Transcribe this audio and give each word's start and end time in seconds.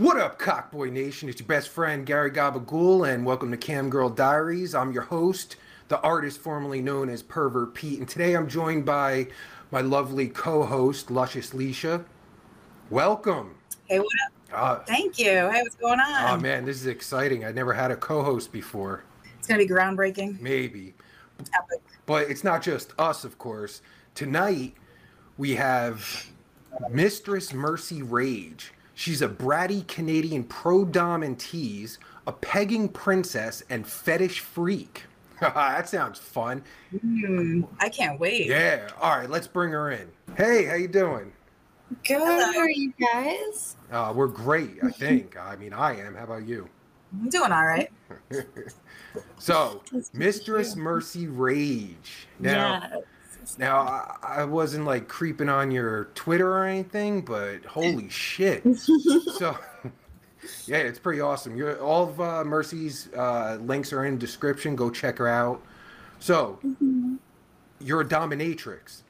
What 0.00 0.18
up, 0.18 0.38
Cockboy 0.38 0.90
Nation? 0.90 1.28
It's 1.28 1.40
your 1.40 1.46
best 1.46 1.68
friend 1.68 2.06
Gary 2.06 2.30
Gabagool, 2.30 3.06
and 3.06 3.26
welcome 3.26 3.50
to 3.50 3.58
Cam 3.58 3.90
Girl 3.90 4.08
Diaries. 4.08 4.74
I'm 4.74 4.92
your 4.92 5.02
host, 5.02 5.56
the 5.88 6.00
artist 6.00 6.38
formerly 6.40 6.80
known 6.80 7.10
as 7.10 7.22
Pervert 7.22 7.74
Pete, 7.74 7.98
and 7.98 8.08
today 8.08 8.32
I'm 8.32 8.48
joined 8.48 8.86
by 8.86 9.26
my 9.70 9.82
lovely 9.82 10.28
co-host, 10.28 11.08
Lushious 11.08 11.52
Leesha. 11.52 12.02
Welcome. 12.88 13.56
Hey, 13.88 13.98
what 13.98 14.08
up? 14.26 14.32
Uh, 14.58 14.84
Thank 14.84 15.18
you. 15.18 15.50
Hey, 15.50 15.60
what's 15.60 15.74
going 15.74 16.00
on? 16.00 16.30
oh 16.30 16.40
man, 16.40 16.64
this 16.64 16.76
is 16.76 16.86
exciting. 16.86 17.44
I 17.44 17.52
never 17.52 17.74
had 17.74 17.90
a 17.90 17.96
co-host 17.96 18.52
before. 18.52 19.04
It's 19.38 19.48
gonna 19.48 19.58
be 19.58 19.68
groundbreaking. 19.68 20.40
Maybe, 20.40 20.94
Epic. 21.40 21.82
but 22.06 22.30
it's 22.30 22.42
not 22.42 22.62
just 22.62 22.94
us, 22.98 23.24
of 23.24 23.36
course. 23.36 23.82
Tonight 24.14 24.72
we 25.36 25.56
have 25.56 26.26
Mistress 26.88 27.52
Mercy 27.52 28.00
Rage. 28.00 28.72
She's 29.00 29.22
a 29.22 29.28
bratty 29.28 29.86
Canadian 29.88 30.44
pro 30.44 30.84
dom 30.84 31.22
and 31.22 31.38
tease, 31.38 31.98
a 32.26 32.32
pegging 32.32 32.86
princess, 32.86 33.62
and 33.70 33.86
fetish 33.86 34.40
freak. 34.40 35.04
that 35.40 35.88
sounds 35.88 36.18
fun. 36.18 36.62
Hmm, 37.00 37.62
I 37.78 37.88
can't 37.88 38.20
wait. 38.20 38.46
Yeah. 38.46 38.90
All 39.00 39.16
right, 39.16 39.30
let's 39.30 39.46
bring 39.46 39.70
her 39.70 39.90
in. 39.90 40.06
Hey, 40.36 40.66
how 40.66 40.74
you 40.74 40.86
doing? 40.86 41.32
Good. 42.06 42.18
Hello. 42.18 42.52
How 42.52 42.58
are 42.58 42.68
you 42.68 42.92
guys? 43.00 43.76
Uh, 43.90 44.12
we're 44.14 44.26
great, 44.26 44.76
I 44.82 44.90
think. 44.90 45.34
I 45.34 45.56
mean, 45.56 45.72
I 45.72 45.98
am. 45.98 46.14
How 46.14 46.24
about 46.24 46.46
you? 46.46 46.68
I'm 47.14 47.30
doing 47.30 47.52
all 47.52 47.64
right. 47.64 47.90
So, 49.38 49.82
That's 49.90 50.10
good 50.10 50.12
to 50.12 50.18
Mistress. 50.18 50.76
Mercy 50.76 51.26
Rage. 51.26 52.28
Now, 52.38 53.02
Yes. 53.52 53.58
now 53.58 53.78
I, 53.78 54.16
I 54.40 54.44
wasn't 54.44 54.84
like 54.84 55.08
creeping 55.08 55.48
on 55.48 55.70
your 55.70 56.06
Twitter 56.14 56.50
or 56.52 56.64
anything, 56.64 57.22
but 57.22 57.64
holy 57.64 58.08
shit! 58.08 58.62
So, 58.76 59.56
yeah, 60.66 60.78
it's 60.78 60.98
pretty 60.98 61.20
awesome. 61.20 61.56
You're, 61.56 61.80
all 61.80 62.08
of 62.08 62.20
uh, 62.20 62.44
Mercy's 62.44 63.08
uh, 63.16 63.58
links 63.62 63.92
are 63.92 64.04
in 64.04 64.18
description. 64.18 64.76
Go 64.76 64.90
check 64.90 65.18
her 65.18 65.28
out. 65.28 65.62
So, 66.18 66.58
Mhm. 66.64 67.18
you're 67.80 68.02
a 68.02 68.04
dominatrix. 68.04 69.02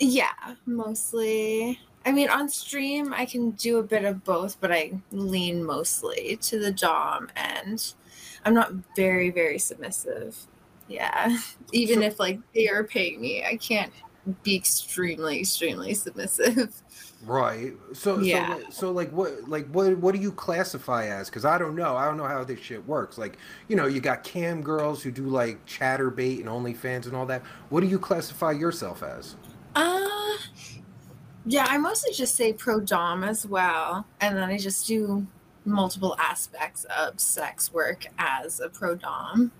Yeah, 0.00 0.28
mostly. 0.66 1.80
I 2.04 2.12
mean, 2.12 2.28
on 2.28 2.48
stream, 2.48 3.12
I 3.12 3.24
can 3.26 3.52
do 3.52 3.78
a 3.78 3.82
bit 3.82 4.04
of 4.04 4.22
both, 4.24 4.60
but 4.60 4.70
I 4.72 4.92
lean 5.10 5.64
mostly 5.64 6.38
to 6.42 6.58
the 6.58 6.70
Dom, 6.70 7.28
and 7.34 7.82
I'm 8.44 8.54
not 8.54 8.72
very, 8.94 9.30
very 9.30 9.58
submissive. 9.58 10.36
Yeah. 10.88 11.36
Even 11.72 12.00
So- 12.00 12.06
if, 12.06 12.20
like, 12.20 12.40
they 12.54 12.68
are 12.68 12.84
paying 12.84 13.20
me, 13.20 13.44
I 13.44 13.56
can't 13.56 13.92
be 14.42 14.56
extremely, 14.56 15.40
extremely 15.40 15.94
submissive. 15.94 16.82
Right. 17.24 17.72
So 17.94 18.18
Yeah. 18.18 18.56
so 18.56 18.70
so 18.70 18.92
like 18.92 19.10
what 19.10 19.48
like 19.48 19.66
what 19.68 19.96
what 19.98 20.14
do 20.14 20.20
you 20.20 20.30
classify 20.30 21.06
as? 21.06 21.28
Because 21.28 21.46
I 21.46 21.56
don't 21.56 21.74
know. 21.74 21.96
I 21.96 22.04
don't 22.04 22.18
know 22.18 22.26
how 22.26 22.44
this 22.44 22.60
shit 22.60 22.86
works. 22.86 23.16
Like 23.16 23.38
you 23.68 23.74
know 23.74 23.86
you 23.86 24.00
got 24.00 24.22
cam 24.22 24.60
girls 24.62 25.02
who 25.02 25.10
do 25.10 25.24
like 25.24 25.64
Chaturbate 25.66 26.40
and 26.40 26.46
OnlyFans 26.46 27.06
and 27.06 27.16
all 27.16 27.24
that. 27.26 27.42
What 27.70 27.80
do 27.80 27.86
you 27.86 27.98
classify 27.98 28.52
yourself 28.52 29.02
as? 29.02 29.34
Uh, 29.74 30.36
yeah, 31.46 31.64
I 31.68 31.78
mostly 31.78 32.12
just 32.12 32.34
say 32.36 32.52
pro 32.52 32.80
dom 32.80 33.24
as 33.24 33.46
well, 33.46 34.06
and 34.20 34.36
then 34.36 34.44
I 34.48 34.58
just 34.58 34.86
do 34.86 35.26
multiple 35.64 36.14
aspects 36.18 36.84
of 36.96 37.18
sex 37.18 37.72
work 37.72 38.06
as 38.18 38.60
a 38.60 38.68
pro 38.68 38.94
dom. 38.94 39.50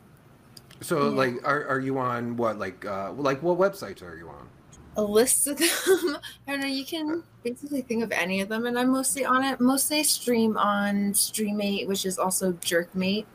So 0.82 1.08
Yeah. 1.08 1.10
like 1.10 1.34
are 1.44 1.66
are 1.68 1.80
you 1.80 1.98
on 1.98 2.36
what 2.36 2.58
like 2.58 2.84
uh 2.84 3.12
like 3.12 3.42
what 3.42 3.58
websites 3.58 4.02
are 4.02 4.16
you 4.16 4.28
on? 4.28 4.48
A 4.96 5.02
list 5.02 5.46
of 5.46 5.58
them. 5.58 5.68
I 6.46 6.52
don't 6.52 6.60
know. 6.60 6.66
You 6.66 6.84
can 6.84 7.22
basically 7.42 7.82
think 7.82 8.02
of 8.02 8.12
any 8.12 8.40
of 8.40 8.48
them, 8.48 8.66
and 8.66 8.78
I'm 8.78 8.90
mostly 8.90 9.24
on 9.24 9.44
it. 9.44 9.60
Mostly 9.60 9.98
I 9.98 10.02
stream 10.02 10.56
on 10.56 11.12
Streamate, 11.12 11.86
which 11.86 12.06
is 12.06 12.18
also 12.18 12.52
Jerkmate. 12.52 13.26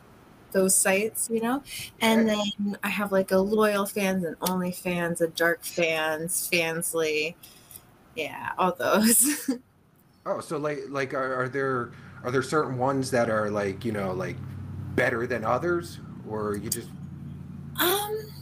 Those 0.52 0.74
sites, 0.74 1.30
you 1.30 1.40
know, 1.40 1.62
and 2.00 2.28
then 2.28 2.76
I 2.82 2.88
have 2.90 3.10
like 3.10 3.30
a 3.30 3.38
loyal 3.38 3.86
fans 3.86 4.22
and 4.24 4.38
OnlyFans, 4.40 5.22
a 5.22 5.28
dark 5.28 5.64
fans, 5.64 6.48
Fansly, 6.52 7.36
yeah, 8.16 8.50
all 8.58 8.74
those. 8.74 9.50
Oh, 10.26 10.40
so 10.40 10.56
like 10.56 10.78
like 10.88 11.14
are, 11.14 11.34
are 11.42 11.48
there 11.48 11.92
are 12.22 12.30
there 12.30 12.42
certain 12.42 12.78
ones 12.78 13.10
that 13.10 13.28
are 13.28 13.50
like 13.50 13.84
you 13.84 13.92
know 13.92 14.12
like 14.12 14.36
better 14.94 15.26
than 15.26 15.44
others, 15.44 15.98
or 16.28 16.56
you 16.56 16.70
just 16.70 16.88
Um, 17.80 18.32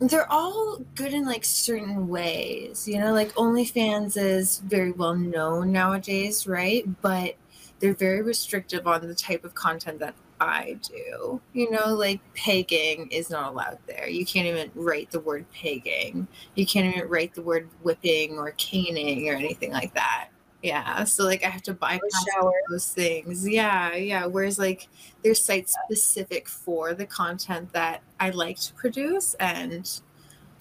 they're 0.00 0.30
all 0.30 0.78
good 0.94 1.12
in 1.12 1.24
like 1.24 1.44
certain 1.44 2.08
ways, 2.08 2.86
you 2.86 2.98
know. 2.98 3.12
Like 3.12 3.32
OnlyFans 3.34 4.16
is 4.16 4.58
very 4.60 4.92
well 4.92 5.14
known 5.14 5.72
nowadays, 5.72 6.46
right? 6.46 6.84
But 7.02 7.34
they're 7.80 7.94
very 7.94 8.22
restrictive 8.22 8.86
on 8.86 9.06
the 9.06 9.14
type 9.14 9.44
of 9.44 9.54
content 9.54 9.98
that 10.00 10.14
I 10.40 10.78
do. 10.82 11.40
You 11.52 11.70
know, 11.70 11.94
like 11.94 12.20
pegging 12.34 13.08
is 13.10 13.30
not 13.30 13.52
allowed 13.52 13.78
there. 13.86 14.08
You 14.08 14.24
can't 14.24 14.46
even 14.46 14.70
write 14.74 15.10
the 15.10 15.20
word 15.20 15.46
pegging. 15.52 16.28
You 16.54 16.66
can't 16.66 16.94
even 16.94 17.08
write 17.08 17.34
the 17.34 17.42
word 17.42 17.68
whipping 17.82 18.38
or 18.38 18.52
caning 18.52 19.28
or 19.28 19.34
anything 19.34 19.72
like 19.72 19.94
that. 19.94 20.28
Yeah, 20.62 21.04
so 21.04 21.24
like 21.24 21.44
I 21.44 21.48
have 21.48 21.62
to 21.62 21.74
bypass 21.74 22.24
shower. 22.32 22.52
those 22.68 22.88
things. 22.88 23.48
Yeah, 23.48 23.94
yeah. 23.94 24.26
Whereas 24.26 24.58
like 24.58 24.88
there's 25.22 25.42
sites 25.42 25.76
specific 25.84 26.48
for 26.48 26.94
the 26.94 27.06
content 27.06 27.72
that 27.72 28.02
I 28.18 28.30
like 28.30 28.58
to 28.60 28.74
produce, 28.74 29.34
and 29.34 29.88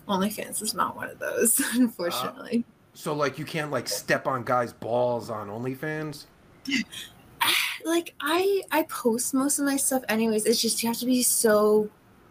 OnlyFans 0.08 0.62
is 0.62 0.76
not 0.76 0.96
one 0.96 1.10
of 1.10 1.18
those, 1.18 1.60
unfortunately. 1.74 2.64
so 2.94 3.14
like 3.14 3.40
you 3.40 3.46
can't 3.46 3.72
like 3.72 3.88
step 3.90 4.28
on 4.28 4.44
guys' 4.44 4.72
balls 4.72 5.32
on 5.32 5.48
OnlyFans? 5.48 6.26
like 7.86 8.14
I 8.22 8.62
I 8.72 8.84
post 8.84 9.34
most 9.34 9.58
of 9.58 9.66
my 9.66 9.78
stuff 9.78 10.04
anyways. 10.10 10.46
It's 10.46 10.62
just 10.62 10.84
you 10.84 10.90
have 10.90 11.00
to 11.00 11.08
be 11.08 11.24
so 11.24 11.90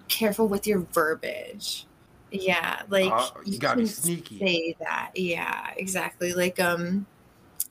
careful 0.09 0.47
with 0.47 0.69
your 0.69 0.87
verbiage. 0.93 1.87
Yeah, 2.31 2.83
like 2.89 3.11
Uh, 3.11 3.29
you 3.45 3.59
gotta 3.59 3.81
be 3.81 3.87
sneaky. 3.87 4.39
Say 4.39 4.77
that. 4.81 5.13
Yeah, 5.15 5.71
exactly. 5.77 6.33
Like 6.33 6.61
um, 6.61 7.07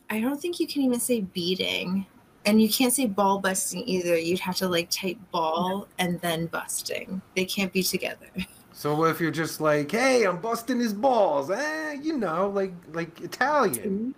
I 0.10 0.20
don't 0.20 0.40
think 0.40 0.60
you 0.60 0.68
can 0.68 0.82
even 0.84 1.00
say 1.00 1.22
beating, 1.22 2.06
and 2.46 2.62
you 2.62 2.70
can't 2.70 2.94
say 2.94 3.08
ball 3.08 3.40
busting 3.40 3.88
either. 3.88 4.18
You'd 4.18 4.40
have 4.40 4.56
to 4.58 4.68
like 4.68 4.90
type 4.90 5.18
ball 5.32 5.88
and 5.98 6.20
then 6.22 6.48
busting. 6.48 7.22
They 7.36 7.46
can't 7.46 7.74
be 7.74 7.84
together. 7.84 8.28
So 8.78 8.94
what 8.94 9.10
if 9.10 9.22
you're 9.22 9.32
just 9.32 9.62
like, 9.62 9.90
hey, 9.90 10.26
I'm 10.26 10.42
busting 10.42 10.82
his 10.82 10.94
balls, 10.94 11.50
eh? 11.50 11.94
You 11.94 12.18
know, 12.18 12.50
like 12.50 12.74
like 12.92 13.22
Italian. 13.22 14.14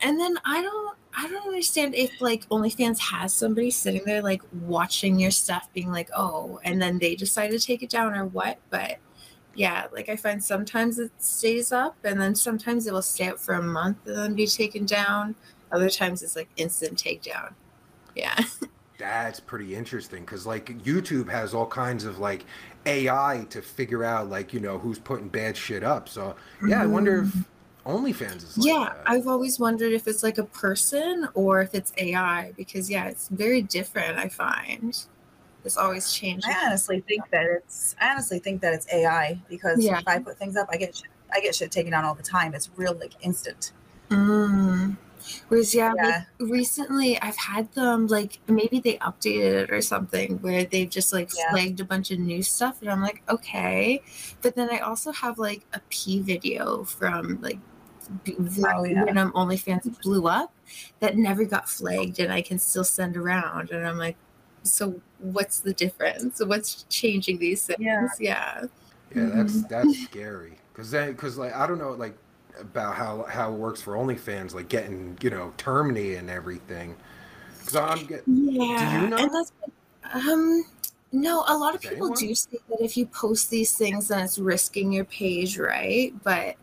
And 0.00 0.20
then 0.20 0.38
I 0.44 0.62
don't 0.62 0.96
I 1.12 1.26
don't 1.28 1.48
understand 1.48 1.96
if 1.96 2.20
like 2.20 2.48
OnlyFans 2.50 2.98
has 3.00 3.34
somebody 3.34 3.72
sitting 3.72 4.02
there 4.06 4.22
like 4.22 4.42
watching 4.62 5.18
your 5.18 5.32
stuff 5.32 5.68
being 5.74 5.90
like, 5.90 6.08
oh, 6.16 6.60
and 6.62 6.80
then 6.80 6.98
they 7.00 7.16
decide 7.16 7.50
to 7.50 7.58
take 7.58 7.82
it 7.82 7.90
down 7.90 8.14
or 8.14 8.26
what. 8.26 8.58
But 8.70 8.98
yeah, 9.54 9.86
like 9.92 10.08
I 10.08 10.16
find 10.16 10.42
sometimes 10.42 10.98
it 10.98 11.10
stays 11.18 11.72
up 11.72 11.96
and 12.04 12.20
then 12.20 12.34
sometimes 12.34 12.86
it 12.86 12.92
will 12.92 13.02
stay 13.02 13.28
up 13.28 13.38
for 13.38 13.54
a 13.54 13.62
month 13.62 13.98
and 14.06 14.16
then 14.16 14.34
be 14.34 14.46
taken 14.46 14.86
down. 14.86 15.34
Other 15.72 15.90
times 15.90 16.22
it's 16.22 16.36
like 16.36 16.48
instant 16.56 17.02
takedown. 17.02 17.54
Yeah. 18.14 18.38
That's 18.98 19.40
pretty 19.40 19.74
interesting 19.74 20.24
because 20.24 20.46
like 20.46 20.66
YouTube 20.82 21.28
has 21.30 21.54
all 21.54 21.66
kinds 21.66 22.04
of 22.04 22.18
like 22.18 22.44
AI 22.86 23.46
to 23.50 23.62
figure 23.62 24.04
out 24.04 24.28
like 24.28 24.52
you 24.52 24.60
know 24.60 24.78
who's 24.78 24.98
putting 24.98 25.28
bad 25.28 25.56
shit 25.56 25.82
up. 25.82 26.08
So 26.08 26.36
yeah, 26.66 26.82
I 26.82 26.86
wonder 26.86 27.22
if 27.22 27.28
mm-hmm. 27.28 27.90
OnlyFans 27.90 28.36
is 28.44 28.58
like 28.58 28.66
yeah, 28.66 28.92
that. 28.94 29.02
I've 29.06 29.26
always 29.26 29.58
wondered 29.58 29.92
if 29.92 30.06
it's 30.06 30.22
like 30.22 30.38
a 30.38 30.44
person 30.44 31.28
or 31.34 31.62
if 31.62 31.74
it's 31.74 31.92
AI 31.96 32.52
because 32.56 32.90
yeah, 32.90 33.06
it's 33.06 33.28
very 33.28 33.62
different, 33.62 34.18
I 34.18 34.28
find. 34.28 35.02
It's 35.64 35.76
always 35.76 36.12
changing. 36.12 36.50
I 36.50 36.66
honestly 36.66 37.00
think 37.00 37.28
that 37.30 37.44
it's. 37.46 37.94
I 38.00 38.10
honestly 38.10 38.38
think 38.38 38.60
that 38.62 38.72
it's 38.74 38.86
AI 38.92 39.40
because 39.48 39.78
Yeah. 39.84 39.98
if 39.98 40.08
I 40.08 40.18
put 40.18 40.38
things 40.38 40.56
up, 40.56 40.68
I 40.70 40.76
get. 40.76 40.96
Shit, 40.96 41.06
I 41.32 41.40
get 41.40 41.54
shit 41.54 41.70
taken 41.70 41.92
down 41.92 42.04
all 42.04 42.14
the 42.14 42.22
time. 42.22 42.54
It's 42.54 42.70
real 42.76 42.94
like 42.94 43.12
instant. 43.20 43.72
Mm. 44.10 44.96
Whereas, 45.48 45.74
yeah, 45.74 45.92
Yeah. 45.96 46.24
like 46.40 46.50
recently 46.50 47.20
I've 47.20 47.36
had 47.36 47.70
them 47.74 48.06
like 48.06 48.40
maybe 48.48 48.80
they 48.80 48.96
updated 48.98 49.64
it 49.64 49.70
or 49.70 49.80
something 49.82 50.38
where 50.40 50.64
they've 50.64 50.88
just 50.88 51.12
like 51.12 51.30
Yeah. 51.36 51.50
flagged 51.50 51.78
a 51.78 51.84
bunch 51.84 52.10
of 52.10 52.18
new 52.18 52.42
stuff, 52.42 52.80
and 52.80 52.90
I'm 52.90 53.02
like, 53.02 53.22
okay. 53.28 54.02
But 54.40 54.56
then 54.56 54.70
I 54.70 54.78
also 54.78 55.12
have 55.12 55.38
like 55.38 55.66
a 55.74 55.80
P 55.90 56.20
video 56.20 56.84
from 56.84 57.40
like 57.42 57.58
Oh, 58.64 58.82
yeah. 58.84 59.04
when 59.04 59.18
um, 59.18 59.30
OnlyFans 59.32 60.02
blew 60.02 60.26
up 60.26 60.52
that 60.98 61.16
never 61.16 61.44
got 61.44 61.68
flagged, 61.68 62.18
and 62.18 62.32
I 62.32 62.42
can 62.42 62.58
still 62.58 62.82
send 62.82 63.16
around, 63.16 63.70
and 63.70 63.86
I'm 63.86 63.98
like, 63.98 64.16
so 64.62 65.00
what's 65.18 65.60
the 65.60 65.72
difference? 65.72 66.40
What's 66.44 66.84
changing 66.88 67.38
these 67.38 67.66
things? 67.66 67.80
Yeah. 67.80 68.08
yeah. 68.18 68.64
Yeah, 69.14 69.26
that's 69.26 69.62
Mhm. 69.62 69.68
that's 69.68 69.98
scary. 69.98 70.58
Cause 70.74 70.90
then, 70.90 71.14
cause 71.16 71.36
like 71.36 71.54
I 71.54 71.66
don't 71.66 71.78
know, 71.78 71.92
like 71.92 72.16
about 72.60 72.94
how 72.94 73.24
how 73.24 73.52
it 73.52 73.56
works 73.56 73.82
for 73.82 73.94
OnlyFans, 73.94 74.54
like 74.54 74.68
getting 74.68 75.18
you 75.20 75.30
know 75.30 75.52
terminated 75.56 76.18
and 76.18 76.30
everything. 76.30 76.96
Cause 77.64 77.76
I'm 77.76 78.06
get 78.06 78.24
Yeah, 78.26 79.02
you 79.02 79.08
know? 79.08 79.16
and 79.18 79.34
that's 79.34 79.52
um 80.12 80.64
no. 81.12 81.44
A 81.48 81.56
lot 81.56 81.74
of 81.74 81.80
Does 81.80 81.90
people 81.90 82.08
anyone? 82.08 82.18
do 82.18 82.34
say 82.34 82.58
that 82.68 82.80
if 82.80 82.96
you 82.96 83.06
post 83.06 83.50
these 83.50 83.76
things, 83.76 84.08
then 84.08 84.20
it's 84.24 84.38
risking 84.38 84.92
your 84.92 85.04
page, 85.06 85.58
right? 85.58 86.12
But 86.22 86.56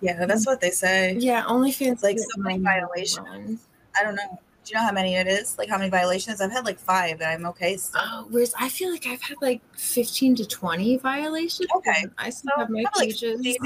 Yeah, 0.00 0.26
that's 0.26 0.46
what 0.46 0.60
they 0.60 0.70
say. 0.70 1.16
yeah, 1.18 1.44
OnlyFans 1.44 2.02
Like 2.02 2.16
is 2.16 2.26
so 2.34 2.40
many 2.40 2.58
violations. 2.62 3.66
I 3.98 4.04
don't 4.04 4.14
know. 4.14 4.38
Do 4.68 4.74
you 4.74 4.80
know 4.80 4.86
how 4.86 4.92
many 4.92 5.14
it 5.16 5.26
is? 5.26 5.56
Like 5.56 5.70
how 5.70 5.78
many 5.78 5.88
violations? 5.88 6.42
I've 6.42 6.52
had 6.52 6.66
like 6.66 6.78
five, 6.78 7.22
and 7.22 7.30
I'm 7.30 7.46
okay. 7.46 7.78
still. 7.78 8.02
Oh, 8.04 8.26
whereas 8.28 8.52
I 8.60 8.68
feel 8.68 8.90
like 8.90 9.06
I've 9.06 9.22
had 9.22 9.38
like 9.40 9.62
15 9.76 10.36
to 10.36 10.46
20 10.46 10.98
violations. 10.98 11.70
Okay. 11.76 12.04
I 12.18 12.28
still 12.28 12.52
So, 12.54 12.60
have 12.60 12.68
my 12.70 12.84
probably 12.84 13.12
like 13.12 13.18
pages. 13.18 13.58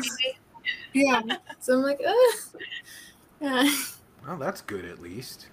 yeah. 0.94 1.20
So 1.58 1.74
I'm 1.78 1.82
like, 1.82 2.00
Ugh. 2.06 2.62
yeah. 3.40 3.74
Well, 4.24 4.36
that's 4.36 4.60
good 4.60 4.84
at 4.84 5.00
least. 5.00 5.46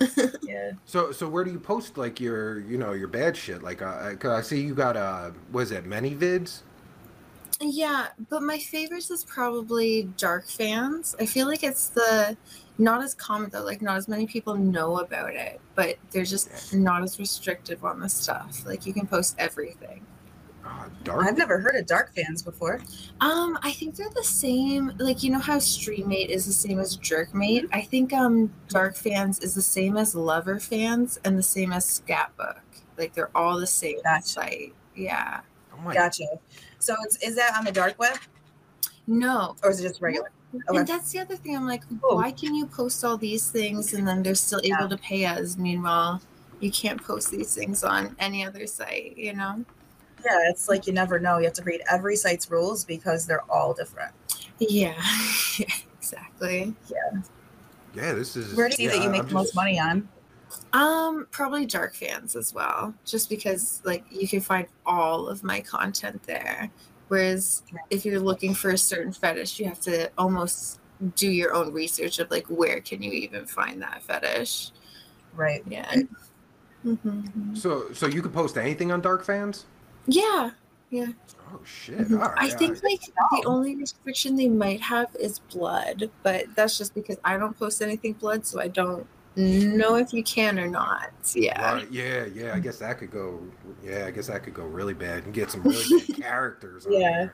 Yeah. 0.42 0.72
So, 0.86 1.12
so 1.12 1.28
where 1.28 1.44
do 1.44 1.52
you 1.52 1.60
post 1.60 1.96
like 1.98 2.18
your, 2.18 2.60
you 2.60 2.78
know, 2.78 2.92
your 2.92 3.08
bad 3.08 3.36
shit? 3.36 3.62
Like, 3.62 3.82
uh, 3.82 4.14
'cause 4.16 4.30
I 4.32 4.40
see 4.40 4.60
you 4.62 4.74
got 4.74 4.96
uh, 4.96 5.30
was 5.52 5.70
it 5.70 5.84
ManyVids? 5.84 6.62
Yeah, 7.60 8.08
but 8.30 8.42
my 8.42 8.58
favorites 8.58 9.10
is 9.10 9.24
probably 9.24 10.04
Dark 10.16 10.46
Fans. 10.46 11.14
I 11.20 11.26
feel 11.26 11.46
like 11.46 11.62
it's 11.62 11.88
the 11.88 12.36
not 12.78 13.02
as 13.02 13.14
common 13.14 13.50
though, 13.50 13.64
like 13.64 13.82
not 13.82 13.96
as 13.96 14.08
many 14.08 14.26
people 14.26 14.54
know 14.54 15.00
about 15.00 15.34
it, 15.34 15.60
but 15.74 15.96
they're 16.10 16.24
just 16.24 16.72
not 16.74 17.02
as 17.02 17.18
restrictive 17.18 17.84
on 17.84 18.00
the 18.00 18.08
stuff. 18.08 18.64
Like 18.64 18.86
you 18.86 18.92
can 18.92 19.06
post 19.06 19.34
everything. 19.38 20.06
Uh, 20.64 20.88
dark. 21.02 21.24
I've 21.26 21.38
never 21.38 21.58
heard 21.58 21.76
of 21.76 21.86
dark 21.86 22.14
fans 22.14 22.42
before. 22.42 22.80
Um, 23.20 23.58
I 23.62 23.72
think 23.72 23.96
they're 23.96 24.10
the 24.14 24.22
same. 24.24 24.92
Like 24.98 25.22
you 25.22 25.30
know 25.30 25.38
how 25.38 25.56
Streamate 25.56 26.28
is 26.28 26.46
the 26.46 26.52
same 26.52 26.78
as 26.78 26.96
Jerkmate. 26.98 27.68
I 27.72 27.80
think 27.82 28.12
um 28.12 28.52
Dark 28.68 28.94
Fans 28.96 29.38
is 29.40 29.54
the 29.54 29.62
same 29.62 29.96
as 29.96 30.14
Lover 30.14 30.60
Fans 30.60 31.18
and 31.24 31.38
the 31.38 31.42
same 31.42 31.72
as 31.72 31.84
Scatbook. 32.06 32.60
Like 32.96 33.14
they're 33.14 33.30
all 33.36 33.58
the 33.58 33.66
same 33.66 33.98
Gotcha. 34.04 34.26
site. 34.26 34.74
Yeah. 34.94 35.40
oh 35.72 35.80
my 35.82 35.94
Gotcha. 35.94 36.24
So 36.80 36.94
it's 37.04 37.16
is 37.22 37.34
that 37.36 37.56
on 37.56 37.64
the 37.64 37.72
dark 37.72 37.98
web 37.98 38.18
No, 39.06 39.56
or 39.62 39.70
is 39.70 39.80
it 39.80 39.84
just 39.88 40.00
regular? 40.02 40.30
Okay. 40.54 40.78
And 40.78 40.86
that's 40.86 41.12
the 41.12 41.18
other 41.18 41.36
thing. 41.36 41.54
I'm 41.56 41.66
like, 41.66 41.82
Cool. 42.00 42.16
why 42.16 42.30
can 42.32 42.54
you 42.54 42.66
post 42.66 43.04
all 43.04 43.16
these 43.18 43.50
things 43.50 43.92
and 43.92 44.08
then 44.08 44.22
they're 44.22 44.34
still 44.34 44.60
able 44.64 44.82
Yeah. 44.82 44.88
to 44.88 44.96
pay 44.96 45.24
us? 45.26 45.56
Meanwhile, 45.58 46.22
you 46.60 46.70
can't 46.70 47.02
post 47.02 47.30
these 47.30 47.54
things 47.54 47.84
on 47.84 48.16
any 48.18 48.44
other 48.46 48.66
site, 48.66 49.16
you 49.16 49.34
know? 49.34 49.64
Yeah, 50.24 50.38
it's 50.50 50.68
like 50.68 50.86
you 50.86 50.92
never 50.92 51.20
know. 51.20 51.38
You 51.38 51.44
have 51.44 51.52
to 51.54 51.62
read 51.64 51.82
every 51.90 52.16
site's 52.16 52.50
rules 52.50 52.84
because 52.84 53.26
they're 53.26 53.48
all 53.50 53.72
different. 53.74 54.12
Yeah, 54.58 55.00
exactly. 55.98 56.74
Yeah, 56.88 57.20
Yeah, 57.94 58.12
this 58.14 58.34
is. 58.36 58.54
Where 58.54 58.68
do 58.68 58.72
you 58.72 58.76
see 58.76 58.84
yeah, 58.96 59.00
that 59.00 59.04
you 59.04 59.10
make 59.10 59.22
I'm 59.22 59.28
the 59.28 59.34
most 59.34 59.48
just- 59.48 59.56
money 59.56 59.78
on? 59.78 60.08
Um, 60.72 61.26
probably 61.30 61.66
dark 61.66 61.94
fans 61.94 62.34
as 62.34 62.54
well, 62.54 62.94
just 63.04 63.28
because 63.28 63.82
like 63.84 64.04
you 64.10 64.26
can 64.26 64.40
find 64.40 64.66
all 64.86 65.28
of 65.28 65.44
my 65.44 65.60
content 65.60 66.22
there. 66.24 66.70
Whereas 67.08 67.62
if 67.90 68.04
you're 68.04 68.20
looking 68.20 68.54
for 68.54 68.70
a 68.70 68.78
certain 68.78 69.12
fetish, 69.12 69.58
you 69.58 69.66
have 69.66 69.80
to 69.80 70.10
almost 70.16 70.80
do 71.14 71.28
your 71.30 71.54
own 71.54 71.72
research 71.72 72.18
of 72.18 72.30
like 72.30 72.46
where 72.48 72.80
can 72.80 73.02
you 73.02 73.12
even 73.12 73.46
find 73.46 73.80
that 73.82 74.02
fetish? 74.02 74.70
Right. 75.34 75.62
Yeah. 75.68 76.02
Mhm. 76.84 77.56
So, 77.56 77.92
so 77.92 78.06
you 78.06 78.22
can 78.22 78.30
post 78.32 78.56
anything 78.56 78.92
on 78.92 79.00
Dark 79.00 79.24
Fans? 79.24 79.64
Yeah. 80.06 80.50
Yeah. 80.90 81.08
Oh 81.52 81.60
shit! 81.64 81.98
Mhm. 81.98 82.14
All 82.22 82.30
right. 82.30 82.38
I 82.38 82.48
think 82.48 82.76
all 82.82 82.90
like 82.90 83.00
the 83.42 83.46
only 83.46 83.76
restriction 83.76 84.36
they 84.36 84.48
might 84.48 84.80
have 84.80 85.08
is 85.18 85.38
blood, 85.38 86.10
but 86.22 86.46
that's 86.54 86.78
just 86.78 86.94
because 86.94 87.18
I 87.24 87.36
don't 87.36 87.58
post 87.58 87.82
anything 87.82 88.14
blood, 88.14 88.46
so 88.46 88.60
I 88.60 88.68
don't 88.68 89.06
know 89.38 89.96
if 89.96 90.12
you 90.12 90.22
can 90.22 90.58
or 90.58 90.66
not. 90.66 91.10
Yeah. 91.34 91.74
Right, 91.74 91.90
yeah, 91.90 92.26
yeah. 92.26 92.54
I 92.54 92.60
guess 92.60 92.78
that 92.78 92.98
could 92.98 93.10
go. 93.10 93.40
Yeah, 93.82 94.04
I 94.06 94.10
guess 94.10 94.26
that 94.28 94.42
could 94.42 94.54
go 94.54 94.64
really 94.64 94.94
bad 94.94 95.24
and 95.24 95.32
get 95.34 95.50
some 95.50 95.62
really 95.62 96.04
good 96.06 96.16
characters. 96.22 96.86
Yeah. 96.88 97.28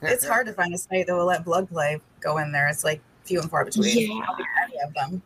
there. 0.00 0.12
It's 0.12 0.26
hard 0.26 0.46
to 0.46 0.52
find 0.54 0.72
a 0.74 0.78
site 0.78 1.06
that 1.06 1.14
will 1.14 1.26
let 1.26 1.44
blood 1.44 1.68
play 1.68 2.00
go 2.20 2.38
in 2.38 2.52
there. 2.52 2.68
It's 2.68 2.84
like 2.84 3.00
few 3.24 3.40
and 3.40 3.50
far 3.50 3.64
between. 3.64 4.10
Yeah. 4.16 4.22
I 4.22 4.26
don't 4.26 4.36
think 4.36 4.48
any 4.64 4.76
of 4.86 4.94
them. 4.94 5.22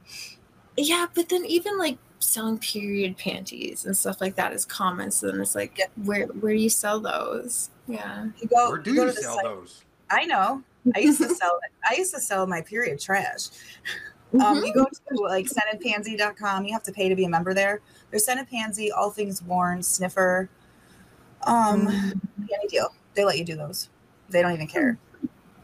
Yeah, 0.77 1.07
but 1.15 1.29
then 1.29 1.45
even 1.47 1.79
like 1.79 1.99
selling 2.19 2.59
period 2.59 3.17
panties 3.19 3.85
and 3.85 3.97
stuff 3.97 4.21
like 4.21 4.35
that 4.37 4.53
is 4.53 4.65
common. 4.65 5.11
So 5.11 5.31
then 5.31 5.41
it's 5.41 5.55
like, 5.55 5.79
where 6.05 6.27
where 6.27 6.53
do 6.55 6.61
you 6.61 6.71
sell 6.71 6.99
those? 7.01 7.71
Yeah. 7.87 8.29
You 8.41 8.49
go, 8.49 8.71
Where 8.71 8.79
do 8.79 8.91
you 8.91 8.97
go 8.97 9.07
you 9.07 9.13
sell 9.13 9.35
site- 9.37 9.45
those? 9.45 9.85
I 10.11 10.25
know. 10.27 10.63
I 10.95 10.99
used 10.99 11.21
to 11.21 11.29
sell 11.35 11.59
I 11.89 11.95
used 11.97 12.13
to 12.15 12.21
sell 12.21 12.47
my 12.47 12.61
period 12.61 13.01
trash. 13.01 13.49
Um, 14.41 14.61
Mhm. 14.61 14.67
you 14.67 14.75
go 14.75 14.85
to 14.87 15.21
like 15.23 15.47
scentedpansy.com. 15.47 16.65
You 16.65 16.73
have 16.73 16.83
to 16.85 16.93
pay 16.93 17.09
to 17.09 17.15
be 17.15 17.25
a 17.25 17.29
member 17.29 17.55
there. 17.55 17.81
There's 18.11 18.25
Scented 18.25 18.49
Pansy, 18.49 18.91
All 18.91 19.11
Things 19.11 19.43
Worn, 19.43 19.83
Sniffer. 19.83 20.49
Um, 21.47 21.89
any 21.89 22.69
deal. 22.69 22.89
They 23.15 23.25
let 23.25 23.39
you 23.39 23.45
do 23.45 23.55
those. 23.57 23.89
They 24.29 24.43
don't 24.43 24.53
even 24.53 24.67
care. 24.67 24.99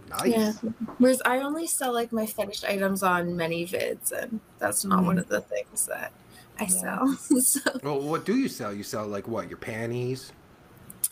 Nice. 0.09 0.27
Yeah. 0.27 0.53
Whereas 0.99 1.23
I 1.25 1.39
only 1.39 1.67
sell 1.67 1.93
like 1.93 2.13
my 2.13 2.27
finished 2.27 2.65
items 2.65 3.03
on 3.03 3.29
ManyVids, 3.31 4.13
and 4.13 4.41
that's 4.59 4.85
not 4.85 5.05
one 5.05 5.19
of 5.19 5.29
the 5.29 5.41
things 5.41 5.87
that 5.87 6.13
I 6.59 6.65
Yeah. 6.65 6.69
sell. 6.69 7.17
so 7.41 7.61
Well, 7.83 8.01
what 8.01 8.25
do 8.25 8.37
you 8.37 8.49
sell? 8.49 8.73
You 8.75 8.83
sell 8.83 9.07
like 9.07 9.27
what? 9.27 9.49
Your 9.49 9.59
panties? 9.59 10.33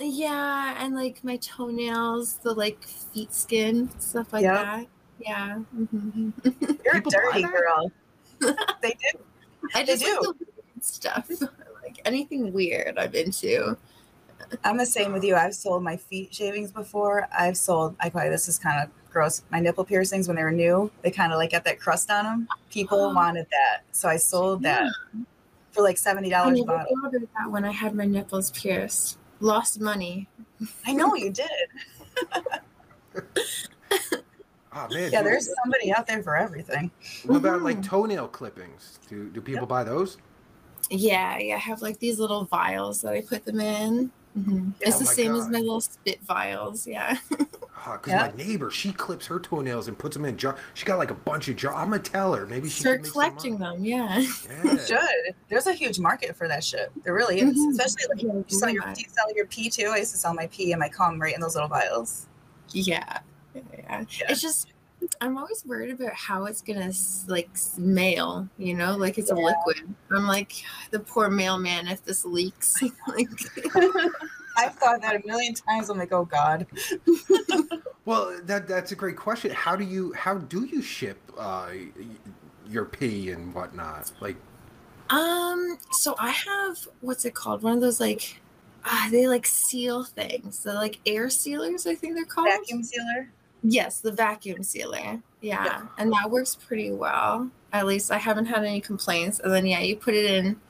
yeah, 0.00 0.76
and 0.84 0.94
like 0.94 1.24
my 1.24 1.36
toenails, 1.38 2.34
the 2.44 2.52
like 2.52 2.84
feet 2.84 3.34
skin, 3.34 3.90
stuff 3.98 4.32
like 4.32 4.42
Yep. 4.42 4.54
that. 4.54 4.86
Yeah. 5.18 5.56
hmm 5.58 6.30
You're 6.84 6.94
People 6.94 7.12
a 7.12 7.16
dirty 7.32 7.42
girl. 7.42 7.92
they 8.82 8.90
do. 8.90 9.18
I 9.74 9.82
They 9.82 9.84
just 9.86 10.02
like 10.04 10.12
do. 10.20 10.20
the 10.22 10.34
weird 10.38 10.84
stuff. 10.84 11.28
like 11.82 12.00
anything 12.04 12.52
weird 12.52 12.98
I'm 12.98 13.12
into. 13.14 13.76
I'm 14.64 14.76
the 14.78 14.86
same 14.86 15.12
with 15.12 15.24
you. 15.24 15.34
I've 15.34 15.54
sold 15.54 15.82
my 15.82 15.96
feet 15.96 16.32
shavings 16.32 16.70
before. 16.70 17.26
I've 17.36 17.56
sold. 17.56 17.96
I 18.00 18.08
probably 18.08 18.30
this 18.30 18.48
is 18.48 18.58
kind 18.58 18.80
of 18.82 18.88
gross. 19.12 19.42
My 19.50 19.58
nipple 19.58 19.84
piercings 19.84 20.28
when 20.28 20.36
they 20.36 20.44
were 20.44 20.52
new, 20.52 20.90
they 21.02 21.10
kind 21.10 21.32
of 21.32 21.38
like 21.38 21.50
got 21.50 21.64
that 21.64 21.80
crust 21.80 22.10
on 22.10 22.24
them. 22.24 22.48
People 22.70 23.00
Oh. 23.00 23.12
wanted 23.14 23.46
that, 23.50 23.82
so 23.92 24.08
I 24.08 24.16
sold 24.16 24.62
that 24.62 24.86
for 25.72 25.82
like 25.82 25.98
seventy 25.98 26.32
I 26.32 26.38
dollars 26.44 26.60
a 26.60 26.64
never 26.64 26.78
bottle. 26.78 26.94
ordered 27.02 27.28
that 27.36 27.50
when 27.50 27.64
I 27.64 27.72
had 27.72 27.94
my 27.94 28.04
nipples 28.06 28.52
pierced. 28.52 29.18
Lost 29.40 29.80
money. 29.80 30.28
I 30.86 30.92
know 30.92 31.14
you 31.16 31.30
did. 31.30 31.48
Oh 34.90 34.94
man. 34.94 35.10
Yeah, 35.12 35.22
do- 35.22 35.28
there's 35.28 35.48
somebody 35.62 35.92
out 35.92 36.06
there 36.06 36.22
for 36.22 36.36
everything. 36.36 36.90
What 37.26 37.36
about 37.36 37.62
like 37.62 37.78
Mhm. 37.78 37.84
toenail 37.88 38.28
clippings? 38.28 38.98
Do 39.08 39.28
do 39.30 39.40
people 39.40 39.66
buy 39.66 39.84
those? 39.84 40.18
Yeah, 40.90 41.38
yeah. 41.38 41.56
I 41.56 41.58
have 41.58 41.82
like 41.82 41.98
these 41.98 42.18
little 42.18 42.44
vials 42.44 43.02
that 43.02 43.12
I 43.12 43.20
put 43.22 43.44
them 43.44 43.60
in. 43.60 44.10
Mhm. 44.38 44.72
Yeah. 44.80 44.88
It's 44.88 44.96
Oh 44.96 45.00
the 45.00 45.04
my 45.06 45.12
same 45.12 45.34
as 45.34 45.48
my 45.48 45.58
little 45.58 45.80
spit 45.80 46.20
vials. 46.22 46.86
Yeah. 46.86 47.18
Because 47.92 48.08
Yeah. 48.12 48.26
my 48.36 48.36
neighbor, 48.44 48.70
she 48.70 48.92
clips 48.92 49.24
her 49.28 49.38
toenails 49.40 49.88
and 49.88 49.96
puts 49.96 50.14
them 50.14 50.26
in 50.26 50.36
jar. 50.36 50.56
She 50.74 50.84
got 50.84 50.98
like 50.98 51.10
a 51.10 51.14
bunch 51.14 51.48
of 51.48 51.56
jar. 51.56 51.72
I'm 51.74 51.88
gonna 51.88 52.02
tell 52.02 52.34
her. 52.34 52.44
Maybe 52.44 52.68
she 52.68 52.80
Start 52.80 52.96
can 52.96 53.02
make 53.04 53.06
some 53.06 53.12
collecting 53.12 53.58
them. 53.58 53.82
Yeah. 53.84 54.18
Yeah. 54.18 54.62
You 54.72 54.78
should. 54.78 55.34
There's 55.48 55.66
a 55.68 55.72
huge 55.72 55.98
market 55.98 56.36
for 56.36 56.48
that 56.48 56.62
shit. 56.62 56.90
There 57.02 57.14
really 57.14 57.40
is. 57.40 57.56
Mhm. 57.56 57.70
Especially 57.70 58.02
like 58.10 58.22
Yeah, 58.22 58.32
you 58.34 58.44
sell 58.58 58.68
your 58.68 58.82
right. 58.82 58.94
do 58.94 59.00
you 59.00 59.08
sell 59.08 59.32
your 59.34 59.46
pee 59.46 59.70
too. 59.70 59.86
I 59.86 59.98
used 59.98 60.10
to 60.10 60.18
sell 60.18 60.34
my 60.34 60.48
pee 60.48 60.72
and 60.72 60.80
my 60.80 60.88
cum 60.90 61.18
right 61.22 61.34
in 61.34 61.40
those 61.40 61.54
little 61.54 61.68
vials. 61.68 62.26
Yeah. 62.72 63.20
Yeah. 63.72 64.04
Yeah. 64.10 64.26
It's 64.30 64.40
just 64.40 64.72
I'm 65.20 65.38
always 65.38 65.64
worried 65.64 65.92
about 65.92 66.12
how 66.14 66.46
it's 66.46 66.60
gonna 66.60 66.92
like 67.28 67.50
smell, 67.56 68.48
you 68.58 68.74
know, 68.74 68.96
like 68.96 69.18
it's 69.18 69.30
a 69.30 69.34
liquid. 69.34 69.94
I'm 70.10 70.26
like 70.26 70.52
the 70.90 71.00
poor 71.00 71.30
mailman 71.30 71.86
if 71.88 72.04
this 72.04 72.24
leaks. 72.24 72.74
like 73.08 73.28
I've 74.56 74.74
thought 74.74 75.00
that 75.02 75.22
a 75.22 75.26
million 75.26 75.54
times. 75.54 75.88
I'm 75.88 75.98
like, 75.98 76.12
oh 76.12 76.24
god. 76.24 76.66
Well, 78.08 78.40
that 78.44 78.66
that's 78.66 78.90
a 78.92 78.94
great 78.94 79.18
question. 79.18 79.50
How 79.50 79.76
do 79.76 79.84
you 79.84 80.14
how 80.14 80.38
do 80.38 80.64
you 80.64 80.80
ship 80.80 81.18
uh, 81.36 81.68
your 82.66 82.86
pee 82.86 83.28
and 83.28 83.52
whatnot? 83.52 84.10
Like, 84.20 84.36
Um, 85.10 85.76
so 85.90 86.14
I 86.18 86.30
have 86.30 86.78
what's 87.02 87.26
it 87.26 87.34
called? 87.34 87.62
One 87.62 87.74
of 87.74 87.82
those 87.82 88.00
like 88.00 88.40
ah, 88.86 89.08
they 89.10 89.28
like 89.28 89.44
seal 89.44 90.04
things. 90.04 90.62
They're 90.62 90.72
like 90.72 91.00
air 91.04 91.28
sealers, 91.28 91.86
I 91.86 91.94
think 91.96 92.14
they're 92.14 92.24
called. 92.24 92.48
Vacuum 92.48 92.82
sealer. 92.82 93.28
Yes, 93.62 94.00
the 94.00 94.12
vacuum 94.12 94.62
sealer. 94.62 95.20
Yeah. 95.40 95.64
Yeah. 95.64 95.82
And 95.98 96.12
that 96.12 96.30
works 96.30 96.54
pretty 96.54 96.92
well. 96.92 97.50
At 97.72 97.86
least 97.86 98.10
I 98.10 98.18
haven't 98.18 98.46
had 98.46 98.64
any 98.64 98.80
complaints. 98.80 99.40
And 99.40 99.52
then 99.52 99.66
yeah, 99.66 99.80
you 99.80 99.96
put 99.96 100.14
it 100.14 100.30
in 100.30 100.60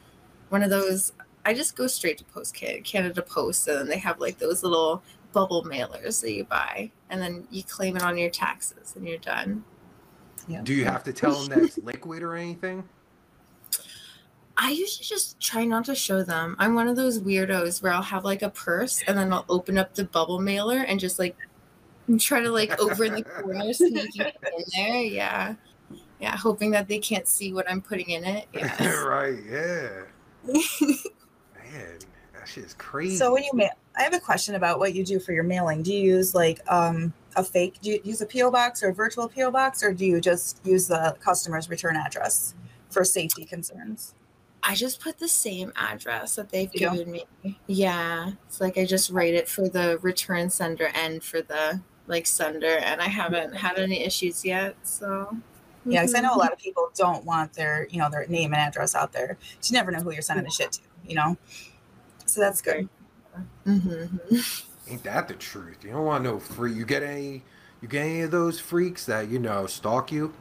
one 0.49 0.63
of 0.63 0.71
those 0.71 1.13
I 1.45 1.55
just 1.55 1.77
go 1.77 1.87
straight 1.87 2.19
to 2.19 2.25
Post 2.25 2.55
Ca- 2.59 2.83
Canada 2.83 3.23
Post 3.23 3.69
and 3.69 3.79
then 3.79 3.89
they 3.89 3.99
have 3.99 4.21
like 4.21 4.39
those 4.39 4.63
little 4.63 5.03
bubble 5.33 5.65
mailers 5.65 6.21
that 6.21 6.33
you 6.33 6.45
buy 6.45 6.91
and 7.09 7.23
then 7.23 7.47
you 7.51 7.63
claim 7.63 7.97
it 7.97 8.03
on 8.03 8.19
your 8.19 8.31
taxes 8.31 8.95
and 8.97 9.09
you're 9.09 9.19
done. 9.19 9.65
Yeah. 10.47 10.63
do 10.63 10.73
you 10.73 10.85
have 10.87 11.05
to 11.05 11.13
tell 11.13 11.35
them 11.35 11.47
that 11.49 11.59
it's 11.65 11.79
liquid 11.79 12.23
or 12.23 12.35
anything? 12.35 12.89
I 14.57 14.71
usually 14.71 15.05
just 15.05 15.39
try 15.41 15.65
not 15.65 15.85
to 15.87 15.95
show 15.95 16.23
them. 16.23 16.57
I'm 16.59 16.75
one 16.75 16.89
of 16.89 16.97
those 16.97 17.21
weirdos 17.21 17.83
where 17.83 17.93
I'll 17.93 18.03
have 18.03 18.25
like 18.25 18.43
a 18.43 18.51
purse 18.51 19.03
and 19.07 19.17
then 19.17 19.33
I'll 19.33 19.45
open 19.49 19.79
up 19.79 19.95
the 19.95 20.05
bubble 20.05 20.41
mailer 20.41 20.79
and 20.81 20.99
just 20.99 21.19
like 21.19 21.37
try 22.17 22.41
to 22.41 22.51
like 22.51 22.79
over 22.81 23.05
in 23.05 23.15
the 23.15 23.23
corner 23.23 23.73
sneaking 23.73 24.23
it 24.27 24.37
in 24.57 24.65
there. 24.77 25.03
Yeah. 25.03 25.55
Yeah. 26.21 26.37
Hoping 26.37 26.71
that 26.73 26.89
they 26.89 26.99
can't 26.99 27.29
see 27.29 27.53
what 27.53 27.69
I'm 27.71 27.81
putting 27.83 28.11
in 28.11 28.25
it. 28.25 28.47
Yeah. 28.55 28.93
right. 29.03 29.39
Yeah. 29.49 30.03
Man, 31.73 31.99
that 32.35 32.47
shit 32.47 32.65
is 32.65 32.75
crazy. 32.75 33.17
So 33.17 33.33
when 33.33 33.43
you 33.45 33.51
mail, 33.53 33.71
I 33.97 34.03
have 34.03 34.15
a 34.15 34.21
question 34.21 34.55
about 34.55 34.79
what 34.79 34.95
you 34.95 35.05
do 35.05 35.19
for 35.21 35.33
your 35.33 35.43
mailing. 35.45 35.83
Do 35.83 35.93
you 35.93 36.01
use 36.17 36.35
like 36.35 36.61
um 36.71 37.13
a 37.37 37.45
fake? 37.45 37.77
Do 37.83 37.91
you 37.91 38.01
use 38.05 38.21
a 38.21 38.27
PO 38.27 38.51
box 38.51 38.83
or 38.83 38.89
a 38.89 38.95
virtual 38.95 39.29
PO 39.29 39.51
box, 39.51 39.83
or 39.83 39.93
do 39.93 40.07
you 40.07 40.21
just 40.21 40.65
use 40.65 40.89
the 40.89 41.17
customer's 41.21 41.69
return 41.69 41.97
address 41.97 42.55
for 42.91 43.05
safety 43.05 43.45
concerns? 43.45 44.15
I 44.63 44.75
just 44.75 45.01
put 45.01 45.19
the 45.19 45.29
same 45.29 45.73
address 45.77 46.35
that 46.37 46.51
they've 46.51 46.71
You 46.75 46.91
do? 46.91 46.97
given 46.97 47.13
me. 47.13 47.59
Yeah. 47.69 48.33
It's 48.49 48.61
like 48.61 48.77
I 48.77 48.85
just 48.87 49.11
write 49.11 49.35
it 49.35 49.49
for 49.49 49.69
the 49.69 49.99
return 50.03 50.51
sender 50.51 50.91
and 50.95 51.23
for 51.23 51.43
the 51.43 51.81
like 52.09 52.27
sender 52.27 52.79
and 52.79 53.01
I 53.01 53.07
haven't 53.07 53.55
had 53.55 53.79
any 53.79 54.03
issues 54.05 54.45
yet. 54.45 54.75
So 54.83 55.37
Yeah, 55.85 56.03
because 56.03 56.15
I 56.17 56.21
know 56.21 56.33
a 56.33 56.35
Mhm. 56.35 56.39
lot 56.39 56.53
of 56.53 56.59
people 56.59 56.91
don't 56.97 57.25
want 57.25 57.55
their, 57.55 57.87
you 57.91 57.99
know, 57.99 58.11
their 58.11 58.27
name 58.27 58.53
and 58.53 58.61
address 58.61 58.95
out 58.95 59.13
there. 59.13 59.39
You 59.63 59.73
never 59.73 59.91
know 59.91 60.01
who 60.01 60.11
you're 60.11 60.21
sending 60.21 60.45
the 60.45 60.51
shit 60.51 60.73
to, 60.73 60.81
you 61.07 61.15
know. 61.15 61.37
So 62.27 62.41
that's 62.41 62.61
good. 62.61 62.89
Mm-hmm. 63.67 64.37
Ain't 64.91 65.03
that 65.05 65.29
the 65.29 65.35
truth? 65.35 65.79
You 65.83 65.93
don't 65.93 66.05
want 66.05 66.25
no 66.25 66.39
free. 66.41 66.73
You 66.73 66.85
get 66.85 67.03
any? 67.03 67.43
You 67.81 67.89
get 67.89 68.03
any 68.05 68.21
of 68.23 68.31
those 68.31 68.59
freaks 68.59 69.07
that 69.07 69.29
you 69.29 69.39
know 69.39 69.67
stalk 69.67 70.11
you? 70.11 70.35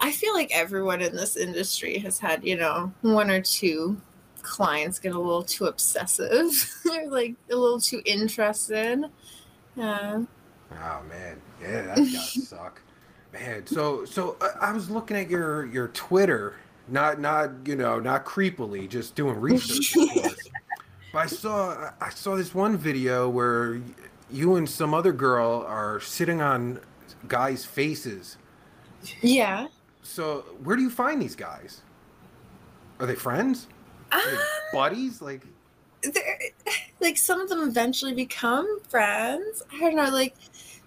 I 0.00 0.12
feel 0.12 0.32
like 0.34 0.50
everyone 0.52 1.00
in 1.00 1.14
this 1.16 1.36
industry 1.36 1.98
has 1.98 2.18
had, 2.18 2.44
you 2.44 2.56
know, 2.56 2.92
one 3.02 3.30
or 3.30 3.40
two 3.40 4.00
clients 4.42 4.98
get 4.98 5.14
a 5.14 5.18
little 5.18 5.42
too 5.42 5.66
obsessive 5.66 6.70
or 6.90 7.06
like 7.08 7.34
a 7.50 7.56
little 7.56 7.80
too 7.80 8.00
interested. 8.04 9.04
Yeah. 9.76 10.22
Oh 10.82 11.02
man, 11.08 11.40
yeah, 11.60 11.82
that's 11.82 12.12
gotta 12.12 12.40
suck, 12.40 12.82
man. 13.32 13.66
So, 13.66 14.04
so 14.04 14.36
uh, 14.40 14.48
I 14.60 14.72
was 14.72 14.90
looking 14.90 15.16
at 15.16 15.30
your 15.30 15.66
your 15.66 15.88
Twitter, 15.88 16.56
not 16.88 17.20
not 17.20 17.50
you 17.66 17.76
know 17.76 18.00
not 18.00 18.24
creepily, 18.24 18.88
just 18.88 19.14
doing 19.14 19.40
research. 19.40 19.94
but 21.12 21.18
I 21.18 21.26
saw 21.26 21.90
I 22.00 22.10
saw 22.10 22.36
this 22.36 22.54
one 22.54 22.76
video 22.76 23.28
where 23.28 23.80
you 24.30 24.56
and 24.56 24.68
some 24.68 24.94
other 24.94 25.12
girl 25.12 25.64
are 25.68 26.00
sitting 26.00 26.40
on 26.40 26.80
guys' 27.28 27.64
faces. 27.64 28.36
Yeah. 29.20 29.68
So, 30.02 30.44
where 30.62 30.76
do 30.76 30.82
you 30.82 30.90
find 30.90 31.20
these 31.20 31.36
guys? 31.36 31.82
Are 33.00 33.06
they 33.06 33.14
friends? 33.14 33.68
Are 34.12 34.20
they 34.24 34.36
Um, 34.36 34.42
buddies? 34.72 35.22
Like, 35.22 35.46
like 37.00 37.16
some 37.16 37.40
of 37.40 37.48
them 37.48 37.66
eventually 37.68 38.14
become 38.14 38.80
friends. 38.88 39.62
I 39.72 39.78
don't 39.80 39.96
know, 39.96 40.10
like 40.10 40.34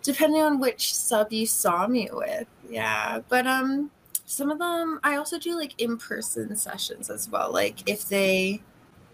depending 0.07 0.41
on 0.41 0.57
which 0.57 0.95
sub 0.95 1.33
you 1.33 1.45
saw 1.45 1.85
me 1.85 2.09
with. 2.13 2.47
Yeah. 2.69 3.19
But 3.27 3.45
um 3.45 3.91
some 4.25 4.49
of 4.49 4.57
them 4.57 5.01
I 5.03 5.17
also 5.17 5.37
do 5.37 5.53
like 5.57 5.73
in-person 5.77 6.55
sessions 6.55 7.09
as 7.09 7.29
well. 7.29 7.51
Like 7.51 7.89
if 7.89 8.07
they 8.07 8.61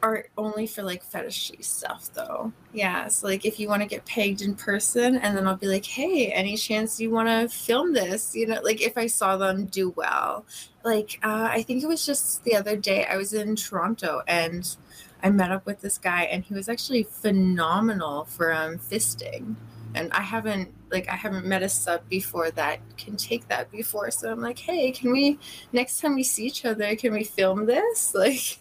are 0.04 0.26
only 0.38 0.68
for 0.68 0.84
like 0.84 1.04
fetishy 1.04 1.66
stuff 1.66 2.12
though. 2.14 2.54
Yeah. 2.74 3.08
So 3.08 3.26
like 3.26 3.44
if 3.44 3.60
you 3.60 3.68
want 3.68 3.82
to 3.82 3.88
get 3.88 4.06
pegged 4.06 4.44
in 4.44 4.54
person 4.54 5.16
and 5.18 5.36
then 5.36 5.48
I'll 5.48 5.56
be 5.56 5.66
like, 5.66 5.86
hey, 5.86 6.28
any 6.28 6.58
chance 6.58 7.00
you 7.00 7.10
want 7.10 7.28
to 7.28 7.50
film 7.50 7.94
this? 7.94 8.36
You 8.36 8.46
know, 8.46 8.62
like 8.62 8.80
if 8.80 8.96
I 8.96 9.08
saw 9.08 9.36
them 9.36 9.66
do 9.66 9.90
well. 9.98 10.46
Like 10.84 11.20
uh, 11.24 11.48
I 11.50 11.64
think 11.64 11.82
it 11.82 11.88
was 11.88 12.06
just 12.06 12.44
the 12.44 12.56
other 12.56 12.76
day 12.76 13.06
I 13.06 13.18
was 13.18 13.34
in 13.34 13.56
Toronto 13.56 14.22
and 14.28 14.78
I 15.24 15.32
met 15.32 15.50
up 15.50 15.66
with 15.66 15.82
this 15.82 15.98
guy 15.98 16.24
and 16.26 16.44
he 16.44 16.54
was 16.54 16.70
actually 16.70 17.02
phenomenal 17.02 18.26
for 18.26 18.54
um 18.54 18.78
fisting. 18.78 19.56
And 19.96 20.12
I 20.14 20.22
haven't 20.22 20.74
like 20.92 21.10
I 21.10 21.16
haven't 21.16 21.46
met 21.46 21.64
a 21.64 21.70
sub 21.70 22.08
before 22.10 22.52
that 22.52 22.80
can 22.98 23.16
take 23.16 23.48
that 23.48 23.72
before. 23.72 24.12
So 24.12 24.32
I'm 24.32 24.42
like, 24.42 24.60
hey, 24.60 24.92
can 24.92 25.12
we 25.12 25.40
next 25.72 26.02
time 26.02 26.16
we 26.16 26.24
see 26.24 26.46
each 26.46 26.66
other, 26.66 26.96
can 26.96 27.14
we 27.14 27.24
film 27.24 27.66
this? 27.66 28.14
Like 28.24 28.60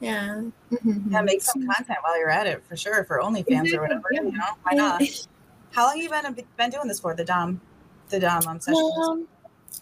yeah. 0.00 0.42
Mhm. 0.70 1.10
Yeah, 1.10 1.22
make 1.22 1.42
some 1.42 1.66
content 1.66 1.98
while 2.00 2.18
you're 2.18 2.30
at 2.30 2.46
it 2.46 2.64
for 2.66 2.74
sure 2.76 3.04
for 3.04 3.20
OnlyFans 3.20 3.74
or 3.74 3.82
whatever. 3.82 4.08
You 4.10 4.22
know, 4.32 4.44
why 4.62 4.72
not? 4.72 5.02
How 5.72 5.86
long 5.86 5.98
you 5.98 6.08
been 6.08 6.34
been 6.56 6.70
doing 6.70 6.88
this 6.88 7.00
for? 7.00 7.14
The 7.14 7.24
Dom, 7.24 7.60
the 8.08 8.18
Dom 8.18 8.46
um, 8.46 8.60
sessions. 8.60 8.92
Um, 9.06 9.28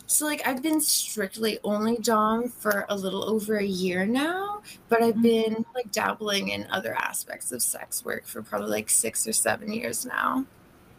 so 0.07 0.27
like 0.27 0.47
I've 0.47 0.63
been 0.63 0.81
strictly 0.81 1.59
only 1.65 1.97
dom 1.99 2.49
for 2.49 2.87
a 2.89 2.97
little 2.97 3.25
over 3.25 3.59
a 3.59 3.65
year 3.65 4.07
now, 4.07 4.63
but 4.89 5.03
I've 5.03 5.21
been 5.23 5.65
like 5.75 5.93
dabbling 5.93 6.49
in 6.49 6.67
other 6.71 6.95
aspects 6.95 7.53
of 7.53 7.63
sex 7.63 8.05
work 8.05 8.27
for 8.27 8.43
probably 8.43 8.71
like 8.71 8.91
six 8.91 9.27
or 9.27 9.33
seven 9.33 9.73
years 9.73 10.05
now. 10.07 10.45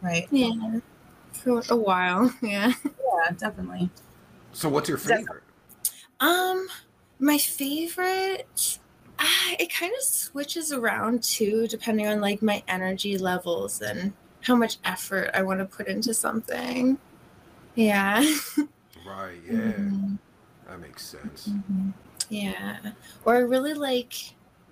Right. 0.02 0.26
Yeah, 0.30 0.80
for 1.32 1.62
a 1.70 1.76
while. 1.76 2.32
Yeah. 2.42 2.72
Yeah, 2.84 3.30
definitely. 3.36 3.90
so 4.52 4.68
what's 4.68 4.88
your 4.88 4.98
That's- 4.98 5.20
favorite? 5.20 5.42
Um, 6.20 6.68
my 7.18 7.38
favorite. 7.38 8.78
Uh, 9.18 9.54
it 9.58 9.70
kind 9.72 9.92
of 9.96 10.02
switches 10.02 10.72
around 10.72 11.22
too, 11.22 11.66
depending 11.68 12.06
on 12.06 12.20
like 12.20 12.40
my 12.42 12.62
energy 12.68 13.18
levels 13.18 13.80
and 13.82 14.12
how 14.42 14.54
much 14.56 14.78
effort 14.84 15.30
I 15.34 15.42
want 15.42 15.60
to 15.60 15.66
put 15.66 15.86
into 15.88 16.14
something. 16.14 16.96
Yeah. 17.74 18.20
Right, 19.06 19.40
yeah, 19.46 19.52
Mhm. 19.52 20.18
that 20.68 20.80
makes 20.80 21.04
sense. 21.04 21.48
Mhm. 21.48 21.92
Yeah. 22.30 22.78
Or 23.24 23.34
I 23.36 23.40
really 23.40 23.74
like, 23.74 24.14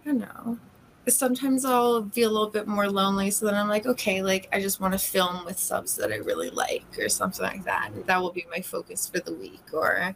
I 0.03 0.07
don't 0.07 0.19
know. 0.19 0.59
Sometimes 1.07 1.65
I'll 1.65 2.03
be 2.03 2.23
a 2.23 2.29
little 2.29 2.51
bit 2.51 2.67
more 2.67 2.91
lonely. 2.91 3.31
So 3.31 3.47
then 3.47 3.55
I'm 3.55 3.69
like, 3.69 3.87
okay, 3.87 4.23
like 4.23 4.49
I 4.53 4.61
just 4.61 4.81
want 4.81 4.93
to 4.93 4.99
film 4.99 5.45
with 5.45 5.59
subs 5.59 5.97
that 5.97 6.13
I 6.13 6.17
really 6.17 6.51
like 6.51 6.85
or 6.99 7.09
something 7.09 7.43
like 7.43 7.65
that. 7.65 7.91
That 8.07 8.21
will 8.21 8.33
be 8.33 8.47
my 8.51 8.61
focus 8.61 9.09
for 9.09 9.21
the 9.21 9.33
week. 9.33 9.63
Or 9.73 10.15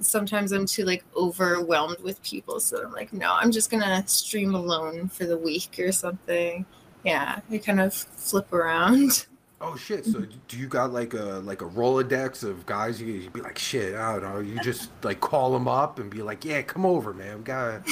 sometimes 0.00 0.52
I'm 0.52 0.66
too 0.66 0.84
like 0.84 1.04
overwhelmed 1.16 2.00
with 2.00 2.22
people. 2.22 2.60
So 2.60 2.84
I'm 2.84 2.92
like, 2.92 3.12
no, 3.12 3.32
I'm 3.32 3.50
just 3.50 3.70
going 3.70 3.82
to 3.82 4.06
stream 4.06 4.54
alone 4.54 5.08
for 5.08 5.24
the 5.26 5.36
week 5.36 5.76
or 5.78 5.90
something. 5.90 6.64
Yeah. 7.04 7.40
I 7.50 7.58
kind 7.58 7.80
of 7.80 7.94
flip 7.94 8.52
around. 8.52 9.26
Oh 9.60 9.74
shit! 9.74 10.04
So 10.04 10.24
do 10.46 10.56
you 10.56 10.68
got 10.68 10.92
like 10.92 11.14
a 11.14 11.42
like 11.44 11.62
a 11.62 11.64
rolodex 11.64 12.44
of 12.44 12.64
guys? 12.64 13.02
You 13.02 13.22
would 13.22 13.32
be 13.32 13.40
like, 13.40 13.58
shit, 13.58 13.96
I 13.96 14.12
don't 14.12 14.22
know. 14.22 14.38
You 14.38 14.60
just 14.60 14.90
like 15.02 15.18
call 15.20 15.52
them 15.52 15.66
up 15.66 15.98
and 15.98 16.08
be 16.08 16.22
like, 16.22 16.44
yeah, 16.44 16.62
come 16.62 16.86
over, 16.86 17.12
man. 17.12 17.38
We 17.38 17.42
gotta, 17.42 17.82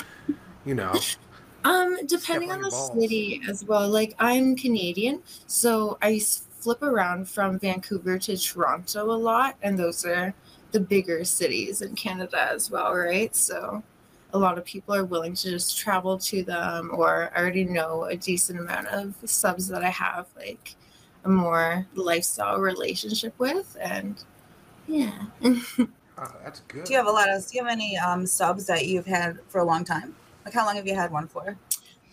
you 0.64 0.76
know. 0.76 0.94
Um, 1.66 1.98
depending 2.06 2.52
on 2.52 2.58
on 2.58 2.62
the 2.62 2.70
balls. 2.70 2.92
city 2.92 3.42
as 3.48 3.64
well. 3.64 3.88
Like 3.88 4.14
I'm 4.20 4.54
Canadian, 4.54 5.20
so 5.48 5.98
I 6.00 6.20
flip 6.20 6.80
around 6.80 7.28
from 7.28 7.58
Vancouver 7.58 8.18
to 8.20 8.36
Toronto 8.36 9.10
a 9.10 9.18
lot, 9.18 9.56
and 9.62 9.76
those 9.76 10.04
are 10.04 10.32
the 10.70 10.78
bigger 10.78 11.24
cities 11.24 11.82
in 11.82 11.96
Canada 11.96 12.40
as 12.52 12.70
well, 12.70 12.94
right? 12.94 13.34
So 13.34 13.82
a 14.32 14.38
lot 14.38 14.58
of 14.58 14.64
people 14.64 14.94
are 14.94 15.04
willing 15.04 15.34
to 15.34 15.50
just 15.50 15.76
travel 15.76 16.16
to 16.18 16.44
them, 16.44 16.92
or 16.94 17.32
I 17.34 17.40
already 17.40 17.64
know 17.64 18.04
a 18.04 18.16
decent 18.16 18.60
amount 18.60 18.86
of 18.86 19.16
subs 19.24 19.66
that 19.66 19.82
I 19.82 19.90
have 19.90 20.28
like 20.36 20.76
a 21.24 21.28
more 21.28 21.84
lifestyle 21.94 22.60
relationship 22.60 23.34
with, 23.38 23.76
and 23.80 24.22
yeah. 24.86 25.26
Oh, 26.18 26.32
that's 26.42 26.60
good. 26.60 26.84
Do 26.84 26.94
you 26.94 26.98
have 26.98 27.08
a 27.08 27.10
lot 27.10 27.28
of? 27.28 27.46
Do 27.46 27.58
you 27.58 27.62
have 27.62 27.70
any 27.70 27.98
um, 27.98 28.24
subs 28.24 28.64
that 28.68 28.86
you've 28.86 29.04
had 29.04 29.38
for 29.48 29.58
a 29.58 29.64
long 29.64 29.84
time? 29.84 30.14
Like 30.46 30.54
how 30.54 30.64
long 30.64 30.76
have 30.76 30.86
you 30.86 30.94
had 30.94 31.10
one 31.10 31.26
for? 31.26 31.58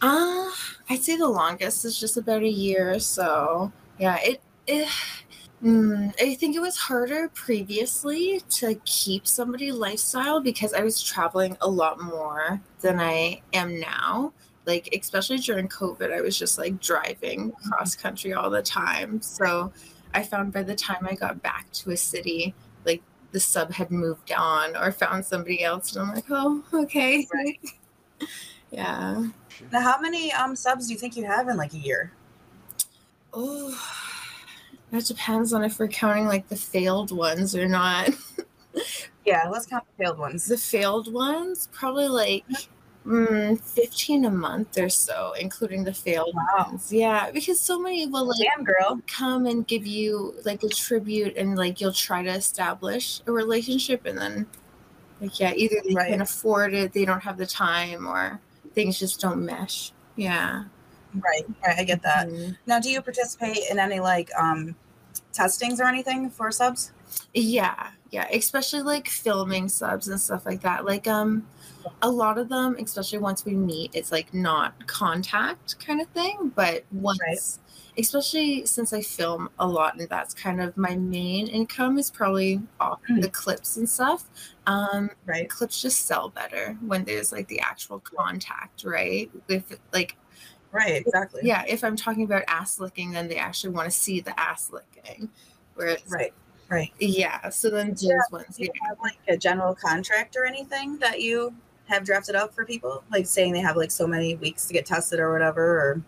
Uh, 0.01 0.49
I'd 0.89 1.03
say 1.03 1.15
the 1.15 1.29
longest 1.29 1.85
is 1.85 1.99
just 1.99 2.17
about 2.17 2.41
a 2.41 2.49
year 2.49 2.91
or 2.91 2.99
so. 2.99 3.71
Yeah, 3.99 4.17
it. 4.23 4.41
it 4.65 4.89
mm, 5.63 6.11
I 6.19 6.33
think 6.33 6.55
it 6.55 6.59
was 6.59 6.75
harder 6.75 7.29
previously 7.29 8.41
to 8.49 8.73
keep 8.85 9.27
somebody 9.27 9.71
lifestyle 9.71 10.41
because 10.41 10.73
I 10.73 10.81
was 10.81 10.99
traveling 10.99 11.55
a 11.61 11.69
lot 11.69 12.01
more 12.01 12.59
than 12.81 12.99
I 12.99 13.43
am 13.53 13.79
now. 13.79 14.33
Like 14.65 14.89
especially 14.99 15.37
during 15.37 15.67
COVID, 15.67 16.11
I 16.11 16.21
was 16.21 16.37
just 16.37 16.57
like 16.57 16.81
driving 16.81 17.51
cross 17.69 17.95
country 17.95 18.33
all 18.33 18.49
the 18.49 18.63
time. 18.63 19.21
So 19.21 19.71
I 20.15 20.23
found 20.23 20.53
by 20.53 20.63
the 20.63 20.75
time 20.75 21.07
I 21.07 21.13
got 21.13 21.43
back 21.43 21.71
to 21.73 21.91
a 21.91 21.97
city, 21.97 22.55
like 22.83 23.03
the 23.31 23.39
sub 23.39 23.71
had 23.71 23.91
moved 23.91 24.31
on 24.31 24.75
or 24.75 24.91
found 24.91 25.23
somebody 25.23 25.63
else, 25.63 25.95
and 25.95 26.01
I'm 26.09 26.15
like, 26.15 26.25
oh, 26.31 26.63
okay, 26.73 27.27
Right. 27.31 27.59
yeah. 28.71 29.27
Now, 29.71 29.81
how 29.81 29.99
many 29.99 30.31
um 30.33 30.55
subs 30.55 30.87
do 30.87 30.93
you 30.93 30.99
think 30.99 31.15
you 31.15 31.25
have 31.25 31.47
in 31.47 31.57
like 31.57 31.73
a 31.73 31.77
year? 31.77 32.11
Oh, 33.33 33.75
that 34.91 35.05
depends 35.05 35.53
on 35.53 35.63
if 35.63 35.79
we're 35.79 35.87
counting 35.87 36.27
like 36.27 36.47
the 36.49 36.55
failed 36.55 37.11
ones 37.11 37.55
or 37.55 37.67
not. 37.67 38.09
Yeah, 39.25 39.47
let's 39.49 39.65
count 39.65 39.85
the 39.97 40.03
failed 40.03 40.19
ones. 40.19 40.45
The 40.47 40.57
failed 40.57 41.13
ones, 41.13 41.69
probably 41.71 42.09
like 42.09 42.43
mm, 43.05 43.57
15 43.61 44.25
a 44.25 44.29
month 44.29 44.77
or 44.77 44.89
so, 44.89 45.33
including 45.39 45.83
the 45.85 45.93
failed 45.93 46.35
Wow. 46.35 46.67
ones. 46.71 46.91
Yeah, 46.91 47.31
because 47.31 47.61
so 47.61 47.79
many 47.79 48.05
will 48.05 48.27
like 48.27 48.39
Damn, 48.39 48.65
girl. 48.65 48.99
come 49.07 49.45
and 49.45 49.65
give 49.65 49.87
you 49.87 50.35
like 50.43 50.63
a 50.63 50.67
tribute 50.67 51.37
and 51.37 51.55
like 51.55 51.79
you'll 51.79 51.93
try 51.93 52.21
to 52.21 52.31
establish 52.31 53.21
a 53.25 53.31
relationship 53.31 54.05
and 54.05 54.17
then 54.17 54.45
like 55.23 55.39
yeah, 55.39 55.53
either 55.55 55.77
they 55.87 55.95
Right. 55.95 56.09
can 56.11 56.21
afford 56.21 56.73
it, 56.73 56.93
they 56.93 57.05
don't 57.05 57.21
have 57.21 57.37
the 57.37 57.45
time, 57.47 58.05
or 58.07 58.39
things 58.75 58.99
just 58.99 59.19
don't 59.21 59.43
mesh. 59.45 59.91
Yeah. 60.15 60.65
Right, 61.15 61.45
right. 61.65 61.79
I 61.79 61.83
get 61.83 62.01
that. 62.03 62.27
Mhm. 62.27 62.57
Now, 62.65 62.79
do 62.79 62.89
you 62.89 63.01
participate 63.01 63.59
in 63.71 63.79
any 63.79 63.99
like 63.99 64.29
um 64.37 64.75
testings 65.31 65.79
or 65.79 65.85
anything 65.85 66.29
for 66.29 66.51
subs? 66.51 66.91
Yeah, 67.33 67.89
yeah, 68.11 68.27
especially 68.33 68.81
like 68.81 69.07
filming 69.07 69.69
subs 69.69 70.07
and 70.07 70.19
stuff 70.19 70.45
like 70.45 70.61
that. 70.61 70.85
Like 70.85 71.07
um 71.07 71.47
a 72.01 72.09
lot 72.09 72.37
of 72.37 72.49
them, 72.49 72.75
especially 72.79 73.19
once 73.19 73.45
we 73.45 73.53
meet, 73.53 73.91
it's 73.93 74.11
like 74.11 74.33
not 74.33 74.87
contact 74.87 75.79
kind 75.85 76.01
of 76.01 76.07
thing, 76.09 76.51
but 76.55 76.83
once 76.91 77.19
Right. 77.21 77.39
Especially 77.97 78.65
since 78.65 78.93
I 78.93 79.01
film 79.01 79.49
a 79.59 79.67
lot 79.67 79.97
and 79.99 80.07
that's 80.09 80.33
kind 80.33 80.61
of 80.61 80.75
my 80.77 80.95
main 80.95 81.47
income 81.47 81.97
is 81.99 82.09
probably 82.11 82.61
off 82.79 82.99
Mm. 83.09 83.21
the 83.21 83.29
clips 83.29 83.77
and 83.77 83.89
stuff. 83.89 84.29
Um 84.67 85.09
Right. 85.25 85.49
clips 85.49 85.81
just 85.81 86.05
sell 86.05 86.29
better 86.29 86.77
when 86.85 87.03
there's 87.03 87.31
like 87.31 87.47
the 87.47 87.59
actual 87.59 87.99
contact, 87.99 88.83
right? 88.83 89.29
If 89.47 89.63
like 89.93 90.15
Right. 90.71 91.05
Exactly. 91.05 91.41
yeah, 91.43 91.63
if 91.67 91.83
I'm 91.83 91.95
talking 91.95 92.23
about 92.23 92.43
ass 92.47 92.79
licking, 92.79 93.11
then 93.11 93.27
they 93.27 93.35
actually 93.37 93.73
want 93.75 93.85
to 93.85 93.91
see 93.95 94.21
the 94.21 94.37
ass 94.39 94.71
licking. 94.71 95.29
Where 95.75 95.87
it's 95.89 96.11
Right. 96.11 96.33
Right. 96.69 96.91
yeah, 96.99 97.49
so 97.49 97.69
then 97.69 97.89
those 97.89 98.03
Yeah, 98.03 98.17
ones, 98.31 98.57
Do 98.57 98.63
yeah. 98.63 98.69
you 98.73 98.81
have 98.89 98.97
like 98.99 99.17
a 99.27 99.37
general 99.37 99.75
contract 99.75 100.35
or 100.35 100.45
anything 100.45 100.97
that 100.97 101.21
you 101.21 101.53
have 101.85 102.03
drafted 102.05 102.35
up 102.35 102.55
for 102.55 102.65
people? 102.65 103.03
Like 103.11 103.27
saying 103.27 103.53
they 103.53 103.59
have 103.59 103.77
like 103.77 103.91
so 103.91 104.07
many 104.07 104.35
weeks 104.35 104.65
to 104.67 104.73
get 104.73 104.85
tested 104.85 105.19
or 105.19 105.31
whatever, 105.31 105.63
or 105.63 106.01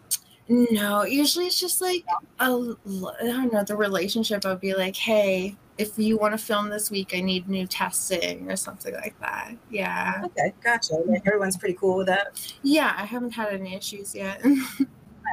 No, 0.47 1.03
usually 1.03 1.47
it's 1.47 1.59
just 1.59 1.81
like 1.81 2.05
a 2.39 2.43
l- 2.43 2.77
I 3.21 3.25
don't 3.25 3.51
know 3.51 3.63
the 3.63 3.75
relationship. 3.75 4.45
I'll 4.45 4.55
be 4.55 4.75
like, 4.75 4.95
hey, 4.95 5.55
if 5.77 5.97
you 5.97 6.17
want 6.17 6.33
to 6.33 6.37
film 6.37 6.69
this 6.69 6.91
week, 6.91 7.11
I 7.15 7.21
need 7.21 7.49
new 7.49 7.65
testing 7.67 8.49
or 8.51 8.55
something 8.55 8.93
like 8.93 9.19
that. 9.21 9.53
Yeah, 9.71 10.21
okay, 10.25 10.53
gotcha. 10.63 10.93
Like, 11.05 11.23
everyone's 11.25 11.57
pretty 11.57 11.73
cool 11.75 11.97
with 11.97 12.07
that. 12.07 12.53
yeah. 12.63 12.93
I 12.97 13.05
haven't 13.05 13.31
had 13.31 13.53
any 13.53 13.75
issues 13.75 14.13
yet. 14.15 14.41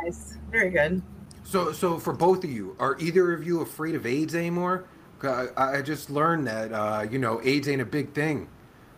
Nice. 0.04 0.36
Very 0.50 0.70
good. 0.70 1.02
So, 1.44 1.70
so 1.70 1.98
for 1.98 2.14
both 2.14 2.42
of 2.44 2.50
you, 2.50 2.74
are 2.80 2.96
either 2.98 3.32
of 3.34 3.46
you 3.46 3.60
afraid 3.60 3.94
of 3.94 4.06
AIDS 4.06 4.34
anymore? 4.34 4.84
I, 5.22 5.48
I 5.56 5.82
just 5.82 6.08
learned 6.10 6.46
that 6.46 6.72
uh, 6.72 7.06
you 7.08 7.18
know 7.18 7.40
AIDS 7.44 7.68
ain't 7.68 7.82
a 7.82 7.84
big 7.86 8.12
thing. 8.14 8.48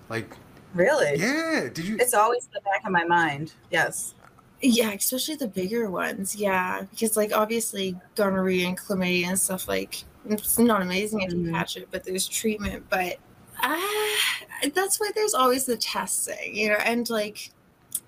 Like, 0.09 0.37
Really? 0.73 1.19
yeah, 1.19 1.69
did 1.75 1.85
you? 1.85 1.97
It's 1.99 2.15
always 2.15 2.45
in 2.45 2.51
the 2.55 2.61
back 2.61 2.83
of 2.87 2.93
my 2.93 3.05
mind. 3.05 3.53
Yes. 3.73 4.15
Yeah, 4.65 4.93
especially 4.93 5.37
the 5.37 5.49
bigger 5.49 5.91
ones. 5.91 6.35
Yeah, 6.37 6.83
because 6.91 7.17
like 7.17 7.33
obviously 7.37 7.97
gonorrhea 8.15 8.69
and 8.69 8.79
chlamydia 8.79 9.27
and 9.29 9.39
stuff 9.39 9.69
like 9.69 10.05
it's 10.27 10.59
not 10.59 10.83
amazing 10.83 11.21
if 11.23 11.33
you 11.35 11.39
Mhm. 11.39 11.51
catch 11.51 11.77
it, 11.77 11.89
but 11.91 12.05
there's 12.05 12.27
treatment. 12.29 12.85
But 12.89 13.19
uh, 13.63 13.79
that's 14.75 14.99
why 15.01 15.11
there's 15.15 15.35
always 15.35 15.67
the 15.67 15.77
testing, 15.77 16.57
you 16.57 16.71
know, 16.71 16.77
and 16.77 17.09
like 17.11 17.53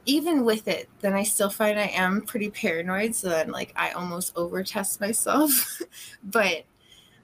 even 0.07 0.45
with 0.45 0.69
it, 0.69 0.89
then 1.01 1.15
I 1.15 1.25
still 1.25 1.51
find 1.51 1.79
I 1.79 1.89
am 1.89 2.23
pretty 2.23 2.51
paranoid. 2.51 3.15
So 3.17 3.29
then 3.31 3.51
like 3.53 3.73
I 3.77 3.93
almost 3.93 4.37
over 4.37 4.63
test 4.65 5.01
myself. 5.01 5.81
but 6.25 6.65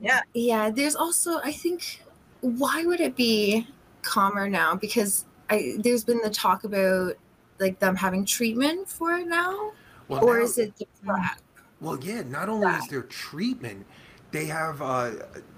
Yeah. 0.01 0.21
yeah, 0.35 0.71
there's 0.71 0.97
also 0.97 1.41
I 1.45 1.53
think 1.53 2.03
why 2.43 2.85
would 2.87 3.01
it 3.01 3.17
be 3.17 3.67
calmer 4.03 4.49
now? 4.49 4.75
Because 4.77 5.27
I 5.51 5.77
there's 5.81 6.05
been 6.05 6.21
the 6.23 6.31
talk 6.31 6.65
about 6.65 7.17
like 7.63 7.79
them 7.79 7.97
having 7.97 8.25
treatment 8.27 8.89
for 8.89 9.13
it 9.15 9.27
now, 9.27 9.73
well, 10.09 10.25
or 10.25 10.39
now- 10.39 10.45
is 10.45 10.59
it 10.59 10.77
the 10.77 10.87
PrEP? 11.05 11.39
Well, 11.81 11.99
yeah. 12.01 12.23
Not 12.23 12.49
only 12.49 12.69
is 12.73 12.87
there 12.89 13.03
treatment, 13.03 13.87
they 14.31 14.45
have 14.47 14.81
uh, 14.83 15.11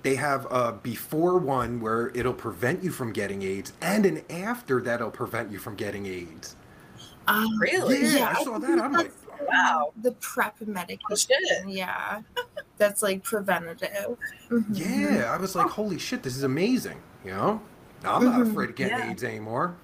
they 0.02 0.14
have 0.14 0.46
a 0.50 0.72
before 0.72 1.36
one 1.38 1.80
where 1.80 2.10
it'll 2.14 2.32
prevent 2.32 2.82
you 2.84 2.90
from 2.90 3.12
getting 3.12 3.42
AIDS, 3.42 3.72
and 3.82 4.06
an 4.06 4.22
after 4.30 4.80
that'll 4.80 5.10
prevent 5.10 5.50
you 5.50 5.58
from 5.58 5.74
getting 5.74 6.06
AIDS. 6.06 6.56
Um, 7.26 7.58
Really? 7.58 8.02
Yeah, 8.06 8.34
I 8.38 8.42
saw 8.44 8.58
that. 8.58 8.78
I'm 8.78 8.92
like, 8.92 9.10
Wow. 9.48 9.92
the 10.00 10.12
PrEP 10.12 10.60
medication. 10.66 11.36
Oh. 11.64 11.68
Yeah, 11.68 12.20
that's 12.78 13.02
like 13.02 13.22
preventative. 13.22 14.16
Mhm. 14.50 14.64
yeah. 14.70 15.32
I 15.32 15.36
was 15.36 15.54
like, 15.54 15.68
holy 15.68 15.98
shit, 15.98 16.22
this 16.22 16.36
is 16.36 16.42
amazing. 16.42 17.00
You 17.24 17.32
know, 17.32 17.62
I'm 18.04 18.24
not 18.24 18.40
Mhm. 18.40 18.50
afraid 18.50 18.70
of 18.70 18.76
getting 18.76 18.98
Yeah. 18.98 19.10
AIDS 19.10 19.24
anymore. 19.24 19.76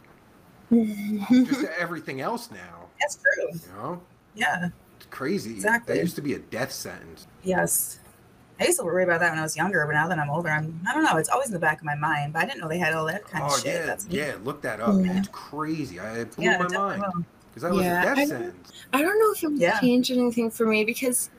Just 0.71 1.65
everything 1.79 2.21
else 2.21 2.50
now. 2.50 2.87
That's 3.00 3.17
true. 3.17 3.49
You 3.53 3.61
know, 3.77 4.03
Yeah. 4.35 4.69
it's 4.97 5.07
crazy. 5.11 5.53
Exactly. 5.55 5.95
That 5.95 6.00
used 6.00 6.17
to 6.17 6.23
be 6.23 6.35
a 6.35 6.39
death 6.39 6.73
sentence. 6.73 7.27
Yes. 7.43 7.99
I 8.61 8.65
used 8.67 8.79
to 8.79 8.85
worry 8.85 9.05
about 9.05 9.21
that 9.21 9.31
when 9.31 9.39
I 9.39 9.43
was 9.43 9.57
younger, 9.57 9.85
but 9.87 9.93
now 9.95 10.07
that 10.07 10.19
I'm 10.19 10.29
older, 10.29 10.50
I'm 10.50 10.79
I 10.87 10.93
don't 10.93 11.03
know, 11.03 11.17
it's 11.17 11.31
always 11.31 11.49
in 11.49 11.55
the 11.55 11.59
back 11.59 11.79
of 11.79 11.85
my 11.85 11.95
mind. 11.95 12.35
But 12.35 12.43
I 12.43 12.45
didn't 12.47 12.61
know 12.61 12.69
they 12.69 12.79
had 12.79 12.93
all 12.93 13.07
that 13.07 13.25
kind 13.27 13.43
oh 13.45 13.47
of 13.55 13.55
shit. 13.62 13.67
yeah, 13.75 13.87
That's 13.87 14.07
yeah. 14.09 14.35
Look 14.45 14.61
that 14.62 14.81
up. 14.81 14.95
Yeah. 15.03 15.19
It's 15.19 15.29
crazy. 15.33 15.99
I 15.99 16.19
it 16.19 16.37
blew 16.37 16.45
yeah, 16.45 16.59
my 16.59 16.69
mind 16.69 17.25
because 17.49 17.62
that 17.62 17.73
was 17.73 17.83
Yeah, 17.85 18.03
a 18.03 18.05
death 18.05 18.19
I- 18.19 18.25
sentence. 18.27 18.73
I 18.93 19.00
don't 19.03 19.19
know 19.19 19.33
if 19.33 19.43
it 19.43 19.49
would 19.49 19.59
Yeah. 19.61 19.81
change 19.81 20.11
anything 20.12 20.50
for 20.50 20.67
me 20.67 20.85
because 20.85 21.31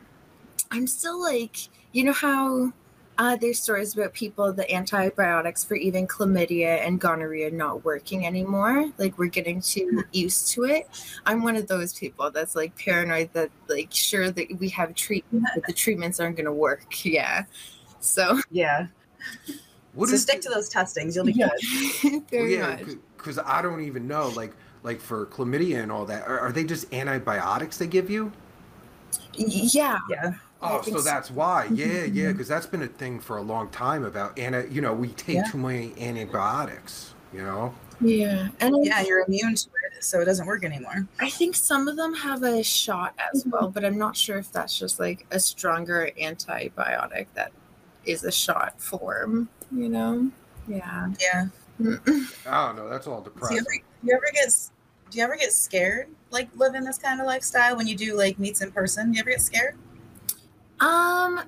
I'm 0.71 0.87
still 0.87 1.21
like, 1.21 1.57
you 1.91 2.03
know 2.05 2.11
how 2.13 2.73
uh, 3.17 3.35
there's 3.35 3.59
stories 3.59 3.93
about 3.95 4.13
people, 4.13 4.51
the 4.51 4.71
antibiotics 4.73 5.63
for 5.63 5.75
even 5.75 6.07
chlamydia 6.07 6.85
and 6.85 6.99
gonorrhea 6.99 7.51
not 7.51 7.83
working 7.85 8.25
anymore. 8.25 8.91
Like 8.97 9.17
we're 9.19 9.27
getting 9.27 9.61
too 9.61 10.03
used 10.11 10.47
to 10.51 10.63
it. 10.65 10.87
I'm 11.25 11.43
one 11.43 11.55
of 11.55 11.67
those 11.67 11.93
people 11.93 12.31
that's 12.31 12.55
like 12.55 12.75
paranoid 12.77 13.31
that 13.33 13.51
like 13.67 13.89
sure 13.91 14.31
that 14.31 14.59
we 14.59 14.69
have 14.69 14.95
treatment, 14.95 15.45
but 15.53 15.65
the 15.67 15.73
treatments 15.73 16.19
aren't 16.19 16.35
going 16.37 16.45
to 16.45 16.53
work. 16.53 16.85
Yeah. 17.05 17.43
So 17.99 18.39
Yeah. 18.49 18.87
What 19.93 20.09
so 20.09 20.15
is 20.15 20.23
stick 20.23 20.37
the- 20.37 20.49
to 20.49 20.55
those 20.55 20.69
testings. 20.69 21.15
You'll 21.15 21.25
be 21.25 21.33
yeah, 21.33 21.49
good. 22.01 22.23
very 22.31 22.55
yeah, 22.55 22.79
because 23.17 23.37
I 23.37 23.61
don't 23.61 23.81
even 23.83 24.07
know. 24.07 24.29
Like, 24.29 24.53
like 24.83 24.99
for 24.99 25.27
chlamydia 25.27 25.83
and 25.83 25.91
all 25.91 26.05
that, 26.05 26.27
are, 26.27 26.39
are 26.39 26.51
they 26.51 26.63
just 26.63 26.91
antibiotics 26.93 27.77
they 27.77 27.87
give 27.87 28.09
you? 28.09 28.31
Yeah. 29.35 29.99
Yeah. 30.09 30.33
Oh, 30.61 30.67
I 30.67 30.77
Oh, 30.77 30.81
so 30.81 30.91
so. 30.97 31.01
that's 31.01 31.31
why. 31.31 31.65
Yeah, 31.65 31.85
yeah, 31.85 31.91
mm-hmm, 31.91 32.17
mm-hmm. 32.17 32.31
because 32.33 32.47
that's 32.47 32.65
been 32.65 32.83
a 32.83 32.87
thing 32.87 33.19
for 33.19 33.37
a 33.37 33.41
long 33.41 33.69
time 33.69 34.05
about 34.05 34.37
anti. 34.37 34.67
You 34.73 34.81
know, 34.81 34.93
we 34.93 35.09
take 35.09 35.37
Yeah. 35.37 35.43
too 35.43 35.57
many 35.57 35.93
antibiotics. 35.99 37.13
You 37.33 37.43
know. 37.43 37.73
Yeah. 38.01 38.49
And 38.59 38.85
Yeah, 38.85 39.01
you're 39.01 39.23
immune 39.25 39.55
to 39.55 39.69
it, 39.95 40.03
so 40.03 40.19
it 40.19 40.25
doesn't 40.25 40.45
work 40.45 40.63
anymore. 40.63 41.07
I 41.19 41.29
think 41.29 41.55
some 41.55 41.87
of 41.87 41.95
them 41.95 42.13
have 42.13 42.43
a 42.43 42.63
shot 42.63 43.13
as 43.33 43.41
mm-hmm. 43.41 43.51
well, 43.51 43.69
but 43.69 43.85
I'm 43.85 43.97
not 43.97 44.17
sure 44.17 44.37
if 44.37 44.51
that's 44.51 44.77
just 44.77 44.99
like 44.99 45.25
a 45.31 45.39
stronger 45.39 46.09
antibiotic 46.19 47.27
that 47.35 47.51
is 48.05 48.23
a 48.23 48.31
shot 48.31 48.81
form, 48.81 49.49
you 49.71 49.87
know? 49.87 50.29
Yeah. 50.67 51.11
Yeah. 51.19 51.45
I 52.47 52.67
don't 52.67 52.75
know. 52.75 52.89
That's 52.89 53.07
all 53.07 53.21
Do 53.21 53.29
you 53.29 53.33
depressing. 53.33 53.57
ever, 53.57 53.69
you 54.03 54.13
ever 54.13 54.25
get 54.33 54.69
do 55.09 55.17
you 55.17 55.23
ever 55.25 55.35
get 55.35 55.51
scared 55.51 56.07
like 56.29 56.47
living 56.55 56.83
this 56.85 56.97
kind 56.97 57.19
of 57.19 57.27
lifestyle 57.27 57.75
when 57.75 57.85
you 57.85 57.95
do 57.95 58.17
like 58.17 58.39
meets 58.39 58.61
in 58.61 58.71
person? 58.71 59.11
Do 59.11 59.17
you 59.17 59.21
ever 59.21 59.31
get 59.31 59.41
scared? 59.41 59.75
Um 60.81 61.41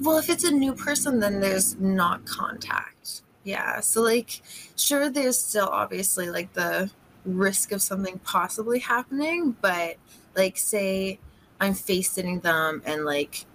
well 0.00 0.18
if 0.18 0.30
it's 0.30 0.44
a 0.44 0.50
new 0.50 0.74
person 0.74 1.18
then 1.18 1.40
there's 1.40 1.76
not 1.80 2.24
contact. 2.26 3.22
Yeah. 3.44 3.80
So 3.80 4.02
like 4.02 4.42
sure 4.76 5.10
there's 5.10 5.38
still 5.38 5.68
obviously 5.68 6.30
like 6.30 6.52
the 6.52 6.90
risk 7.24 7.72
of 7.72 7.82
something 7.82 8.20
possibly 8.20 8.78
happening, 8.78 9.56
but 9.60 9.96
like 10.36 10.58
say 10.58 11.18
I'm 11.60 11.74
face 11.74 12.10
sitting 12.10 12.40
them 12.40 12.82
and 12.84 13.04
like 13.04 13.46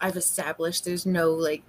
I've 0.00 0.16
established 0.16 0.84
there's 0.84 1.06
no 1.06 1.30
like 1.30 1.62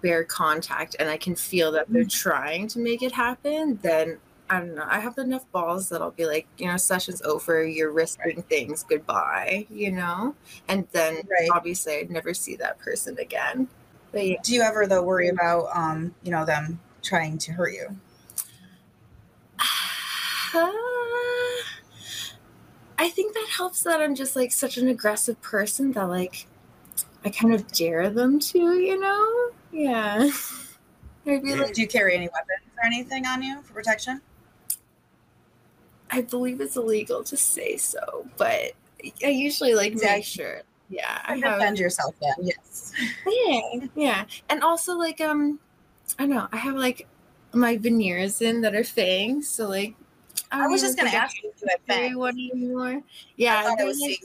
bare 0.00 0.24
contact 0.24 0.96
and 0.98 1.08
I 1.08 1.16
can 1.16 1.34
feel 1.34 1.72
that 1.72 1.86
they're 1.88 2.04
trying 2.04 2.68
to 2.68 2.78
make 2.78 3.02
it 3.02 3.12
happen, 3.12 3.78
then 3.82 4.18
I 4.52 4.58
don't 4.58 4.74
know. 4.74 4.84
I 4.86 5.00
have 5.00 5.16
enough 5.16 5.50
balls 5.50 5.88
that 5.88 6.02
I'll 6.02 6.10
be 6.10 6.26
like, 6.26 6.46
you 6.58 6.66
know, 6.66 6.76
session's 6.76 7.22
over, 7.22 7.64
you're 7.66 7.90
risking 7.90 8.42
things, 8.42 8.82
goodbye, 8.86 9.66
you 9.70 9.90
know? 9.90 10.34
And 10.68 10.86
then 10.92 11.14
Right. 11.26 11.48
obviously 11.50 11.94
I'd 11.94 12.10
never 12.10 12.34
see 12.34 12.56
that 12.56 12.78
person 12.78 13.18
again. 13.18 13.66
But 14.12 14.26
yeah. 14.26 14.36
Do 14.42 14.52
you 14.52 14.60
ever 14.60 14.86
though 14.86 15.02
worry 15.02 15.28
about 15.30 15.74
um, 15.74 16.14
you 16.22 16.30
know, 16.30 16.44
them 16.44 16.78
trying 17.02 17.38
to 17.38 17.52
hurt 17.52 17.72
you? 17.72 17.96
I 22.98 23.08
think 23.08 23.32
that 23.32 23.46
helps 23.56 23.82
that 23.84 24.02
I'm 24.02 24.14
just 24.14 24.36
like 24.36 24.52
such 24.52 24.76
an 24.76 24.88
aggressive 24.88 25.40
person 25.40 25.92
that 25.92 26.10
like 26.10 26.46
I 27.24 27.30
kind 27.30 27.54
of 27.54 27.66
dare 27.72 28.10
them 28.10 28.38
to, 28.38 28.58
you 28.58 29.00
know? 29.00 29.50
Yeah. 29.72 30.28
Yeah. 31.24 31.54
like, 31.54 31.72
Do 31.72 31.80
you 31.82 31.86
carry 31.86 32.16
any 32.16 32.24
weapons 32.26 32.68
or 32.76 32.84
anything 32.84 33.26
on 33.26 33.44
you 33.44 33.62
for 33.62 33.74
protection? 33.74 34.20
I 36.12 36.20
believe 36.20 36.60
it's 36.60 36.76
illegal 36.76 37.24
to 37.24 37.36
say 37.36 37.76
so, 37.76 38.26
but 38.36 38.72
I 39.24 39.28
usually 39.28 39.74
like 39.74 39.92
Exactly. 39.92 40.18
make 40.18 40.24
sure. 40.24 40.62
Yeah, 40.90 41.22
I 41.24 41.36
have. 41.38 41.58
defend 41.58 41.78
yourself 41.78 42.14
then, 42.20 42.34
yes. 42.42 42.92
Yeah, 43.26 43.86
yeah, 43.96 44.24
and 44.50 44.62
also 44.62 44.94
like 44.94 45.20
um, 45.22 45.58
I 46.18 46.26
don't 46.26 46.36
know. 46.36 46.48
I 46.52 46.58
have 46.58 46.74
like 46.74 47.08
my 47.54 47.78
veneers 47.78 48.42
in 48.42 48.60
that 48.60 48.74
are 48.74 48.84
fangs, 48.84 49.48
so 49.48 49.66
like 49.68 49.94
I 50.50 50.58
don't 50.58 50.70
was 50.70 50.82
just 50.82 50.98
gonna 50.98 51.08
ask 51.10 51.42
you 51.42 51.50
if 51.54 51.62
you 51.62 51.68
had 51.70 51.86
carry 51.86 52.08
fangs. 52.08 52.16
one 52.18 52.34
anymore. 52.38 53.02
Yeah, 53.36 53.62
I 53.72 53.74
they're, 53.76 53.86
was 53.86 54.00
like, 54.00 54.20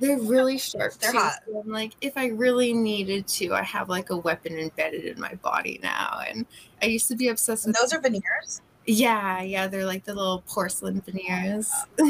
they're 0.00 0.18
really 0.18 0.58
sharp. 0.58 0.94
They're 0.94 1.12
too, 1.12 1.18
hot. 1.18 1.40
so 1.46 1.60
I'm 1.60 1.70
like, 1.70 1.92
if 2.00 2.16
I 2.16 2.26
really 2.28 2.72
needed 2.72 3.28
to, 3.28 3.52
I 3.54 3.62
have 3.62 3.88
like 3.88 4.10
a 4.10 4.16
weapon 4.16 4.58
embedded 4.58 5.04
in 5.04 5.20
my 5.20 5.34
body 5.36 5.78
now. 5.82 6.20
And 6.26 6.46
I 6.82 6.86
used 6.86 7.06
to 7.08 7.16
be 7.16 7.28
obsessed 7.28 7.66
And 7.66 7.74
with. 7.74 7.80
those 7.80 7.92
are 7.96 8.00
veneers? 8.00 8.60
Yeah, 8.94 9.40
yeah, 9.42 9.66
they're 9.68 9.86
like 9.86 10.04
the 10.04 10.14
little 10.14 10.42
porcelain 10.48 11.00
veneers. 11.02 11.70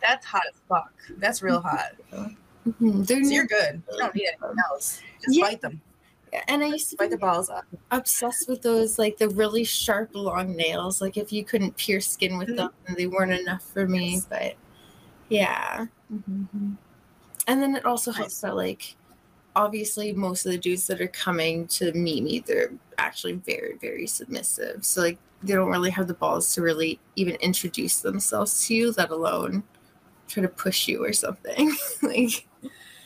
That's 0.00 0.26
hot 0.26 0.42
as 0.48 0.60
fuck. 0.68 0.92
That's 1.18 1.42
real 1.42 1.60
hot. 1.60 1.92
Mhm, 2.66 3.06
So 3.06 3.14
you're 3.14 3.46
good. 3.46 3.82
You 3.92 3.98
don't 3.98 4.14
need 4.14 4.26
anything 4.26 4.56
else. 4.70 5.00
Just 5.22 5.36
Yeah. 5.36 5.44
fight 5.46 5.60
them. 5.60 5.80
And 6.48 6.62
I 6.64 6.68
used 6.68 6.90
to 6.90 6.96
Bite 6.96 7.10
be 7.10 7.10
the 7.10 7.18
balls 7.18 7.50
up. 7.50 7.66
obsessed 7.90 8.48
with 8.48 8.62
those 8.62 8.98
like 8.98 9.18
the 9.18 9.28
really 9.28 9.64
sharp 9.64 10.10
long 10.14 10.56
nails. 10.56 11.00
Like 11.00 11.16
if 11.16 11.32
you 11.32 11.44
couldn't 11.44 11.76
pierce 11.76 12.08
skin 12.08 12.36
with 12.38 12.48
Mhm. 12.48 12.56
them, 12.56 12.70
they 12.96 13.06
weren't 13.06 13.32
enough 13.32 13.62
for 13.62 13.86
me. 13.86 14.14
Yes. 14.14 14.24
But 14.24 14.54
yeah. 15.28 15.86
Mhm. 16.12 16.76
And 17.46 17.62
then 17.62 17.76
it 17.76 17.84
also 17.84 18.10
helps 18.12 18.40
that 18.40 18.56
like 18.56 18.96
obviously 19.54 20.12
most 20.14 20.46
of 20.46 20.52
the 20.52 20.58
dudes 20.58 20.86
that 20.86 21.00
are 21.00 21.08
coming 21.08 21.66
to 21.68 21.92
meet 21.92 22.24
me, 22.24 22.40
they're 22.40 22.72
actually 22.98 23.34
very, 23.34 23.76
very 23.80 24.06
submissive. 24.06 24.84
So 24.84 25.02
like 25.02 25.18
they 25.42 25.54
don't 25.54 25.70
really 25.70 25.90
have 25.90 26.06
the 26.06 26.14
balls 26.14 26.54
to 26.54 26.62
really 26.62 27.00
even 27.16 27.34
introduce 27.36 28.00
themselves 28.00 28.66
to 28.66 28.74
you, 28.74 28.94
let 28.96 29.10
alone 29.10 29.62
try 30.28 30.42
to 30.42 30.48
push 30.48 30.88
you 30.88 31.04
or 31.04 31.12
something. 31.12 31.72
like 32.02 32.46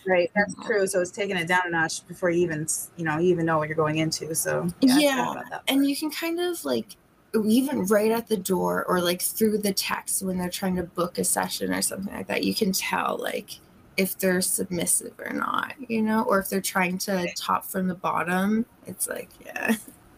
Right. 0.07 0.31
That's 0.37 0.55
true. 0.65 0.87
So 0.87 1.01
it's 1.01 1.11
taking 1.11 1.37
it 1.37 1.49
down 1.49 1.63
a 1.67 1.71
notch 1.71 2.07
before 2.07 2.31
you 2.31 2.43
even, 2.45 2.67
you 2.97 3.05
know, 3.05 3.19
you 3.19 3.29
even 3.31 3.45
know 3.45 3.59
what 3.59 3.69
you're 3.69 3.77
going 3.77 3.97
into. 3.99 4.33
So 4.37 4.69
forgot 4.81 5.03
Yeah, 5.03 5.43
and 5.67 5.85
you 5.85 5.97
can 5.97 6.13
kind 6.13 6.39
of 6.39 6.65
like 6.65 6.97
even 7.45 7.85
right 7.87 8.13
at 8.13 8.29
the 8.29 8.37
door 8.37 8.85
or 8.87 9.01
like 9.01 9.21
through 9.21 9.59
the 9.59 9.73
text 9.73 10.23
when 10.23 10.39
they're 10.39 10.49
trying 10.49 10.77
to 10.77 10.83
book 10.83 11.19
a 11.19 11.25
session 11.25 11.73
or 11.73 11.83
something 11.83 12.15
like 12.15 12.29
that 12.29 12.45
you 12.45 12.55
can 12.55 12.73
tell 12.73 13.19
like 13.21 13.59
if 13.97 14.17
they're 14.19 14.41
submissive 14.41 15.13
or 15.19 15.33
not 15.33 15.75
you 15.89 16.01
know 16.01 16.23
or 16.23 16.39
if 16.39 16.49
they're 16.49 16.61
trying 16.61 16.97
to 16.97 17.29
top 17.35 17.65
from 17.65 17.89
the 17.89 17.95
bottom 17.95 18.65
it's 18.87 19.09
like 19.09 19.29
yeah 19.45 19.77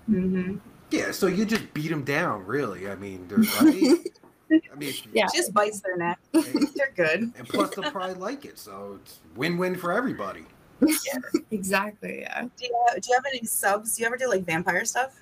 Mhm. 0.08 0.60
Yeah, 0.90 1.10
so 1.12 1.26
you 1.26 1.44
just 1.44 1.72
beat 1.74 1.88
them 1.88 2.04
down, 2.04 2.46
really. 2.46 2.88
I 2.88 2.94
mean, 2.94 3.26
they're 3.28 3.38
right. 3.38 3.98
I 4.50 4.74
mean, 4.76 4.94
Yeah. 5.12 5.26
Just 5.34 5.52
bites 5.52 5.80
their 5.80 5.96
neck. 5.96 6.18
and 6.32 6.68
They're 6.74 6.92
good. 6.96 7.32
And 7.36 7.48
plus 7.48 7.74
they'll 7.74 7.90
probably 7.90 8.14
like 8.14 8.44
it, 8.44 8.58
so 8.58 8.98
it's 9.02 9.18
win-win 9.36 9.76
for 9.76 9.92
everybody. 9.92 10.44
exactly 11.50 12.20
yeah 12.20 12.42
Do 12.42 12.64
you, 12.64 12.84
have, 12.86 13.00
do 13.02 13.08
you 13.10 13.14
have 13.16 13.24
any 13.26 13.44
subs? 13.44 13.96
Do 13.96 14.02
you 14.02 14.06
ever 14.06 14.16
do 14.16 14.28
like 14.28 14.44
vampire 14.44 14.84
stuff? 14.84 15.12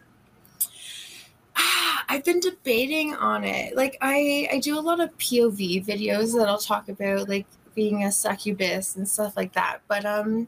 Ah, 1.57 2.05
I've 2.11 2.25
been 2.25 2.41
debating 2.41 3.15
on 3.15 3.43
it. 3.43 3.75
Like 3.75 3.97
I 4.03 4.49
I 4.53 4.59
do 4.61 4.79
a 4.79 4.81
lot 4.81 5.01
of 5.01 5.17
POV 5.17 5.87
videos 5.87 6.37
that 6.37 6.47
I'll 6.47 6.59
talk 6.59 6.91
about 6.91 7.31
like 7.31 7.47
being 7.75 8.05
a 8.05 8.13
succubus 8.13 8.97
and 8.97 9.09
stuff 9.09 9.35
like 9.35 9.55
that. 9.55 9.79
But 9.89 10.05
um 10.05 10.47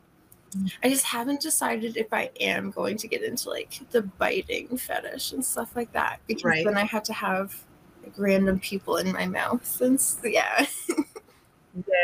I 0.82 0.88
just 0.88 1.04
haven't 1.04 1.40
decided 1.40 1.96
if 1.96 2.12
I 2.12 2.30
am 2.40 2.70
going 2.70 2.96
to 2.98 3.08
get 3.08 3.22
into 3.22 3.50
like 3.50 3.80
the 3.90 4.02
biting 4.02 4.76
fetish 4.76 5.32
and 5.32 5.44
stuff 5.44 5.74
like 5.76 5.92
that 5.92 6.20
because 6.26 6.44
Right. 6.44 6.64
then 6.64 6.76
I 6.76 6.84
have 6.84 7.02
to 7.04 7.12
have 7.12 7.54
like 8.02 8.14
random 8.16 8.58
people 8.60 8.96
in 8.96 9.12
my 9.12 9.26
mouth 9.26 9.80
and 9.80 9.94
s- 9.96 10.18
yeah. 10.24 10.66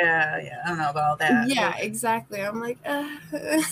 Yeah, 0.01 0.39
yeah. 0.41 0.63
I 0.65 0.69
don't 0.69 0.79
know 0.79 0.91
about 0.91 1.11
all 1.11 1.17
that. 1.17 1.49
yeah, 1.49 1.77
exactly. 1.79 2.41
I'm 2.43 2.61
like 2.61 2.79
uh, 2.85 3.09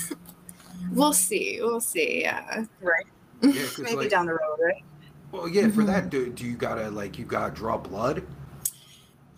we'll 0.92 1.12
see. 1.12 1.58
We'll 1.60 1.80
see. 1.80 2.22
Yeah. 2.22 2.64
Right. 2.80 3.04
Yeah, 3.42 3.50
'cause, 3.66 3.78
Maybe 3.80 3.96
like, 3.96 4.10
down 4.10 4.26
the 4.26 4.32
road, 4.32 4.58
right? 4.62 4.82
well, 5.30 5.48
yeah, 5.48 5.68
for 5.68 5.82
Mhm. 5.82 5.86
that, 5.86 6.10
do, 6.10 6.30
do 6.30 6.44
you 6.44 6.54
gotta 6.56 6.90
like 6.90 7.18
you 7.18 7.24
gotta 7.24 7.54
draw 7.54 7.76
blood? 7.76 8.22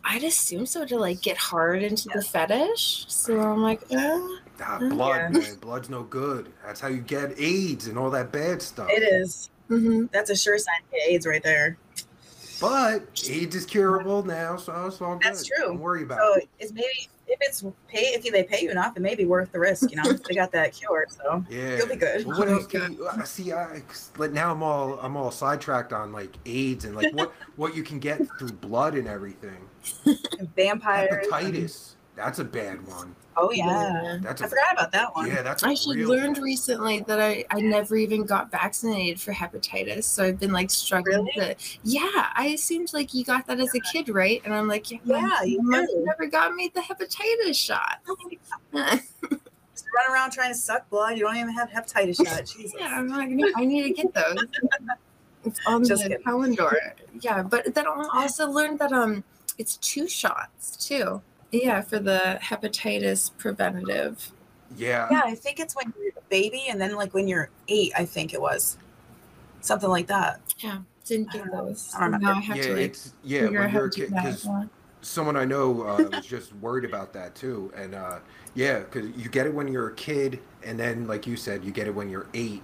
I'd 0.05 0.23
assume 0.25 0.67
so 0.67 0.85
to 0.85 0.99
like 0.99 1.23
get 1.23 1.37
hard 1.37 1.83
into 1.83 2.09
the 2.11 2.23
fetish. 2.23 3.07
So 3.09 3.41
I'm 3.41 3.63
like, 3.63 3.83
uh, 3.91 4.21
Ah, 4.63 4.79
blood, 4.79 5.17
Yeah. 5.33 5.39
man. 5.41 5.55
Blood's 5.57 5.91
no 5.91 6.03
good. 6.05 6.53
That's 6.65 6.81
how 6.81 6.89
you 6.89 7.01
get 7.01 7.39
AIDS 7.39 7.87
and 7.89 7.99
all 7.99 8.11
that 8.11 8.31
bad 8.33 8.63
stuff. 8.63 8.89
It 8.91 9.03
is. 9.03 9.51
mhm. 9.69 10.11
That's 10.13 10.31
a 10.31 10.37
sure 10.37 10.59
sign 10.59 10.81
to 10.91 10.97
get 10.97 11.09
AIDS 11.09 11.27
right 11.27 11.43
there. 11.43 11.77
But 12.61 13.03
AIDS 13.29 13.57
is 13.57 13.67
curable 13.67 14.23
now, 14.25 14.57
so 14.57 14.87
it's 14.87 15.01
all 15.01 15.17
good. 15.17 15.25
That's 15.25 15.45
true. 15.45 15.57
Don't 15.67 15.81
worry 15.81 16.03
about 16.05 16.19
So 16.21 16.35
it. 16.41 16.49
it's 16.61 16.73
maybe 16.73 17.09
if 17.27 17.39
it's 17.41 17.65
pay 17.89 18.13
if 18.15 18.23
they 18.23 18.43
pay 18.45 18.63
you 18.63 18.71
enough, 18.71 18.97
it 18.97 19.01
may 19.01 19.15
be 19.15 19.25
worth 19.25 19.51
the 19.53 19.59
risk. 19.59 19.91
You 19.91 19.97
know, 19.97 20.13
they 20.29 20.35
got 20.35 20.53
that 20.53 20.73
cure, 20.73 21.07
so 21.11 21.45
Yeah, 21.51 21.79
you'll 21.79 21.89
be 21.89 21.97
good. 21.97 22.25
Well, 22.25 22.39
what 22.39 22.49
else 22.49 22.67
can 22.69 22.93
you 22.95 23.07
uh, 23.07 23.25
see? 23.25 23.53
I, 23.53 23.83
'cause, 23.87 24.13
like 24.19 24.33
now 24.33 24.53
I'm 24.53 24.63
all 24.63 24.99
I'm 25.01 25.17
all 25.17 25.31
sidetracked 25.33 25.93
on 25.93 26.13
like 26.13 26.37
AIDS 26.47 26.85
and 26.85 26.95
like 26.95 27.13
what 27.13 27.33
what 27.57 27.75
you 27.75 27.83
can 27.83 27.99
get 27.99 28.21
through 28.39 28.53
blood 28.53 28.95
and 28.95 29.09
everything. 29.09 29.69
Vampires. 30.57 31.27
Hepatitis. 31.27 31.95
That's 32.17 32.39
a 32.39 32.45
bad 32.45 32.87
one. 32.87 33.15
Oh 33.37 33.51
yeah. 33.51 34.19
That's 34.23 34.41
I 34.43 34.47
a 34.47 34.49
forgot 34.49 34.73
about 34.75 34.93
that 34.93 35.15
one. 35.17 35.27
yeah. 35.27 35.43
That's 35.43 35.65
a 35.65 35.67
I 35.67 35.73
actually 35.73 35.97
real 35.97 36.11
learned 36.11 36.37
one. 36.37 36.45
recently 36.45 37.01
that 37.01 37.21
I, 37.21 37.45
I 37.51 37.61
never 37.61 37.97
even 37.97 38.25
got 38.25 38.53
vaccinated 38.53 39.21
for 39.21 39.33
hepatitis. 39.33 40.05
So 40.05 40.23
I've 40.25 40.39
been 40.39 40.53
like 40.53 40.71
struggling 40.71 41.25
Really? 41.37 41.55
to 41.55 41.57
yeah, 41.83 42.31
I 42.35 42.53
assumed 42.55 42.93
like 42.93 43.13
you 43.13 43.25
got 43.25 43.47
that 43.49 43.59
as 43.59 43.75
a 43.75 43.81
kid, 43.81 44.09
right? 44.09 44.41
And 44.45 44.55
I'm 44.55 44.69
like, 44.69 44.91
yeah, 44.93 44.99
Yeah, 45.05 45.43
you 45.43 45.61
mother 45.63 45.87
do. 45.89 46.05
never 46.05 46.27
got 46.27 46.55
me 46.55 46.71
the 46.73 46.81
hepatitis 46.81 47.57
shot. 47.57 47.99
Just 49.75 49.87
run 49.93 50.13
around 50.13 50.31
trying 50.31 50.53
to 50.53 50.59
suck 50.59 50.89
blood. 50.89 51.19
You 51.19 51.25
don't 51.25 51.37
even 51.37 51.53
have 51.55 51.69
hepatitis 51.71 52.17
shot. 52.25 52.45
Jesus. 52.47 52.73
yeah, 52.79 52.97
I'm 52.97 53.09
like, 53.09 53.31
no, 53.31 53.49
I 53.57 53.65
need 53.65 53.83
to 53.83 53.91
get 53.91 54.15
those. 54.15 54.37
It's 55.47 55.61
on 55.67 55.85
Just 55.85 56.05
the 56.05 56.09
kidding. 56.09 56.25
calendar. 56.25 56.95
Yeah, 57.21 57.43
but 57.43 57.75
then 57.75 57.87
I 57.87 58.09
also 58.23 58.49
learned 58.49 58.79
that 58.79 58.93
um 58.93 59.23
it's 59.59 59.77
two 59.77 60.09
shots 60.09 60.75
too. 60.89 61.21
Yeah, 61.63 61.81
for 61.83 61.99
the 61.99 62.39
hepatitis 62.43 63.37
preventative. 63.39 64.33
Yeah. 64.77 65.09
Yeah, 65.11 65.23
I 65.25 65.35
think 65.35 65.61
it's 65.61 65.75
when 65.77 65.93
you're 65.99 66.13
a 66.17 66.23
baby, 66.31 66.67
and 66.69 66.81
then 66.81 66.97
like 66.97 67.15
when 67.15 67.29
you're 67.29 67.51
eight, 67.69 67.93
I 67.97 68.07
think 68.07 68.35
it 68.35 68.41
was 68.41 68.79
something 69.61 69.91
like 69.91 70.09
that. 70.09 70.41
Yeah, 70.59 70.83
didn't 71.07 71.33
get 71.33 71.51
those. 71.53 71.91
I 71.95 72.01
don't 72.01 72.07
So 72.07 72.13
remember. 72.13 72.33
now 72.33 72.39
I 72.39 72.41
have 72.41 72.57
yeah, 72.57 72.63
to 72.63 72.75
like 72.75 72.83
it's 72.83 73.13
yeah. 73.23 73.49
figure 73.49 73.61
When 73.61 73.69
out 73.69 73.71
how 73.71 73.81
you're 73.81 73.87
a 73.87 73.91
to 73.91 74.01
do 74.01 74.07
kid, 74.07 74.11
that. 74.15 74.25
because 74.25 74.51
someone 75.03 75.37
I 75.37 75.45
know 75.45 75.83
uh, 75.87 76.09
was 76.11 76.27
just 76.27 76.53
worried 76.57 76.85
about 76.85 77.13
that 77.15 77.35
too, 77.35 77.73
and 77.77 77.95
uh, 77.95 78.21
yeah, 78.55 78.81
because 78.81 79.11
you 79.17 79.29
get 79.29 79.47
it 79.47 79.55
when 79.55 79.69
you're 79.69 79.89
a 79.89 79.95
kid, 79.95 80.41
and 80.63 80.79
then 80.79 81.07
like 81.07 81.27
you 81.27 81.37
said, 81.37 81.65
you 81.65 81.73
get 81.73 81.87
it 81.87 81.95
when 81.95 82.09
you're 82.11 82.27
eight, 82.35 82.63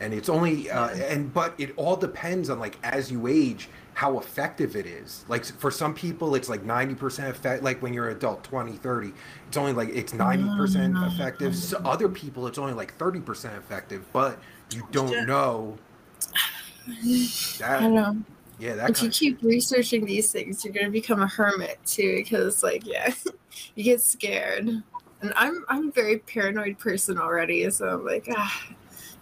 and 0.00 0.14
it's 0.14 0.28
only 0.28 0.70
uh, 0.70 0.90
and 0.90 1.32
but 1.34 1.54
it 1.58 1.72
all 1.76 1.96
depends 1.96 2.50
on 2.50 2.58
like 2.58 2.78
as 2.82 3.10
you 3.12 3.26
age 3.28 3.68
how 3.94 4.18
effective 4.18 4.76
it 4.76 4.86
is 4.86 5.24
like 5.28 5.44
for 5.44 5.70
some 5.70 5.94
people 5.94 6.34
it's 6.34 6.48
like 6.48 6.64
90% 6.64 7.28
effect 7.28 7.62
like 7.62 7.82
when 7.82 7.92
you're 7.94 8.08
an 8.08 8.16
adult 8.16 8.42
20 8.44 8.72
30 8.72 9.12
it's 9.48 9.56
only 9.58 9.72
like 9.72 9.90
it's 9.90 10.12
90% 10.14 10.94
Mm. 10.94 11.06
effective 11.06 11.56
so 11.56 11.80
other 11.84 12.08
people 12.08 12.46
it's 12.46 12.58
only 12.58 12.72
like 12.74 12.96
30% 12.98 13.56
effective 13.58 14.04
but 14.12 14.38
you 14.70 14.84
don't 14.92 15.22
know 15.22 15.78
I 16.88 17.58
that 17.58 17.80
don't 17.80 17.94
know. 17.94 18.16
yeah 18.58 18.74
that 18.76 18.90
if 18.90 19.02
you 19.02 19.10
keep 19.10 19.42
researching 19.42 20.04
these 20.06 20.32
things, 20.32 20.64
you're 20.64 20.72
gonna 20.74 20.90
become 20.90 21.20
a 21.22 21.26
hermit 21.28 21.78
too, 21.86 22.16
because 22.16 22.62
like 22.62 22.86
yeah, 22.86 23.12
you 23.74 23.84
get 23.84 24.00
scared. 24.02 24.68
And 24.68 25.32
I'm 25.36 25.64
I'm 25.68 25.88
a 25.88 25.92
very 25.92 26.18
paranoid 26.18 26.78
person 26.78 27.18
already, 27.18 27.68
so 27.70 27.88
I'm 27.88 28.04
like, 28.06 28.28
ah, 28.36 28.62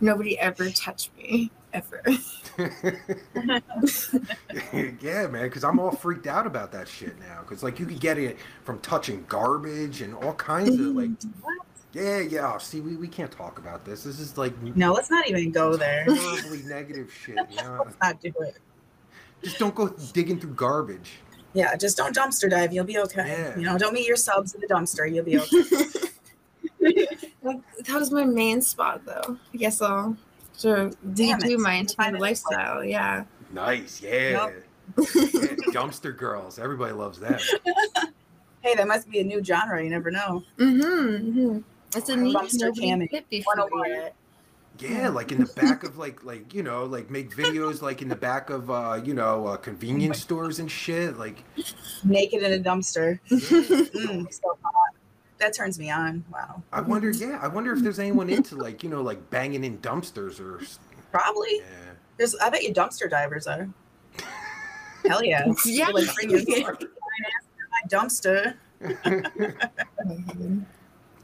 nobody 0.01 0.39
ever 0.39 0.71
touched 0.71 1.11
me 1.17 1.51
ever. 1.73 2.03
yeah, 5.01 5.27
man, 5.29 5.45
because 5.45 5.63
I'm 5.65 5.79
all 5.79 5.93
freaked 5.93 6.27
out 6.27 6.47
about 6.47 6.73
that 6.73 6.89
shit 6.89 7.19
now. 7.21 7.41
Because 7.41 7.63
like 7.63 7.79
you 7.79 7.87
could 7.87 8.01
get 8.01 8.19
it 8.19 8.37
from 8.65 8.81
touching 8.81 9.25
garbage 9.29 10.03
and 10.03 10.15
all 10.15 10.35
kinds 10.35 10.71
of 10.71 10.81
like, 10.81 11.11
mm, 11.11 11.31
yeah, 11.93 12.21
yeah. 12.21 12.53
oh, 12.55 12.59
see, 12.59 12.81
we, 12.81 12.97
we 12.97 13.09
can't 13.09 13.31
talk 13.31 13.59
about 13.59 13.85
this. 13.85 14.05
This 14.05 14.19
is 14.19 14.37
like 14.37 14.61
No, 14.77 14.93
let's 14.93 15.11
not 15.11 15.29
even 15.29 15.53
go 15.53 15.77
there. 15.77 16.05
horribly 16.07 16.63
negative 16.65 17.13
shit. 17.13 17.39
You 17.51 17.57
know? 17.57 17.83
Let's 17.85 17.97
not 18.03 18.21
do 18.21 18.33
it. 18.41 18.57
Just 19.43 19.59
don't 19.59 19.75
go 19.75 19.89
digging 20.13 20.41
through 20.41 20.55
garbage. 20.55 21.13
Yeah, 21.55 21.77
just 21.77 21.97
don't 21.97 22.15
dumpster 22.15 22.51
dive. 22.51 22.73
You'll 22.73 22.85
be 22.85 22.99
okay. 22.99 23.27
Yeah. 23.27 23.57
You 23.57 23.65
know, 23.65 23.79
don't 23.79 23.95
meet 23.95 24.07
your 24.07 24.17
subs 24.17 24.55
in 24.55 24.61
the 24.61 24.67
dumpster. 24.67 25.11
You'll 25.13 25.25
be 25.25 25.39
okay. 26.83 27.17
That, 27.49 27.87
that 27.87 27.99
was 27.99 28.11
my 28.11 28.25
main 28.25 28.63
spot 28.63 29.05
though. 29.05 29.39
I 29.53 29.57
guess 29.57 29.81
I'll 29.83 30.17
so 30.53 30.91
Damn 31.15 31.39
do 31.39 31.57
my 31.59 31.75
entire 31.75 32.17
it. 32.17 32.21
lifestyle. 32.21 32.85
Yeah. 32.85 33.25
Nice, 33.53 34.03
yeah. 34.03 34.11
Yep. 34.11 34.65
yeah. 34.97 35.05
Dumpster 35.73 36.17
girls. 36.17 36.59
Everybody 36.59 36.93
loves 36.93 37.21
that. 37.21 37.41
hey, 38.63 38.75
that 38.75 38.89
must 38.89 39.09
be 39.09 39.21
a 39.21 39.25
new 39.25 39.43
genre. 39.43 39.83
You 39.83 39.91
never 39.91 40.11
know. 40.11 40.43
Mm-hmm. 40.59 40.81
mm-hmm. 40.83 41.59
It's 41.97 42.09
a 42.09 42.17
neat 42.17 42.37
Dumpster 42.37 42.61
nobody 42.61 42.87
camming. 42.89 43.11
hit 43.11 43.31
before 43.31 43.55
101. 43.57 43.91
yet. 43.91 44.15
Yeah, 44.81 45.09
like 45.09 45.33
in 45.33 45.39
the 45.39 45.53
back 45.55 45.83
of 45.85 45.97
like 45.99 46.23
like 46.23 46.55
you 46.55 46.63
know 46.63 46.85
like 46.85 47.11
make 47.11 47.35
videos 47.35 47.83
like 47.83 48.01
in 48.01 48.09
the 48.09 48.17
back 48.17 48.49
of 48.49 48.71
uh 48.71 49.01
you 49.05 49.13
know 49.13 49.47
uh, 49.47 49.57
convenience 49.57 50.21
stores 50.21 50.61
and 50.61 50.71
shit. 50.71 51.19
Like 51.19 51.43
Naked 52.05 52.43
in 52.43 52.53
a 52.53 52.63
dumpster. 52.63 53.19
yeah. 53.29 53.39
Mm, 53.39 54.33
so 54.33 54.59
hot. 54.63 54.78
That 55.39 55.53
turns 55.55 55.79
me 55.79 55.91
on. 55.91 56.25
Wow. 56.33 56.63
I 56.73 56.81
wonder, 56.81 57.11
yeah, 57.11 57.39
I 57.41 57.49
wonder 57.49 57.73
if 57.73 57.81
there's 57.81 57.99
anyone 57.99 58.29
into 58.29 58.57
like, 58.57 58.83
you 58.83 58.91
know, 58.91 59.03
like 59.03 59.31
banging 59.31 59.65
in 59.65 59.79
dumpsters 59.79 60.41
or 60.41 60.61
Probably. 61.13 61.59
yeah. 61.59 61.93
There's. 62.17 62.35
I 62.37 62.51
bet 62.51 62.65
you 62.65 62.75
dumpster 62.75 63.09
divers 63.09 63.47
are. 63.47 63.69
Hell 65.07 65.23
yeah. 65.25 65.47
Yeah. 65.65 65.89
Like 65.89 66.13
bring 66.15 66.31
your 66.31 66.41
fucking 66.41 66.67
ass 66.67 66.79
to 66.79 66.89
my 67.71 67.83
dumpster. 67.89 68.55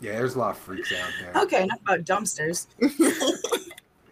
Yeah, 0.01 0.19
there's 0.19 0.35
a 0.35 0.39
lot 0.39 0.51
of 0.51 0.59
freaks 0.59 0.93
out 0.93 1.09
there. 1.19 1.43
Okay, 1.45 1.63
enough 1.63 1.81
about 1.81 2.01
dumpsters. 2.05 2.67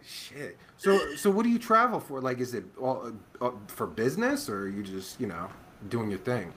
Shit. 0.03 0.57
So, 0.77 1.15
so 1.15 1.29
what 1.29 1.43
do 1.43 1.49
you 1.49 1.59
travel 1.59 1.99
for? 1.99 2.19
Like, 2.19 2.39
is 2.39 2.55
it 2.55 2.65
all 2.81 3.11
uh, 3.41 3.51
for 3.67 3.85
business 3.85 4.49
or 4.49 4.61
are 4.61 4.67
you 4.69 4.81
just, 4.81 5.21
you 5.21 5.27
know, 5.27 5.47
doing 5.89 6.09
your 6.09 6.17
thing? 6.19 6.51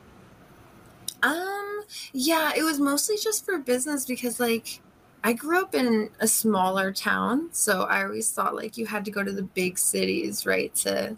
Um, 1.22 1.82
yeah, 2.12 2.52
it 2.56 2.62
was 2.62 2.78
mostly 2.78 3.16
just 3.16 3.44
for 3.44 3.58
business 3.58 4.04
because 4.04 4.38
like 4.40 4.80
I 5.24 5.32
grew 5.32 5.60
up 5.60 5.74
in 5.74 6.10
a 6.20 6.28
smaller 6.28 6.92
town, 6.92 7.48
so 7.52 7.82
I 7.82 8.04
always 8.04 8.30
thought 8.30 8.54
like 8.54 8.76
you 8.76 8.86
had 8.86 9.04
to 9.06 9.10
go 9.10 9.22
to 9.22 9.32
the 9.32 9.42
big 9.42 9.78
cities, 9.78 10.46
right, 10.46 10.74
to 10.76 11.16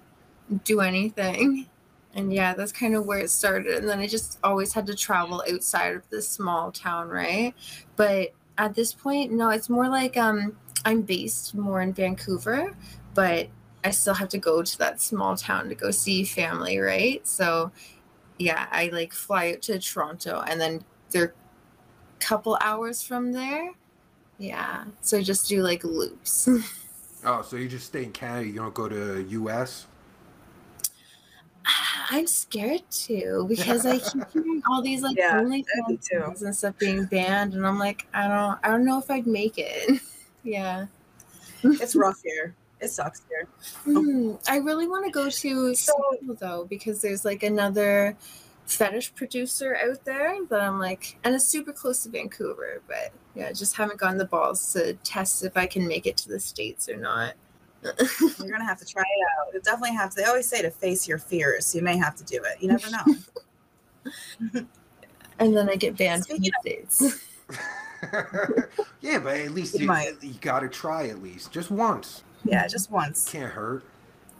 do 0.64 0.80
anything. 0.80 1.66
And 2.14 2.32
yeah, 2.32 2.54
that's 2.54 2.72
kind 2.72 2.96
of 2.96 3.06
where 3.06 3.18
it 3.18 3.30
started. 3.30 3.76
And 3.76 3.88
then 3.88 3.98
I 4.00 4.06
just 4.06 4.38
always 4.42 4.72
had 4.72 4.86
to 4.86 4.94
travel 4.94 5.44
outside 5.52 5.94
of 5.94 6.08
this 6.10 6.28
small 6.28 6.72
town, 6.72 7.08
right? 7.08 7.54
But 7.96 8.32
at 8.56 8.74
this 8.74 8.92
point, 8.92 9.30
no, 9.32 9.50
it's 9.50 9.68
more 9.68 9.88
like 9.88 10.16
um 10.16 10.56
I'm 10.84 11.02
based 11.02 11.54
more 11.54 11.82
in 11.82 11.92
Vancouver, 11.92 12.74
but 13.14 13.48
I 13.84 13.90
still 13.90 14.14
have 14.14 14.28
to 14.30 14.38
go 14.38 14.62
to 14.62 14.78
that 14.78 15.00
small 15.00 15.36
town 15.36 15.68
to 15.68 15.74
go 15.74 15.90
see 15.90 16.24
family, 16.24 16.78
right? 16.78 17.26
So 17.26 17.70
yeah, 18.38 18.66
I 18.70 18.90
like 18.92 19.12
fly 19.12 19.52
out 19.52 19.62
to 19.62 19.78
Toronto 19.78 20.42
and 20.46 20.60
then 20.60 20.84
they're 21.10 21.34
a 22.20 22.24
couple 22.24 22.56
hours 22.60 23.02
from 23.02 23.32
there. 23.32 23.72
Yeah. 24.38 24.84
So 25.00 25.18
I 25.18 25.22
just 25.22 25.48
do 25.48 25.62
like 25.62 25.84
loops. 25.84 26.48
Oh, 27.24 27.42
so 27.42 27.56
you 27.56 27.68
just 27.68 27.86
stay 27.86 28.04
in 28.04 28.12
Canada? 28.12 28.46
You 28.46 28.54
don't 28.54 28.74
go 28.74 28.88
to 28.88 29.20
U.S. 29.28 29.86
I'm 32.10 32.26
scared 32.28 32.88
to 32.90 33.44
because 33.48 33.84
I 33.86 33.98
keep 33.98 34.22
hearing 34.32 34.62
all 34.70 34.82
these 34.82 35.02
like 35.02 35.16
Yeah, 35.16 35.38
only 35.40 35.64
things 35.64 36.42
and 36.42 36.54
stuff 36.54 36.78
being 36.78 37.06
banned, 37.06 37.54
and 37.54 37.66
I'm 37.66 37.78
like, 37.78 38.06
I 38.14 38.28
don't, 38.28 38.58
I 38.62 38.68
don't 38.70 38.84
know 38.84 38.98
if 38.98 39.10
I'd 39.10 39.26
make 39.26 39.54
it. 39.58 40.00
yeah, 40.44 40.86
It's 41.64 41.96
rough 41.96 42.20
here. 42.22 42.54
It 42.80 42.90
sucks 42.90 43.22
here. 43.28 43.48
Mhm. 43.86 44.38
I 44.48 44.58
really 44.58 44.86
want 44.86 45.04
to 45.06 45.10
go 45.10 45.24
to 45.30 45.30
So- 45.30 45.74
Seattle 45.74 46.34
though 46.38 46.64
because 46.64 47.00
there's 47.00 47.24
like 47.24 47.42
another 47.42 48.16
fetish 48.66 49.14
producer 49.14 49.76
out 49.76 50.04
there 50.04 50.36
that 50.48 50.60
I'm 50.60 50.78
like, 50.78 51.18
and 51.24 51.34
it's 51.34 51.46
super 51.46 51.72
close 51.72 52.02
to 52.04 52.10
Vancouver, 52.10 52.82
but 52.86 53.12
yeah, 53.34 53.50
just 53.50 53.76
haven't 53.76 53.98
gotten 53.98 54.18
the 54.18 54.26
balls 54.26 54.72
to 54.74 54.92
test 55.04 55.42
if 55.42 55.56
I 55.56 55.66
can 55.66 55.88
make 55.88 56.06
it 56.06 56.16
to 56.18 56.28
the 56.28 56.38
states 56.38 56.88
or 56.88 56.96
not. 56.96 57.34
You're 57.82 58.50
gonna 58.50 58.64
have 58.64 58.78
to 58.80 58.84
try 58.84 59.02
it 59.02 59.26
out. 59.40 59.54
You 59.54 59.60
definitely 59.60 59.94
have 59.96 60.10
to. 60.10 60.16
They 60.16 60.24
always 60.24 60.46
say 60.48 60.62
to 60.62 60.70
face 60.70 61.08
your 61.08 61.18
fears. 61.18 61.74
You 61.74 61.82
may 61.82 61.96
have 61.96 62.14
to 62.16 62.24
do 62.24 62.42
it. 62.44 62.60
You 62.60 62.68
never 62.68 62.90
know. 62.90 63.04
and 65.38 65.56
then 65.56 65.68
I 65.68 65.76
get 65.76 65.96
banned 65.96 66.26
from 66.26 66.38
the 66.38 66.52
states. 66.60 67.24
yeah, 69.00 69.18
but 69.18 69.36
at 69.36 69.52
least 69.52 69.78
You 69.78 69.92
you, 69.92 70.18
you 70.20 70.34
got 70.40 70.60
to 70.60 70.68
try 70.68 71.06
at 71.08 71.22
least 71.22 71.52
just 71.52 71.70
once. 71.70 72.22
Yeah, 72.44 72.66
just 72.66 72.90
once. 72.90 73.28
Can't 73.30 73.52
hurt. 73.52 73.84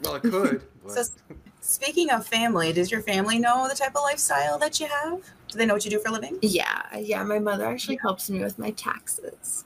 Well, 0.03 0.15
it 0.15 0.21
could. 0.21 0.61
But 0.83 1.05
So 1.05 1.13
speaking 1.61 2.09
of 2.09 2.25
family, 2.25 2.71
does 2.73 2.89
your 2.91 3.01
family 3.01 3.37
know 3.39 3.67
the 3.67 3.75
type 3.75 3.89
of 3.95 4.01
lifestyle 4.03 4.57
that 4.59 4.79
you 4.79 4.87
have? 4.87 5.21
Do 5.49 5.57
they 5.57 5.65
know 5.65 5.73
what 5.73 5.83
you 5.85 5.91
do 5.91 5.99
for 5.99 6.09
a 6.09 6.11
living? 6.13 6.39
Yeah, 6.41 6.83
yeah. 6.97 7.23
My 7.23 7.39
mother 7.39 7.65
actually 7.65 7.97
helps 8.01 8.29
me 8.29 8.39
with 8.39 8.57
my 8.57 8.71
taxes. 8.71 9.65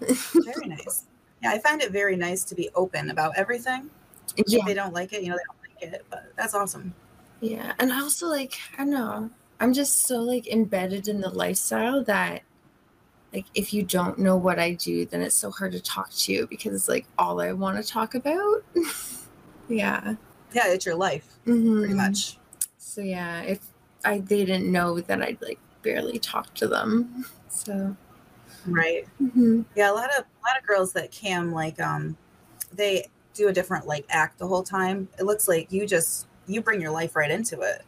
Very 0.00 0.66
nice. 0.68 1.04
Yeah, 1.42 1.50
I 1.52 1.58
find 1.58 1.80
it 1.82 1.90
very 1.92 2.16
nice 2.16 2.44
to 2.44 2.54
be 2.54 2.68
open 2.74 3.10
about 3.10 3.32
everything. 3.36 3.90
Yeah, 4.46 4.60
If 4.60 4.66
they 4.66 4.74
don't 4.74 4.92
like 4.92 5.12
it, 5.12 5.22
you 5.22 5.30
know, 5.30 5.36
they 5.36 5.42
don't 5.46 5.90
like 5.92 5.94
it. 5.94 6.06
But 6.10 6.32
that's 6.36 6.54
awesome. 6.54 6.94
yeah. 7.40 7.72
And 7.78 7.92
I 7.92 8.00
also 8.00 8.26
like, 8.28 8.58
I 8.74 8.78
don't 8.78 8.90
know. 8.90 9.30
I'm 9.60 9.72
just 9.72 10.02
so 10.06 10.18
like 10.20 10.46
embedded 10.48 11.08
in 11.08 11.20
the 11.20 11.30
lifestyle 11.30 12.04
that 12.04 12.42
like 13.32 13.46
if 13.54 13.72
you 13.74 13.82
don't 13.82 14.18
know 14.18 14.36
what 14.36 14.58
I 14.58 14.72
do, 14.72 15.04
then 15.06 15.20
it's 15.22 15.34
so 15.34 15.50
hard 15.50 15.72
to 15.72 15.80
talk 15.80 16.10
to 16.10 16.32
you 16.32 16.46
because 16.46 16.74
it's 16.74 16.88
like 16.88 17.06
all 17.18 17.40
I 17.40 17.52
want 17.52 17.82
to 17.82 17.88
talk 17.88 18.14
about. 18.14 18.64
yeah. 19.68 20.14
Yeah, 20.52 20.68
it's 20.68 20.86
your 20.86 20.94
life, 20.94 21.26
pretty 21.44 21.92
Mhm. 21.92 21.96
much. 21.96 22.38
So 22.78 23.00
yeah, 23.00 23.42
if 23.42 23.60
I 24.04 24.20
they 24.20 24.44
didn't 24.44 24.70
know 24.70 25.00
that 25.00 25.20
I'd 25.22 25.40
like 25.42 25.58
barely 25.82 26.18
talk 26.18 26.54
to 26.54 26.66
them. 26.68 27.24
So 27.48 27.96
Right. 28.66 29.06
mhm. 29.20 29.64
Yeah, 29.74 29.90
a 29.90 29.94
lot 29.94 30.10
of 30.10 30.18
a 30.24 30.42
lot 30.46 30.60
of 30.60 30.66
girls 30.66 30.92
that 30.92 31.10
cam 31.10 31.52
like 31.52 31.80
um 31.80 32.16
they 32.72 33.06
do 33.34 33.48
a 33.48 33.52
different 33.52 33.86
like 33.86 34.04
act 34.08 34.38
the 34.38 34.46
whole 34.46 34.62
time. 34.62 35.08
It 35.18 35.24
looks 35.24 35.48
like 35.48 35.72
you 35.72 35.86
just 35.86 36.26
you 36.46 36.60
bring 36.60 36.80
your 36.80 36.90
life 36.90 37.16
right 37.16 37.30
into 37.30 37.60
it, 37.62 37.82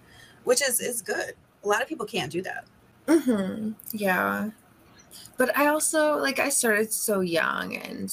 which 0.44 0.62
is 0.62 0.80
is 0.80 1.00
good. 1.02 1.34
A 1.64 1.68
lot 1.68 1.82
of 1.82 1.88
people 1.88 2.06
can't 2.06 2.30
do 2.32 2.42
that. 2.42 2.64
hmm 3.08 3.72
Yeah. 3.92 4.50
But 5.36 5.56
I 5.56 5.66
also 5.66 6.16
like 6.16 6.38
I 6.38 6.48
started 6.48 6.92
so 6.92 7.20
young 7.20 7.76
and 7.76 8.12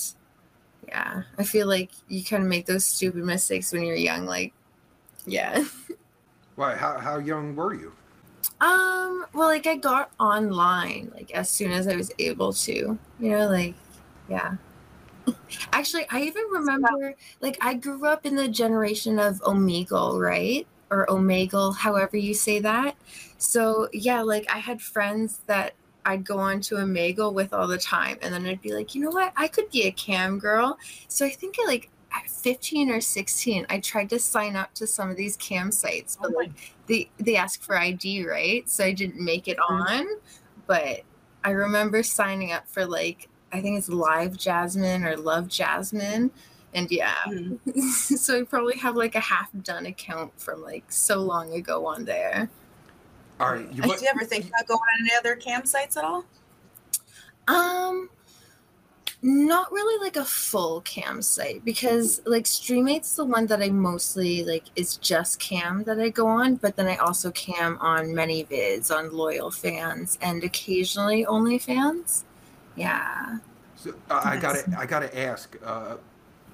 yeah, 0.87 1.23
I 1.37 1.43
feel 1.43 1.67
like 1.67 1.91
you 2.07 2.23
kind 2.23 2.43
of 2.43 2.49
make 2.49 2.65
those 2.65 2.85
stupid 2.85 3.23
mistakes 3.23 3.73
when 3.73 3.83
you're 3.83 3.95
young 3.95 4.25
like 4.25 4.53
yeah. 5.25 5.65
why? 6.55 6.75
How 6.75 6.99
how 6.99 7.17
young 7.17 7.55
were 7.55 7.73
you? 7.73 7.91
Um 8.61 9.25
well 9.33 9.47
like 9.47 9.67
I 9.67 9.75
got 9.75 10.11
online 10.19 11.11
like 11.13 11.31
as 11.31 11.49
soon 11.49 11.71
as 11.71 11.87
I 11.87 11.95
was 11.95 12.11
able 12.19 12.53
to. 12.53 12.97
You 13.19 13.29
know 13.29 13.47
like 13.47 13.75
yeah. 14.29 14.55
Actually, 15.73 16.05
I 16.09 16.21
even 16.21 16.43
remember 16.51 17.15
like 17.41 17.57
I 17.61 17.73
grew 17.73 18.05
up 18.05 18.25
in 18.25 18.35
the 18.35 18.47
generation 18.47 19.19
of 19.19 19.41
Omegle, 19.41 20.21
right? 20.21 20.67
Or 20.91 21.07
Omegle, 21.07 21.75
however 21.75 22.17
you 22.17 22.33
say 22.33 22.59
that. 22.59 22.95
So 23.37 23.89
yeah, 23.91 24.21
like 24.21 24.45
I 24.53 24.59
had 24.59 24.81
friends 24.81 25.39
that 25.47 25.73
I'd 26.05 26.23
go 26.25 26.37
on 26.37 26.61
to 26.61 26.75
Omegle 26.75 27.33
with 27.33 27.53
all 27.53 27.67
the 27.67 27.77
time, 27.77 28.17
and 28.21 28.33
then 28.33 28.45
I'd 28.45 28.61
be 28.61 28.73
like, 28.73 28.95
you 28.95 29.01
know 29.01 29.09
what, 29.11 29.33
I 29.35 29.47
could 29.47 29.69
be 29.71 29.83
a 29.83 29.91
cam 29.91 30.39
girl. 30.39 30.77
So 31.07 31.25
I 31.25 31.29
think 31.29 31.57
at 31.59 31.67
like 31.67 31.89
at 32.15 32.29
15 32.29 32.89
or 32.91 33.01
16, 33.01 33.65
I 33.69 33.79
tried 33.79 34.09
to 34.11 34.19
sign 34.19 34.55
up 34.55 34.73
to 34.75 34.87
some 34.87 35.09
of 35.09 35.17
these 35.17 35.35
cam 35.37 35.71
sites, 35.71 36.17
but 36.21 36.31
Oh 36.33 36.37
like 36.37 36.51
they 36.87 37.09
they 37.17 37.35
ask 37.35 37.61
for 37.61 37.77
ID, 37.77 38.25
right? 38.27 38.67
So 38.69 38.85
I 38.85 38.91
didn't 38.93 39.23
make 39.23 39.47
it 39.47 39.57
Mhm. 39.69 39.81
on, 40.01 40.07
but 40.67 41.01
I 41.43 41.51
remember 41.51 42.03
signing 42.03 42.51
up 42.51 42.67
for 42.67 42.85
like 42.85 43.29
I 43.51 43.61
think 43.61 43.77
it's 43.77 43.89
Live 43.89 44.37
Jasmine 44.37 45.03
or 45.05 45.15
Love 45.17 45.47
Jasmine, 45.47 46.31
and 46.73 46.91
yeah, 46.91 47.15
Mhm. 47.27 47.59
so 48.17 48.39
I 48.39 48.43
probably 48.43 48.77
have 48.77 48.95
like 48.95 49.15
a 49.15 49.19
half 49.19 49.49
done 49.63 49.85
account 49.85 50.39
from 50.39 50.61
like 50.61 50.91
so 50.91 51.19
long 51.21 51.53
ago 51.53 51.85
on 51.87 52.05
there. 52.05 52.49
All 53.39 53.51
right. 53.51 53.71
You, 53.71 53.81
Did 53.81 54.01
you 54.01 54.07
ever 54.07 54.23
think 54.23 54.47
about 54.47 54.67
going 54.67 54.79
on 54.79 55.07
any 55.07 55.15
other 55.17 55.35
cam 55.35 55.65
sites 55.65 55.97
at 55.97 56.03
all? 56.03 56.25
Um, 57.47 58.09
not 59.21 59.71
really 59.71 60.03
like 60.03 60.15
a 60.17 60.25
full 60.25 60.81
cam 60.81 61.21
site 61.21 61.65
because 61.65 62.21
like 62.25 62.45
Streamate's 62.45 63.15
the 63.15 63.25
one 63.25 63.47
that 63.47 63.61
I 63.61 63.69
mostly 63.69 64.43
like 64.43 64.65
is 64.75 64.97
just 64.97 65.39
cam 65.39 65.83
that 65.83 65.99
I 65.99 66.09
go 66.09 66.27
on, 66.27 66.55
but 66.55 66.75
then 66.75 66.87
I 66.87 66.95
also 66.97 67.31
cam 67.31 67.77
on 67.81 68.07
ManyVids 68.07 68.91
on 68.91 69.11
loyal 69.11 69.51
fans 69.51 70.17
and 70.21 70.43
occasionally 70.43 71.25
OnlyFans. 71.25 72.23
Yeah. 72.75 73.39
So, 73.75 73.93
uh, 74.09 74.21
I 74.23 74.37
gotta, 74.37 74.63
I 74.77 74.85
gotta 74.85 75.17
ask. 75.19 75.55
Uh, 75.63 75.97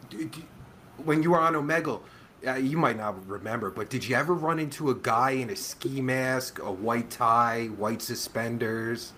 d- 0.09 0.25
d- 0.25 0.45
when 1.03 1.23
you 1.23 1.31
were 1.31 1.39
on 1.39 1.53
Omegle, 1.53 2.01
uh, 2.47 2.55
you 2.55 2.77
might 2.77 2.97
not 2.97 3.27
remember, 3.27 3.69
but 3.69 3.89
did 3.89 4.07
you 4.07 4.15
ever 4.15 4.33
run 4.33 4.59
into 4.59 4.89
a 4.89 4.95
guy 4.95 5.31
in 5.31 5.49
a 5.49 5.55
ski 5.55 6.01
mask, 6.01 6.59
a 6.59 6.71
white 6.71 7.09
tie, 7.09 7.67
white 7.77 8.01
suspenders? 8.01 9.13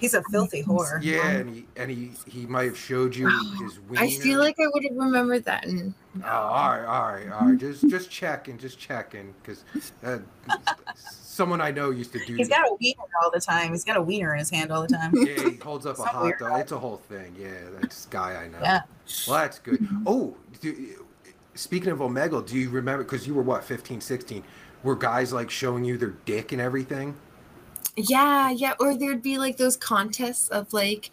He's 0.00 0.14
a 0.14 0.22
filthy 0.30 0.62
whore. 0.62 1.00
Yeah, 1.02 1.28
and 1.28 1.50
he 1.52 1.66
and 1.76 1.90
he 1.90 2.12
he 2.26 2.46
might 2.46 2.66
have 2.66 2.78
showed 2.78 3.16
you 3.16 3.26
Wow. 3.26 3.52
his 3.60 3.80
wiener. 3.80 4.04
I 4.04 4.10
feel 4.10 4.38
like 4.38 4.54
I 4.60 4.66
would 4.72 4.84
have 4.84 4.96
remembered 4.96 5.44
that. 5.46 5.66
And 5.66 5.92
Oh, 6.22 6.28
all 6.28 6.70
right, 6.70 6.84
all 6.84 7.12
right, 7.12 7.32
all 7.32 7.48
right. 7.48 7.58
Just 7.58 7.88
just 7.88 8.08
checking, 8.08 8.58
just 8.58 8.78
checking, 8.78 9.34
because 9.42 9.64
uh, 10.04 10.18
someone 10.94 11.60
I 11.60 11.72
know 11.72 11.90
used 11.90 12.12
to 12.12 12.24
do. 12.24 12.34
He's 12.36 12.48
that. 12.48 12.62
got 12.62 12.68
a 12.70 12.76
wiener 12.80 13.02
all 13.22 13.30
the 13.32 13.40
time. 13.40 13.72
He's 13.72 13.84
got 13.84 13.96
a 13.96 14.02
wiener 14.02 14.32
in 14.34 14.38
his 14.38 14.50
hand 14.50 14.70
all 14.70 14.82
the 14.82 14.88
time. 14.88 15.12
Yeah, 15.14 15.48
he 15.50 15.56
holds 15.56 15.84
up 15.84 15.98
a 15.98 16.02
hot 16.04 16.38
dog. 16.38 16.50
guy. 16.50 16.60
It's 16.60 16.72
a 16.72 16.78
whole 16.78 16.98
thing. 17.08 17.34
Yeah, 17.36 17.50
that's 17.80 18.06
guy 18.06 18.40
I 18.44 18.48
know. 18.48 18.58
Yeah. 18.60 18.82
Well, 19.26 19.38
that's 19.38 19.58
good. 19.58 19.86
Oh, 20.06 20.36
do, 20.60 21.04
speaking 21.58 21.90
of 21.90 21.98
Omegle, 21.98 22.46
do 22.46 22.56
you 22.58 22.70
remember? 22.70 23.04
Because 23.04 23.26
you 23.26 23.34
were 23.34 23.42
what, 23.42 23.64
15, 23.64 24.00
16? 24.00 24.42
Were 24.84 24.96
guys 24.96 25.32
like 25.32 25.50
showing 25.50 25.84
you 25.84 25.98
their 25.98 26.14
dick 26.24 26.52
and 26.52 26.60
everything? 26.60 27.16
yeah, 27.96 28.50
yeah. 28.50 28.74
Or 28.78 28.96
there'd 28.96 29.22
be 29.22 29.38
like 29.38 29.56
those 29.56 29.76
contests 29.76 30.48
of 30.50 30.72
like, 30.72 31.10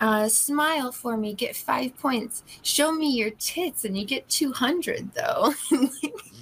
uh, 0.00 0.28
smile 0.28 0.90
for 0.92 1.16
me, 1.16 1.32
get 1.32 1.56
five 1.56 1.96
points. 1.98 2.42
Show 2.62 2.92
me 2.92 3.10
your 3.12 3.30
tits, 3.30 3.84
and 3.84 3.96
you 3.96 4.04
get 4.04 4.28
200 4.28 5.12
though. 5.14 5.54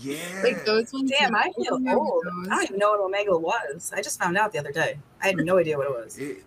Yeah. 0.00 0.18
like 0.42 0.66
those 0.66 0.92
ones. 0.92 1.10
Damn, 1.10 1.34
I 1.34 1.44
I 1.44 1.52
feel 1.52 1.80
old. 1.96 2.24
those. 2.26 2.48
I 2.50 2.56
don't 2.56 2.62
even 2.64 2.78
know 2.78 2.90
what 2.90 3.00
Omega 3.00 3.38
was. 3.38 3.90
I 3.96 4.02
just 4.02 4.20
found 4.20 4.36
out 4.36 4.52
the 4.52 4.58
other 4.58 4.70
day. 4.70 4.98
I 5.22 5.28
had 5.28 5.36
no 5.38 5.56
idea 5.56 5.78
what 5.78 5.86
it 5.86 5.94
was. 5.94 6.18
It, 6.18 6.44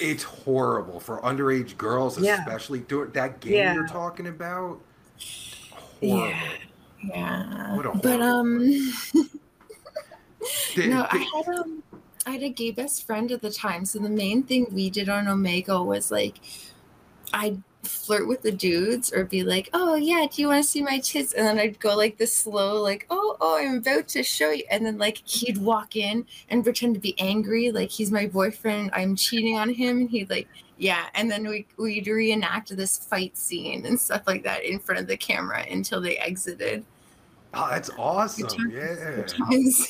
it's 0.00 0.22
horrible 0.22 0.98
for 0.98 1.20
underage 1.20 1.76
girls, 1.76 2.18
Yeah. 2.18 2.38
especially 2.40 2.78
doing 2.78 3.10
that 3.10 3.40
game 3.40 3.52
Yeah. 3.52 3.74
you're 3.74 3.86
talking 3.88 4.26
about. 4.28 4.80
Horrible. 6.00 6.28
Yeah. 6.28 6.52
Yeah. 7.04 7.76
What 7.76 7.86
a 7.86 7.90
but 7.98 8.20
um 8.20 8.58
no, 10.76 11.06
I 11.10 11.18
had 11.18 11.48
um 11.58 11.82
I 12.26 12.30
had 12.32 12.42
a 12.42 12.50
gay 12.50 12.70
best 12.70 13.06
friend 13.06 13.30
at 13.32 13.40
the 13.40 13.50
time. 13.50 13.84
So 13.84 13.98
the 13.98 14.08
main 14.10 14.42
thing 14.42 14.66
we 14.72 14.90
did 14.90 15.08
on 15.08 15.28
Omega 15.28 15.82
was 15.82 16.10
like 16.10 16.40
I'd 17.32 17.62
flirt 17.88 18.26
with 18.28 18.42
the 18.42 18.52
dudes 18.52 19.12
or 19.12 19.24
be 19.24 19.42
like, 19.44 19.68
"Oh 19.72 19.94
yeah, 19.96 20.26
do 20.30 20.42
you 20.42 20.48
want 20.48 20.62
to 20.64 20.68
see 20.68 20.82
my 20.82 20.98
tits?" 20.98 21.32
And 21.32 21.46
then 21.46 21.58
I'd 21.58 21.78
go 21.80 21.96
like 21.96 22.18
this 22.18 22.34
slow, 22.34 22.80
like, 22.82 23.06
"Oh, 23.10 23.36
oh, 23.40 23.58
I'm 23.58 23.78
about 23.78 24.08
to 24.08 24.22
show 24.22 24.50
you," 24.50 24.64
and 24.70 24.84
then 24.86 24.98
like 24.98 25.18
he'd 25.26 25.58
walk 25.58 25.96
in 25.96 26.26
and 26.50 26.64
pretend 26.64 26.94
to 26.94 27.00
be 27.00 27.18
angry, 27.18 27.70
like 27.72 27.90
he's 27.90 28.10
my 28.12 28.26
boyfriend, 28.26 28.90
I'm 28.94 29.16
cheating 29.16 29.56
on 29.58 29.70
him, 29.74 29.98
and 30.02 30.10
he'd 30.10 30.30
like, 30.30 30.48
"Yeah," 30.76 31.06
and 31.14 31.30
then 31.30 31.46
we 31.48 31.66
we'd 31.78 32.06
reenact 32.06 32.76
this 32.76 32.98
fight 32.98 33.36
scene 33.36 33.84
and 33.86 34.00
stuff 34.00 34.22
like 34.26 34.42
that 34.44 34.64
in 34.64 34.78
front 34.80 35.00
of 35.00 35.06
the 35.06 35.16
camera 35.16 35.64
until 35.70 36.00
they 36.00 36.16
exited. 36.18 36.84
Oh, 37.54 37.68
that's 37.70 37.90
awesome. 37.98 38.72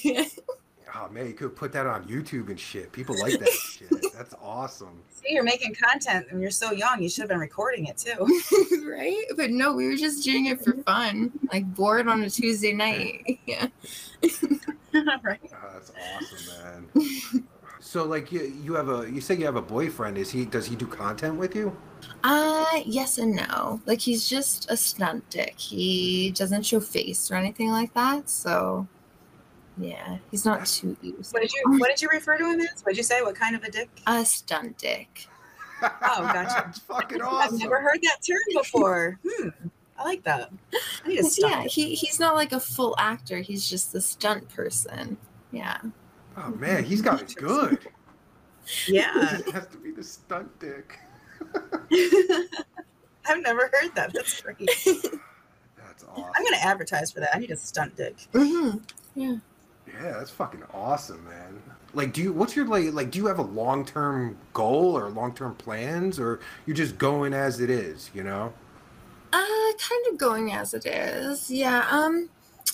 Yeah. 0.05 0.25
Times, 0.99 1.11
yeah. 1.11 1.11
Oh 1.11 1.13
man, 1.13 1.27
you 1.27 1.35
could 1.35 1.57
put 1.57 1.73
that 1.73 1.87
on 1.87 2.05
YouTube 2.05 2.49
and 2.49 2.59
shit. 2.59 2.93
People 2.93 3.19
like 3.19 3.39
that 3.39 3.49
shit. 3.49 3.89
That's 4.15 4.35
awesome. 4.43 5.03
See, 5.11 5.33
you're 5.33 5.45
making 5.45 5.75
content 5.75 6.27
and 6.31 6.41
you're 6.41 6.51
so 6.51 6.73
young. 6.73 7.03
You 7.03 7.09
should 7.09 7.23
have 7.23 7.29
been 7.29 7.39
recording 7.39 7.87
it 7.87 7.97
too. 7.97 8.27
right? 8.89 9.25
But 9.37 9.51
no, 9.51 9.73
we 9.73 9.87
were 9.87 9.97
just 9.97 10.25
doing 10.25 10.47
it 10.47 10.63
for 10.63 10.75
fun, 10.85 11.33
like 11.53 11.65
bored 11.75 12.09
on 12.09 12.23
a 12.23 12.31
Tuesday 12.31 12.73
night. 12.73 13.39
Yeah. 13.47 13.67
right. 15.23 15.41
Oh, 15.53 15.71
that's 15.73 15.93
awesome, 16.17 16.85
man. 16.95 17.45
So 17.81 18.05
like 18.05 18.33
you, 18.33 18.53
you 18.63 18.75
have 18.75 18.89
a 18.89 19.11
you 19.11 19.21
say 19.21 19.35
you 19.35 19.47
have 19.47 19.57
a 19.57 19.63
boyfriend. 19.63 20.19
Is 20.19 20.31
he 20.31 20.45
does 20.45 20.67
he 20.67 20.77
do 20.77 20.87
content 20.87 21.37
with 21.37 21.55
you? 21.57 21.77
Uh 22.23 22.83
yes 22.85 23.19
and 23.19 23.35
no. 23.35 23.81
Like 23.87 24.01
he's 24.01 24.29
just 24.29 24.71
a 24.71 24.77
stunt 24.77 25.29
dick. 25.31 25.59
He 25.59 26.33
doesn't 26.33 26.67
show 26.67 26.81
face 26.81 27.31
or 27.31 27.37
anything 27.37 27.71
like 27.71 27.95
that. 27.95 28.29
So 28.29 28.87
yeah, 29.79 30.19
he's 30.31 30.45
not 30.45 30.67
too 30.67 30.97
used. 31.03 31.33
What 31.33 31.43
did 31.43 31.53
you 31.53 31.63
What 31.79 31.89
did 31.89 32.03
you 32.03 32.09
refer 32.13 32.37
to 32.39 32.45
him 32.45 32.61
as? 32.61 32.83
What 32.83 32.91
did 32.93 32.97
you 32.99 33.03
say? 33.03 33.23
What 33.23 33.35
kind 33.35 33.55
of 33.57 33.63
a 33.65 33.71
dick? 33.71 33.89
A 34.07 34.25
stunt 34.25 34.79
dick. 34.79 35.27
Oh, 35.83 35.89
gotcha. 36.23 36.63
That's 36.67 36.79
fucking 36.81 37.23
I've 37.23 37.53
never 37.53 37.81
heard 37.81 38.01
that 38.03 38.19
term 38.27 38.39
before. 38.55 39.19
Hmm. 39.27 39.49
I 39.97 40.05
like 40.05 40.23
that. 40.25 40.53
I 41.05 41.09
need 41.09 41.17
to 41.19 41.25
stop. 41.25 41.51
Yeah, 41.51 41.63
he 41.65 41.95
he's 41.95 42.21
not 42.21 42.35
like 42.35 42.53
a 42.53 42.61
full 42.61 42.95
actor. 42.99 43.39
He's 43.39 43.69
just 43.69 43.93
the 43.93 44.01
stunt 44.01 44.49
person. 44.49 45.17
Yeah. 45.51 45.79
Oh 46.37 46.51
man, 46.51 46.85
he's 46.85 47.03
got 47.03 47.23
it 47.23 47.35
good. 47.37 47.79
Yeah. 48.87 49.39
He 49.39 49.51
has 49.51 49.67
to 49.69 49.79
be 49.79 49.91
the 49.93 50.05
stunt 50.05 50.57
dick. 50.61 50.99
I've 53.27 53.43
never 53.43 53.71
heard 53.73 53.95
that. 53.95 54.13
That's 54.15 54.41
great. 54.41 54.59
That's 54.59 56.05
awesome. 56.05 56.25
I'm 56.37 56.45
gonna 56.45 56.57
advertise 56.61 57.11
for 57.11 57.21
that. 57.21 57.35
I 57.35 57.39
need 57.39 57.51
a 57.51 57.57
stunt 57.57 57.97
dick. 57.97 58.17
hmm 58.33 58.79
Yeah. 59.15 59.37
Yeah, 59.95 60.13
that's 60.13 60.31
fucking 60.31 60.63
awesome, 60.73 61.25
man. 61.25 61.63
Like, 61.95 62.13
do 62.13 62.23
you? 62.23 62.33
What's 62.33 62.55
your 62.55 62.67
like? 62.67 62.93
Like, 62.93 63.11
do 63.11 63.19
you 63.19 63.27
have 63.27 63.39
a 63.39 63.43
long 63.43 63.85
term 63.85 64.37
goal 64.53 64.97
or 64.97 65.09
long 65.09 65.35
term 65.35 65.55
plans, 65.55 66.19
or 66.19 66.41
you're 66.67 66.77
just 66.77 66.99
going 66.99 67.33
as 67.33 67.61
it 67.61 67.71
is? 67.71 68.11
You 68.15 68.25
know? 68.25 68.53
Uh, 69.33 69.73
kind 69.79 70.07
of 70.11 70.19
going 70.19 70.53
as 70.53 70.75
it 70.75 70.87
is. 70.87 71.51
Yeah. 71.51 71.87
Um, 71.91 72.29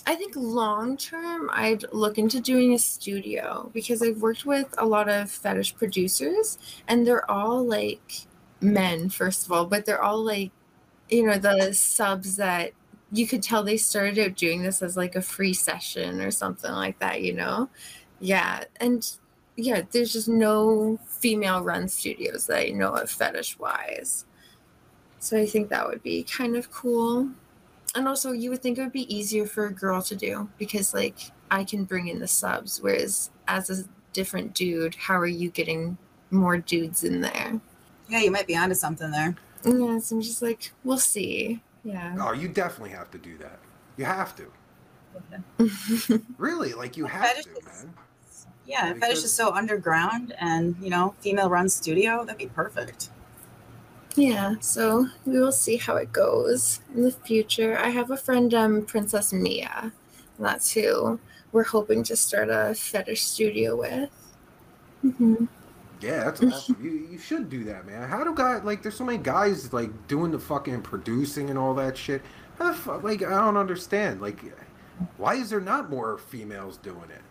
I 0.07 0.15
think 0.15 0.33
long 0.35 0.97
term, 0.97 1.49
I'd 1.51 1.85
look 1.91 2.17
into 2.17 2.39
doing 2.39 2.73
a 2.73 2.79
studio 2.79 3.71
because 3.73 4.01
I've 4.01 4.21
worked 4.21 4.45
with 4.45 4.73
a 4.77 4.85
lot 4.85 5.09
of 5.09 5.31
fetish 5.31 5.75
producers, 5.75 6.57
and 6.87 7.07
they're 7.07 7.29
all 7.29 7.65
like 7.65 8.27
men, 8.61 9.09
first 9.09 9.45
of 9.45 9.51
all, 9.51 9.65
but 9.65 9.85
they're 9.85 10.01
all 10.01 10.23
like, 10.23 10.51
you 11.09 11.25
know, 11.25 11.37
the 11.37 11.73
subs 11.73 12.35
that 12.35 12.71
you 13.15 13.27
could 13.27 13.41
tell 13.41 13.63
they 13.63 13.77
started 13.77 14.19
out 14.19 14.35
doing 14.35 14.61
this 14.61 14.81
as 14.81 14.97
like 14.97 15.15
a 15.15 15.21
free 15.21 15.53
session 15.53 16.21
or 16.21 16.31
something 16.31 16.71
like 16.71 16.99
that, 16.99 17.21
you 17.21 17.33
know? 17.33 17.69
Yeah. 18.19 18.63
And 18.79 19.09
yeah, 19.55 19.83
there's 19.91 20.13
just 20.13 20.27
no 20.27 20.99
female 21.07 21.63
run 21.63 21.87
studios 21.87 22.47
that 22.47 22.67
I 22.67 22.69
know 22.71 22.93
of 22.93 23.09
fetish 23.09 23.57
wise. 23.57 24.25
So 25.19 25.37
I 25.37 25.45
think 25.45 25.69
that 25.69 25.87
would 25.87 26.03
be 26.03 26.23
kind 26.23 26.55
of 26.55 26.71
cool. 26.71 27.29
And 27.95 28.07
also, 28.07 28.33
you 28.33 28.49
would 28.49 28.61
think 28.61 28.77
it 28.77 28.81
would 28.81 28.91
be 28.91 29.15
easier 29.15 29.45
for 29.45 29.67
a 29.67 29.73
girl 29.73 30.01
to 30.01 30.15
do 30.15 30.49
because, 30.57 30.93
like, 30.93 31.17
I 31.49 31.63
can 31.63 31.85
bring 31.85 32.09
in 32.09 32.19
the 32.19 32.27
subs, 32.27 32.81
whereas 32.81 33.31
as 33.47 33.69
a 33.69 33.85
different 34.11 34.53
dude, 34.53 34.95
how 34.95 35.17
are 35.17 35.25
you 35.25 35.49
getting 35.49 35.97
more 36.29 36.57
dudes 36.57 37.05
in 37.05 37.21
there? 37.21 37.61
Yeah, 38.09 38.19
you 38.19 38.31
might 38.31 38.47
be 38.47 38.57
onto 38.57 38.75
something 38.75 39.11
there. 39.11 39.35
Yeah, 39.63 39.97
so 39.99 40.17
I'm 40.17 40.21
just 40.21 40.41
like, 40.41 40.73
we'll 40.83 40.97
see. 40.97 41.61
Yeah. 41.85 42.15
Oh, 42.19 42.33
you 42.33 42.49
definitely 42.49 42.89
have 42.89 43.09
to 43.11 43.17
do 43.17 43.37
that. 43.37 43.59
You 43.95 44.03
have 44.05 44.35
to. 44.35 44.51
Really, 46.37 46.73
like 46.73 46.97
you 46.97 47.05
have 47.05 47.29
to, 47.37 47.43
Fetishes. 47.43 47.83
man. 47.83 47.93
Yeah, 48.65 48.93
Because- 48.93 49.09
fetish 49.09 49.23
is 49.23 49.31
so 49.31 49.53
underground, 49.53 50.33
and 50.39 50.75
you 50.81 50.89
know, 50.89 51.13
female 51.21 51.49
run 51.49 51.69
studio. 51.69 52.25
That'd 52.25 52.37
be 52.39 52.47
perfect. 52.47 53.09
yeah, 54.15 54.55
so 54.59 55.07
we 55.25 55.39
will 55.39 55.51
see 55.51 55.77
how 55.77 55.95
it 55.97 56.11
goes 56.11 56.79
in 56.93 57.03
the 57.03 57.11
future. 57.11 57.77
I 57.77 57.89
have 57.89 58.09
a 58.11 58.17
friend, 58.17 58.53
um, 58.53 58.81
Princess 58.85 59.31
Mia. 59.31 59.91
That's 60.39 60.71
who 60.73 61.19
we're 61.51 61.63
hoping 61.63 62.03
to 62.03 62.15
start 62.17 62.49
a 62.49 62.73
fetish 62.75 63.23
studio 63.23 63.75
with. 63.77 64.09
hmm 65.01 65.45
Yeah, 66.01 66.25
that's 66.25 66.43
awesome. 66.43 66.77
you 66.81 67.07
you 67.11 67.17
should 67.17 67.49
do 67.49 67.63
that, 67.65 67.85
man. 67.85 68.07
How 68.07 68.23
do 68.23 68.33
guys 68.33 68.63
like? 68.63 68.81
There's 68.83 68.95
so 68.95 69.05
many 69.05 69.17
guys 69.17 69.71
like 69.73 70.07
doing 70.07 70.31
the 70.31 70.39
fucking 70.39 70.81
producing 70.81 71.49
and 71.49 71.59
all 71.59 71.73
that 71.75 71.97
shit. 71.97 72.21
How 72.57 72.71
the 72.71 72.77
fuck? 72.77 73.03
Like, 73.03 73.23
I 73.23 73.29
don't 73.29 73.57
understand. 73.57 74.21
Like, 74.21 74.39
why 75.17 75.35
is 75.35 75.49
there 75.49 75.61
not 75.61 75.89
more 75.89 76.17
females 76.17 76.77
doing 76.77 77.09
it? 77.09 77.21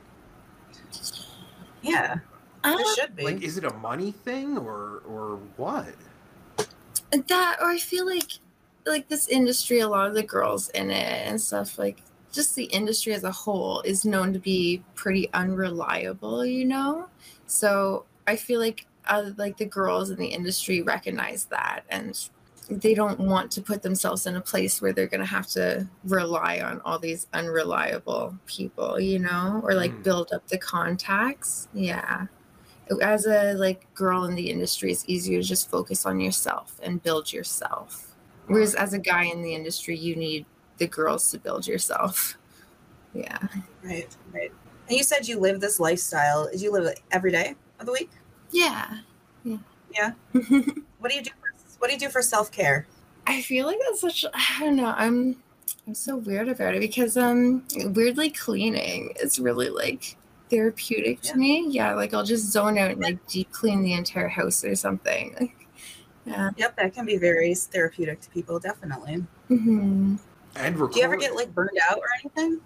Yeah, 1.82 2.16
there 2.62 2.94
should 2.94 3.16
be. 3.16 3.24
Like, 3.24 3.42
is 3.42 3.56
it 3.58 3.64
a 3.64 3.72
money 3.74 4.12
thing 4.12 4.58
or 4.58 5.02
or 5.06 5.38
what? 5.56 5.94
that 7.28 7.56
or 7.60 7.70
i 7.70 7.78
feel 7.78 8.06
like 8.06 8.32
like 8.86 9.08
this 9.08 9.28
industry 9.28 9.80
a 9.80 9.88
lot 9.88 10.08
of 10.08 10.14
the 10.14 10.22
girls 10.22 10.68
in 10.70 10.90
it 10.90 11.26
and 11.26 11.40
stuff 11.40 11.78
like 11.78 12.02
just 12.32 12.56
the 12.56 12.64
industry 12.64 13.14
as 13.14 13.24
a 13.24 13.30
whole 13.30 13.80
is 13.82 14.04
known 14.04 14.32
to 14.32 14.38
be 14.38 14.82
pretty 14.94 15.30
unreliable 15.32 16.44
you 16.44 16.64
know 16.64 17.06
so 17.46 18.04
i 18.26 18.36
feel 18.36 18.60
like 18.60 18.86
uh, 19.06 19.30
like 19.36 19.56
the 19.58 19.66
girls 19.66 20.10
in 20.10 20.16
the 20.16 20.26
industry 20.26 20.80
recognize 20.82 21.44
that 21.46 21.82
and 21.90 22.30
they 22.70 22.94
don't 22.94 23.20
want 23.20 23.50
to 23.50 23.60
put 23.60 23.82
themselves 23.82 24.24
in 24.24 24.36
a 24.36 24.40
place 24.40 24.80
where 24.80 24.92
they're 24.94 25.06
going 25.06 25.20
to 25.20 25.26
have 25.26 25.46
to 25.46 25.86
rely 26.04 26.60
on 26.60 26.80
all 26.82 26.98
these 26.98 27.26
unreliable 27.34 28.34
people 28.46 28.98
you 28.98 29.18
know 29.18 29.60
or 29.64 29.74
like 29.74 29.92
Mm. 29.92 30.02
build 30.02 30.32
up 30.32 30.46
the 30.48 30.56
contacts. 30.56 31.68
Yeah. 31.74 32.26
As 33.02 33.26
a 33.26 33.52
like 33.54 33.86
girl 33.94 34.24
in 34.24 34.34
the 34.34 34.48
industry 34.50 34.90
it's 34.90 35.04
easier 35.06 35.42
to 35.42 35.46
just 35.46 35.70
focus 35.70 36.06
on 36.06 36.18
yourself 36.20 36.80
and 36.82 37.02
build 37.02 37.30
yourself. 37.30 38.14
Whereas 38.46 38.74
as 38.74 38.94
a 38.94 38.98
guy 38.98 39.24
in 39.24 39.42
the 39.42 39.54
industry 39.54 39.98
you 39.98 40.16
need 40.16 40.46
the 40.78 40.86
girls 40.86 41.30
to 41.32 41.38
build 41.38 41.66
yourself. 41.66 42.38
Yeah. 43.12 43.38
Right, 43.82 44.08
right. 44.32 44.50
And 44.88 44.96
you 44.96 45.02
said 45.04 45.28
you 45.28 45.38
live 45.38 45.60
this 45.60 45.78
lifestyle. 45.78 46.48
Do 46.50 46.58
you 46.58 46.72
live 46.72 46.84
it 46.86 47.00
every 47.10 47.30
day 47.30 47.56
of 47.84 47.86
the 47.86 47.92
week? 47.92 48.10
yeah 48.50 48.98
Yeah. 49.94 50.12
What 50.98 51.10
do 51.10 51.16
you 51.16 51.22
do? 51.22 51.30
For, 51.38 51.78
what 51.78 51.88
do 51.88 51.92
you 51.94 52.00
do 52.00 52.08
for 52.08 52.22
self 52.22 52.50
care? 52.50 52.86
i 53.26 53.40
feel 53.40 53.66
like 53.66 53.78
that's 53.86 54.00
such 54.02 54.24
i 54.34 54.56
don't 54.60 54.76
know 54.76 54.92
i'm 54.98 55.36
i'm 55.86 55.94
so 55.94 56.16
weird 56.16 56.48
about 56.48 56.74
it 56.74 56.80
because 56.80 57.16
um 57.16 57.64
weirdly 57.94 58.28
cleaning 58.30 59.12
is 59.22 59.38
really 59.38 59.70
like 59.70 60.16
therapeutic 60.50 61.20
to 61.22 61.28
Yeah. 61.30 61.36
me 61.36 61.66
yeah 61.70 61.94
like 61.94 62.12
i'll 62.12 62.24
just 62.24 62.50
zone 62.52 62.76
out 62.78 62.90
and 62.90 63.00
like 63.00 63.26
deep 63.26 63.50
clean 63.50 63.82
the 63.82 63.94
entire 63.94 64.28
house 64.28 64.62
or 64.64 64.74
something 64.76 65.34
like 65.40 65.56
yeah 66.26 66.50
Yep, 66.56 66.76
that 66.76 66.94
can 66.94 67.06
be 67.06 67.16
very 67.18 67.54
therapeutic 67.54 68.20
to 68.22 68.30
people. 68.30 68.58
Definitely. 68.58 69.24
hmm 69.48 70.16
And 70.56 70.76
record. 70.78 70.92
Do 70.94 70.98
you 71.00 71.04
ever 71.04 71.16
get 71.16 71.34
like 71.34 71.54
burned 71.54 71.78
out 71.90 71.98
or 71.98 72.06
anything? 72.20 72.60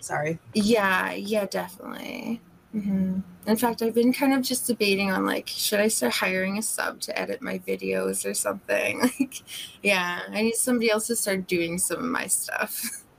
Sorry. 0.00 0.38
Yeah, 0.54 1.12
yeah, 1.12 1.46
definitely. 1.46 2.40
Hmm 2.72 3.20
In 3.46 3.56
fact, 3.56 3.82
I've 3.82 3.94
been 3.94 4.12
kind 4.12 4.32
of 4.32 4.42
just 4.42 4.66
debating 4.66 5.10
on 5.10 5.26
like, 5.26 5.48
should 5.48 5.80
I 5.80 5.88
start 5.88 6.14
hiring 6.14 6.58
a 6.58 6.62
sub 6.62 7.00
to 7.02 7.18
edit 7.18 7.42
my 7.42 7.58
videos 7.58 8.24
or 8.28 8.34
something? 8.34 9.00
Like, 9.20 9.42
yeah, 9.82 10.22
I 10.30 10.42
need 10.42 10.54
somebody 10.54 10.90
else 10.90 11.06
to 11.08 11.16
start 11.16 11.46
doing 11.48 11.78
some 11.78 11.98
of 11.98 12.04
my 12.04 12.26
stuff. 12.28 13.04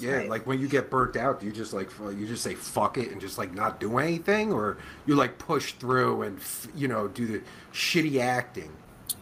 Yeah, 0.00 0.22
Right. 0.22 0.28
like 0.28 0.46
when 0.46 0.60
you 0.60 0.68
get 0.68 0.90
burnt 0.90 1.16
out, 1.16 1.40
do 1.40 1.46
you 1.46 1.52
just 1.52 1.72
like 1.72 1.90
you 1.98 2.26
just 2.26 2.44
say 2.44 2.54
fuck 2.54 2.98
it 2.98 3.10
and 3.10 3.20
just 3.20 3.36
like 3.36 3.52
not 3.52 3.80
do 3.80 3.98
anything, 3.98 4.52
or 4.52 4.78
you 5.06 5.16
like 5.16 5.38
push 5.38 5.72
through 5.72 6.22
and 6.22 6.38
you 6.74 6.86
know 6.86 7.08
do 7.08 7.26
the 7.26 7.42
shitty 7.72 8.20
acting. 8.20 8.70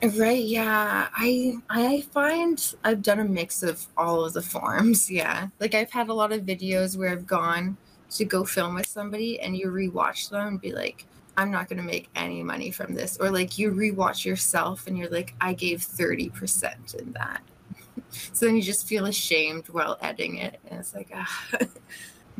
Right? 0.02 0.44
Yeah, 0.44 1.08
I 1.14 1.54
I 1.70 2.02
find 2.12 2.74
I've 2.84 3.00
done 3.02 3.18
a 3.18 3.24
mix 3.24 3.62
of 3.62 3.86
all 3.96 4.24
of 4.24 4.34
the 4.34 4.42
forms. 4.42 5.10
Yeah, 5.16 5.48
like 5.58 5.74
I've 5.74 5.90
had 5.90 6.08
a 6.08 6.14
lot 6.14 6.32
of 6.32 6.42
videos 6.42 6.96
where 6.98 7.08
I've 7.10 7.26
gone 7.26 7.78
to 8.10 8.24
go 8.24 8.44
film 8.44 8.74
with 8.74 8.86
somebody 8.86 9.40
and 9.40 9.56
you 9.56 9.68
rewatch 9.68 10.30
them 10.30 10.46
and 10.46 10.60
be 10.60 10.72
like. 10.72 11.06
I'm 11.38 11.50
not 11.50 11.68
going 11.68 11.76
to 11.76 11.82
make 11.82 12.08
any 12.16 12.42
money 12.42 12.70
from 12.70 12.94
this. 12.94 13.18
Or 13.18 13.28
like 13.30 13.58
you 13.58 13.70
rewatch 13.70 14.24
yourself 14.24 14.86
and 14.86 14.96
you're 14.96 15.10
like, 15.10 15.34
I 15.38 15.52
gave 15.52 15.80
30% 15.80 16.94
in 16.94 17.12
that. 17.12 17.42
so 18.32 18.46
then 18.46 18.56
you 18.56 18.62
just 18.62 18.88
feel 18.88 19.04
ashamed 19.04 19.68
while 19.68 19.98
editing 20.00 20.38
it. 20.38 20.58
And 20.70 20.80
it's 20.80 20.94
like, 20.94 21.10
ah. 21.14 21.48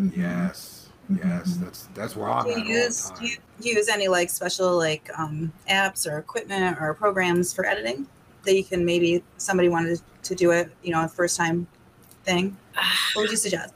Mhm. 0.01 0.17
Yes, 0.17 0.89
yes, 1.11 1.21
Mhm. 1.59 1.61
that's 1.61 1.89
that's 1.95 2.17
where 2.17 2.31
I'm 2.31 2.47
Do 2.47 2.53
at 2.53 2.57
you 2.57 2.63
all 2.65 2.71
use 2.85 3.11
the 3.11 3.39
do 3.61 3.69
you 3.69 3.75
use 3.77 3.89
any 3.91 4.09
like 4.09 4.31
special 4.31 4.75
like 4.79 5.11
um, 5.19 5.53
apps 5.69 6.11
or 6.11 6.17
equipment 6.17 6.79
or 6.81 6.95
programs 6.95 7.53
for 7.53 7.67
editing? 7.67 8.07
that 8.45 8.57
you 8.57 8.65
can 8.65 8.83
maybe 8.83 9.23
somebody 9.37 9.69
wanted 9.69 10.01
to 10.23 10.35
do 10.35 10.53
it, 10.53 10.71
you 10.83 10.91
know, 10.93 11.05
a 11.05 11.09
first 11.09 11.37
time 11.37 11.67
thing? 12.25 12.57
What 13.13 13.23
would 13.23 13.31
you 13.31 13.37
suggest? 13.37 13.75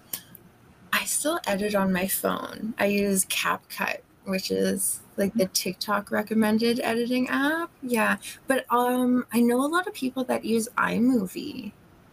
I 1.11 1.13
still 1.13 1.41
edit 1.45 1.75
on 1.75 1.93
my 1.93 2.07
phone. 2.07 2.73
I 2.79 2.87
use 2.87 3.25
CapCut, 3.25 3.97
which 4.27 4.53
is 4.53 5.01
like 5.17 5.35
the 5.35 5.47
TikTok 5.47 6.13
recommended 6.13 6.79
editing 6.79 7.29
app. 7.29 7.69
Yeah, 7.83 8.19
but 8.47 8.65
um, 8.71 9.27
I 9.33 9.41
know 9.41 9.57
a 9.57 9.67
lot 9.67 9.89
of 9.89 9.93
people 9.93 10.23
that 10.25 10.45
use 10.45 10.69
iMovie. 10.79 11.73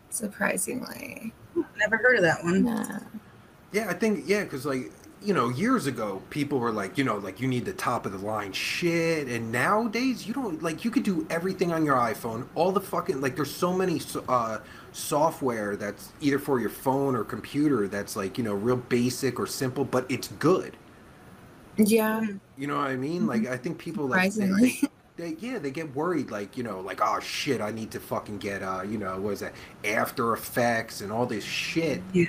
Surprisingly, 0.10 1.32
Never 1.78 1.98
heard 1.98 2.16
of 2.16 2.24
that 2.24 2.44
one. 2.44 2.66
yeah. 2.66 3.00
Yeah, 3.72 3.88
I 3.88 3.94
think 3.94 4.24
yeah, 4.26 4.44
because 4.46 4.66
like 4.66 4.92
you 5.22 5.34
know, 5.34 5.50
years 5.50 5.88
ago, 5.88 6.22
people 6.30 6.60
were 6.60 6.72
like, 6.72 6.98
you 6.98 7.04
know, 7.04 7.18
like 7.18 7.42
you 7.42 7.48
need 7.48 7.66
the 7.66 7.74
top 7.74 8.06
of 8.06 8.12
the 8.12 8.18
line 8.20 8.52
shit, 8.52 9.28
and 9.28 9.52
nowadays 9.52 10.28
you 10.28 10.34
don't 10.34 10.62
like 10.62 10.86
you 10.86 10.92
could 10.92 11.04
do 11.04 11.26
everything 11.30 11.72
on 11.72 11.86
your 11.86 11.96
iPhone. 11.96 12.48
All 12.56 12.72
the 12.72 12.82
fucking 12.82 13.20
like, 13.22 13.36
there's 13.36 13.54
so 13.54 13.74
many 13.74 14.02
uh, 14.30 14.60
software 14.92 15.76
that's 15.76 16.12
either 16.22 16.40
for 16.40 16.60
your 16.60 16.70
phone 16.70 17.16
or 17.16 17.24
computer 17.24 17.88
that's 17.88 18.16
like 18.16 18.38
you 18.38 18.44
know 18.44 18.54
real 18.54 18.78
basic 18.78 19.40
or 19.40 19.48
simple, 19.48 19.86
but 19.86 20.06
it's 20.10 20.28
good. 20.28 20.78
Yeah, 21.78 22.22
You 22.58 22.68
know 22.68 22.78
what 22.78 22.88
I 22.88 22.96
mean? 22.96 23.28
Like 23.28 23.48
I 23.48 23.58
think 23.58 23.78
people 23.78 24.08
like 24.08 24.32
they, 25.18 25.36
yeah 25.40 25.58
they 25.60 25.72
get 25.72 25.94
worried 25.96 26.30
like 26.32 26.56
you 26.56 26.64
know 26.64 26.80
like 26.80 27.00
oh 27.04 27.20
shit 27.20 27.60
I 27.60 27.72
need 27.72 27.92
to 27.92 28.00
fucking 28.00 28.38
get 28.38 28.64
uh 28.64 28.84
you 28.88 28.98
know 28.98 29.20
what 29.20 29.32
is 29.34 29.40
that 29.42 29.54
After 29.84 30.34
Effects 30.34 31.02
and 31.02 31.12
all 31.12 31.26
this 31.26 31.44
shit 31.44 32.02
Yeah. 32.14 32.26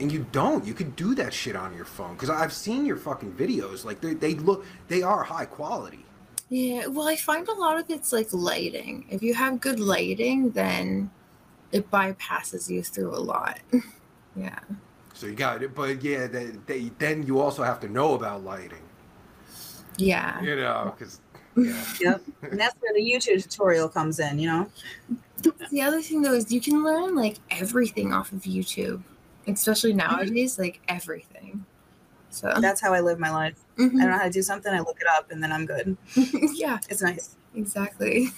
and 0.00 0.10
you 0.12 0.26
don't 0.32 0.64
you 0.64 0.74
could 0.74 0.94
do 0.96 1.14
that 1.14 1.32
shit 1.32 1.56
on 1.56 1.74
your 1.74 1.84
phone 1.84 2.14
because 2.14 2.30
I've 2.30 2.52
seen 2.52 2.84
your 2.84 2.96
fucking 2.96 3.32
videos 3.32 3.84
like 3.84 4.00
they 4.00 4.14
they 4.14 4.34
look 4.34 4.64
they 4.88 5.02
are 5.02 5.22
high 5.22 5.46
quality 5.46 6.04
Yeah, 6.50 6.86
well, 6.88 7.08
I 7.08 7.16
find 7.16 7.48
a 7.48 7.54
lot 7.54 7.78
of 7.78 7.88
it's 7.88 8.12
like 8.12 8.28
lighting. 8.32 9.06
If 9.08 9.22
you 9.22 9.32
have 9.34 9.58
good 9.60 9.80
lighting, 9.80 10.50
then 10.50 11.10
it 11.70 11.90
bypasses 11.90 12.68
you 12.68 12.82
through 12.82 13.14
a 13.16 13.22
lot. 13.32 13.58
yeah. 14.36 14.58
so 15.14 15.26
you 15.26 15.34
got 15.34 15.62
it 15.62 15.74
but 15.74 16.02
yeah 16.02 16.26
they, 16.26 16.46
they 16.66 16.90
then 16.98 17.22
you 17.22 17.40
also 17.40 17.62
have 17.62 17.78
to 17.80 17.88
know 17.88 18.12
about 18.14 18.44
lighting 18.44 18.82
Yeah. 19.96 20.40
you 20.42 20.56
know 20.56 20.92
because 20.98 21.20
yeah 21.56 21.84
Yep. 22.00 22.22
And 22.42 22.60
that's 22.60 22.74
where 22.80 22.92
the 22.94 23.00
YouTube 23.00 23.42
tutorial 23.42 23.88
comes 23.88 24.18
in, 24.20 24.38
you 24.38 24.48
know? 24.48 24.68
The 25.70 25.82
other 25.82 26.00
thing 26.00 26.22
though 26.22 26.34
is 26.34 26.52
you 26.52 26.60
can 26.60 26.84
learn 26.84 27.14
like 27.16 27.38
everything 27.50 28.12
off 28.12 28.32
of 28.32 28.42
YouTube, 28.42 29.02
especially 29.48 29.92
nowadays, 29.92 30.58
like 30.58 30.80
everything. 30.88 31.64
So 32.30 32.52
That's 32.60 32.80
how 32.80 32.94
I 32.94 33.00
live 33.00 33.18
my 33.18 33.30
life. 33.30 33.58
I 33.78 33.82
Mhm. 33.82 33.90
don't 34.00 34.10
know 34.10 34.18
how 34.18 34.24
to 34.24 34.30
do 34.30 34.42
something, 34.42 34.72
I 34.72 34.78
look 34.80 34.98
it 35.00 35.06
up 35.06 35.30
and 35.30 35.42
then 35.42 35.52
I'm 35.52 35.66
good. 35.66 35.96
yeah, 36.54 36.78
It's 36.88 37.02
nice. 37.02 37.36
exactly. 37.54 38.28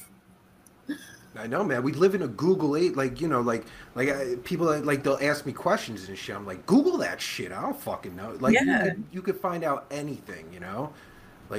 I 1.36 1.48
know, 1.48 1.64
man. 1.64 1.82
We 1.82 1.92
live 1.92 2.14
in 2.14 2.22
a 2.22 2.28
Google 2.28 2.76
age. 2.76 2.94
Like 2.94 3.20
you 3.20 3.26
know, 3.26 3.40
like 3.40 3.64
like 3.96 4.08
uh, 4.08 4.36
people 4.44 4.68
uh, 4.68 4.80
like 4.80 5.02
they'll 5.02 5.18
ask 5.20 5.44
me 5.44 5.52
questions 5.52 6.08
and 6.08 6.16
shit. 6.16 6.34
I'm 6.36 6.46
like, 6.46 6.64
Google 6.64 6.96
that 6.98 7.20
shit. 7.20 7.50
I 7.50 7.60
don't 7.60 7.78
fucking 7.80 8.14
know. 8.14 8.36
Like 8.38 8.54
you, 8.54 8.64
could, 8.64 9.04
you 9.10 9.22
could 9.22 9.40
find 9.40 9.64
out 9.64 9.86
anything. 9.90 10.46
You 10.52 10.60
know, 10.60 10.92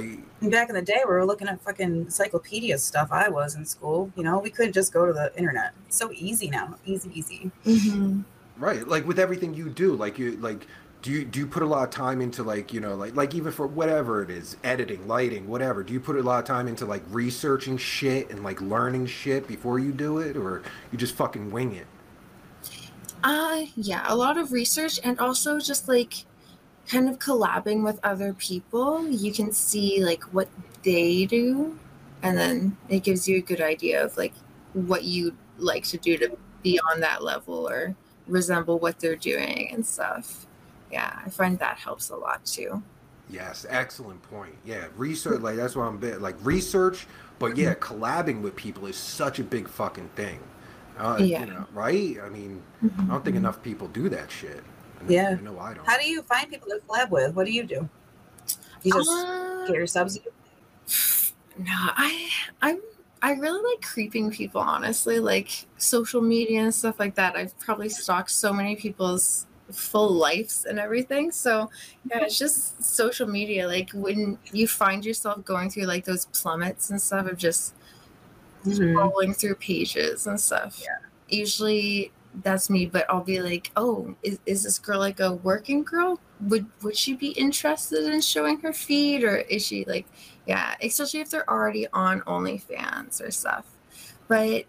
like 0.00 0.50
back 0.50 0.68
in 0.68 0.74
the 0.74 0.82
day, 0.82 1.00
we 1.06 1.12
were 1.12 1.24
looking 1.24 1.48
at 1.48 1.60
fucking 1.60 1.86
encyclopedia 2.06 2.78
stuff. 2.78 3.08
I 3.12 3.28
was 3.28 3.54
in 3.54 3.64
school, 3.64 4.10
you 4.16 4.22
know, 4.24 4.38
we 4.38 4.50
couldn't 4.50 4.72
just 4.72 4.92
go 4.92 5.06
to 5.06 5.12
the 5.12 5.32
internet. 5.36 5.72
It's 5.86 5.96
so 5.96 6.10
easy 6.12 6.50
now. 6.50 6.76
Easy, 6.84 7.10
easy. 7.14 7.50
hmm 7.64 8.22
right, 8.56 8.86
like 8.86 9.06
with 9.06 9.18
everything 9.18 9.54
you 9.54 9.68
do. 9.68 9.94
Like 9.94 10.18
you 10.18 10.36
like. 10.38 10.66
Do 11.02 11.12
you, 11.12 11.24
do 11.24 11.38
you 11.38 11.46
put 11.46 11.62
a 11.62 11.66
lot 11.66 11.84
of 11.84 11.90
time 11.90 12.20
into 12.20 12.42
like 12.42 12.72
you 12.72 12.80
know 12.80 12.96
like 12.96 13.14
like 13.14 13.32
even 13.32 13.52
for 13.52 13.66
whatever 13.68 14.22
it 14.24 14.30
is 14.30 14.56
editing 14.64 15.06
lighting 15.06 15.46
whatever 15.46 15.84
do 15.84 15.92
you 15.92 16.00
put 16.00 16.16
a 16.16 16.22
lot 16.22 16.40
of 16.40 16.46
time 16.46 16.66
into 16.66 16.84
like 16.84 17.04
researching 17.10 17.76
shit 17.76 18.28
and 18.30 18.42
like 18.42 18.60
learning 18.60 19.06
shit 19.06 19.46
before 19.46 19.78
you 19.78 19.92
do 19.92 20.18
it 20.18 20.36
or 20.36 20.62
you 20.90 20.98
just 20.98 21.14
fucking 21.14 21.52
wing 21.52 21.74
it 21.74 21.86
Uh 23.22 23.66
yeah, 23.76 24.04
a 24.08 24.14
lot 24.16 24.36
of 24.38 24.52
research 24.52 25.00
and 25.02 25.18
also 25.18 25.58
just 25.58 25.88
like 25.88 26.26
kind 26.88 27.08
of 27.08 27.18
collabing 27.18 27.82
with 27.82 27.98
other 28.04 28.32
people. 28.34 29.08
You 29.08 29.32
can 29.32 29.52
see 29.52 30.04
like 30.04 30.22
what 30.24 30.48
they 30.82 31.26
do 31.26 31.78
and 32.22 32.36
then 32.38 32.76
it 32.88 33.02
gives 33.02 33.28
you 33.28 33.38
a 33.38 33.40
good 33.40 33.60
idea 33.60 34.04
of 34.04 34.16
like 34.16 34.32
what 34.72 35.04
you'd 35.04 35.36
like 35.58 35.84
to 35.84 35.96
do 35.98 36.16
to 36.18 36.36
be 36.62 36.78
on 36.92 37.00
that 37.00 37.22
level 37.22 37.68
or 37.68 37.94
resemble 38.26 38.78
what 38.78 38.98
they're 38.98 39.16
doing 39.16 39.70
and 39.72 39.84
stuff. 39.84 40.46
Yeah, 40.90 41.20
I 41.24 41.30
find 41.30 41.58
that 41.58 41.78
helps 41.78 42.10
a 42.10 42.16
lot 42.16 42.44
too. 42.44 42.82
Yes, 43.28 43.66
excellent 43.68 44.22
point. 44.22 44.54
Yeah, 44.64 44.86
research 44.96 45.40
like 45.40 45.56
that's 45.56 45.74
what 45.74 45.84
I'm 45.84 45.98
bit 45.98 46.20
like 46.20 46.36
research, 46.42 47.06
but 47.38 47.56
yeah, 47.56 47.74
collabing 47.74 48.40
with 48.40 48.54
people 48.54 48.86
is 48.86 48.96
such 48.96 49.38
a 49.40 49.44
big 49.44 49.68
fucking 49.68 50.10
thing. 50.14 50.38
Uh, 50.98 51.18
Yeah. 51.20 51.40
you 51.40 51.46
know, 51.52 51.66
right? 51.74 52.16
I 52.24 52.28
mean, 52.28 52.62
I 52.98 53.02
don't 53.04 53.24
think 53.24 53.36
enough 53.36 53.62
people 53.62 53.88
do 53.88 54.08
that 54.08 54.30
shit. 54.30 54.62
I 55.06 55.08
know, 55.08 55.14
Yeah. 55.14 55.36
I 55.38 55.42
know 55.42 55.58
I 55.58 55.74
don't. 55.74 55.86
How 55.86 55.98
do 55.98 56.08
you 56.08 56.22
find 56.22 56.50
people 56.50 56.68
to 56.68 56.80
collab 56.86 57.10
with? 57.10 57.34
What 57.34 57.46
do 57.46 57.52
you 57.52 57.64
do? 57.64 57.88
You 58.82 58.92
just 58.92 59.10
Uh, 59.10 59.66
get 59.66 59.76
your 59.76 59.86
subs? 59.86 60.18
No, 61.58 61.72
I 61.72 62.28
I'm 62.62 62.78
I 63.22 63.32
really 63.32 63.62
like 63.72 63.82
creeping 63.82 64.30
people, 64.30 64.60
honestly, 64.60 65.18
like 65.18 65.66
social 65.78 66.20
media 66.20 66.60
and 66.62 66.74
stuff 66.74 67.00
like 67.00 67.14
that. 67.16 67.34
I've 67.34 67.58
probably 67.58 67.88
stalked 67.88 68.30
so 68.30 68.52
many 68.52 68.76
people's 68.76 69.46
full 69.72 70.12
lives 70.12 70.64
and 70.66 70.78
everything. 70.78 71.32
So 71.32 71.70
yeah, 72.10 72.20
it's 72.20 72.38
just 72.38 72.82
social 72.84 73.26
media. 73.26 73.66
Like 73.66 73.90
when 73.94 74.38
you 74.52 74.68
find 74.68 75.04
yourself 75.04 75.44
going 75.44 75.70
through 75.70 75.84
like 75.86 76.04
those 76.04 76.26
plummets 76.26 76.90
and 76.90 77.00
stuff 77.00 77.26
of 77.26 77.38
just 77.38 77.74
Mhm. 78.64 78.92
scrolling 78.94 79.34
through 79.36 79.54
pages 79.56 80.26
and 80.26 80.38
stuff. 80.40 80.78
Yeah. 80.82 80.98
Usually 81.28 82.12
that's 82.42 82.68
me, 82.68 82.86
but 82.86 83.06
I'll 83.08 83.24
be 83.24 83.40
like, 83.40 83.70
oh, 83.76 84.14
is, 84.22 84.38
is 84.46 84.62
this 84.62 84.78
girl 84.78 84.98
like 84.98 85.20
a 85.20 85.32
working 85.32 85.82
girl? 85.82 86.20
Would 86.40 86.66
would 86.82 86.96
she 86.96 87.14
be 87.14 87.28
interested 87.28 88.04
in 88.04 88.20
showing 88.20 88.60
her 88.60 88.72
feed 88.72 89.24
or 89.24 89.36
is 89.36 89.64
she 89.64 89.84
like 89.86 90.06
yeah, 90.46 90.74
especially 90.82 91.20
if 91.20 91.30
they're 91.30 91.48
already 91.50 91.86
on 91.92 92.20
OnlyFans 92.22 93.26
or 93.26 93.30
stuff. 93.30 93.64
But 94.28 94.64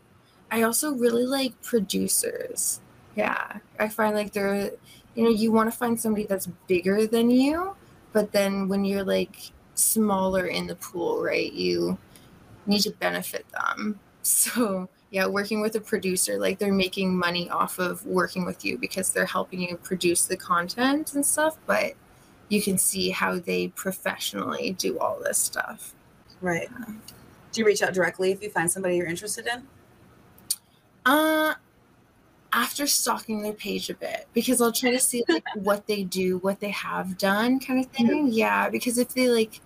I 0.51 0.63
also 0.63 0.93
really 0.93 1.26
like 1.26 1.61
producers. 1.61 2.82
Yeah. 3.15 3.57
I 3.80 3.89
find 3.89 4.15
like 4.15 4.34
they're 4.34 4.72
you 5.15 5.24
know, 5.24 5.30
you 5.30 5.51
want 5.51 5.72
to 5.72 5.76
find 5.76 5.99
somebody 5.99 6.26
that's 6.26 6.47
bigger 6.68 7.07
than 7.07 7.32
you, 7.32 7.76
but 8.13 8.32
then 8.32 8.68
when 8.68 8.86
you're 8.86 9.03
like 9.03 9.51
smaller 9.74 10.45
in 10.45 10.68
the 10.68 10.76
pool, 10.76 11.24
right? 11.24 11.51
You 11.51 11.97
need 12.65 12.82
to 12.82 12.91
benefit 12.91 13.45
them. 13.51 13.99
So, 14.28 14.89
yeah, 15.09 15.25
working 15.25 15.61
with 15.61 15.75
a 15.75 15.81
producer, 15.81 16.37
like 16.37 16.59
they're 16.59 16.73
making 16.73 17.17
money 17.17 17.49
off 17.49 17.79
of 17.79 18.05
working 18.05 18.45
with 18.45 18.65
you 18.65 18.77
because 18.77 19.11
they're 19.11 19.25
helping 19.25 19.61
you 19.61 19.77
produce 19.77 20.25
the 20.25 20.35
content 20.35 21.13
and 21.13 21.25
stuff, 21.25 21.57
but 21.65 21.93
you 22.49 22.61
can 22.61 22.77
see 22.77 23.09
how 23.09 23.39
they 23.39 23.69
professionally 23.69 24.71
do 24.71 24.99
all 24.99 25.19
this 25.21 25.37
stuff. 25.37 25.93
Right. 26.41 26.69
Do 27.51 27.61
you 27.61 27.65
reach 27.65 27.81
out 27.81 27.93
directly 27.93 28.31
if 28.31 28.41
you 28.41 28.49
find 28.49 28.69
somebody 28.69 28.97
you're 28.97 29.07
interested 29.07 29.47
in? 29.47 29.63
Uh 31.05 31.55
after 32.53 32.87
stalking 32.87 33.41
their 33.41 33.53
page 33.53 33.89
a 33.89 33.93
bit 33.93 34.27
because 34.33 34.61
I'll 34.61 34.71
try 34.71 34.91
to 34.91 34.99
see 34.99 35.23
like 35.27 35.43
what 35.55 35.87
they 35.87 36.03
do, 36.03 36.37
what 36.39 36.59
they 36.59 36.69
have 36.71 37.17
done 37.17 37.59
kind 37.59 37.83
of 37.83 37.91
thing. 37.91 38.29
Yeah, 38.31 38.69
because 38.69 38.97
if 38.97 39.13
they 39.13 39.29
like 39.29 39.61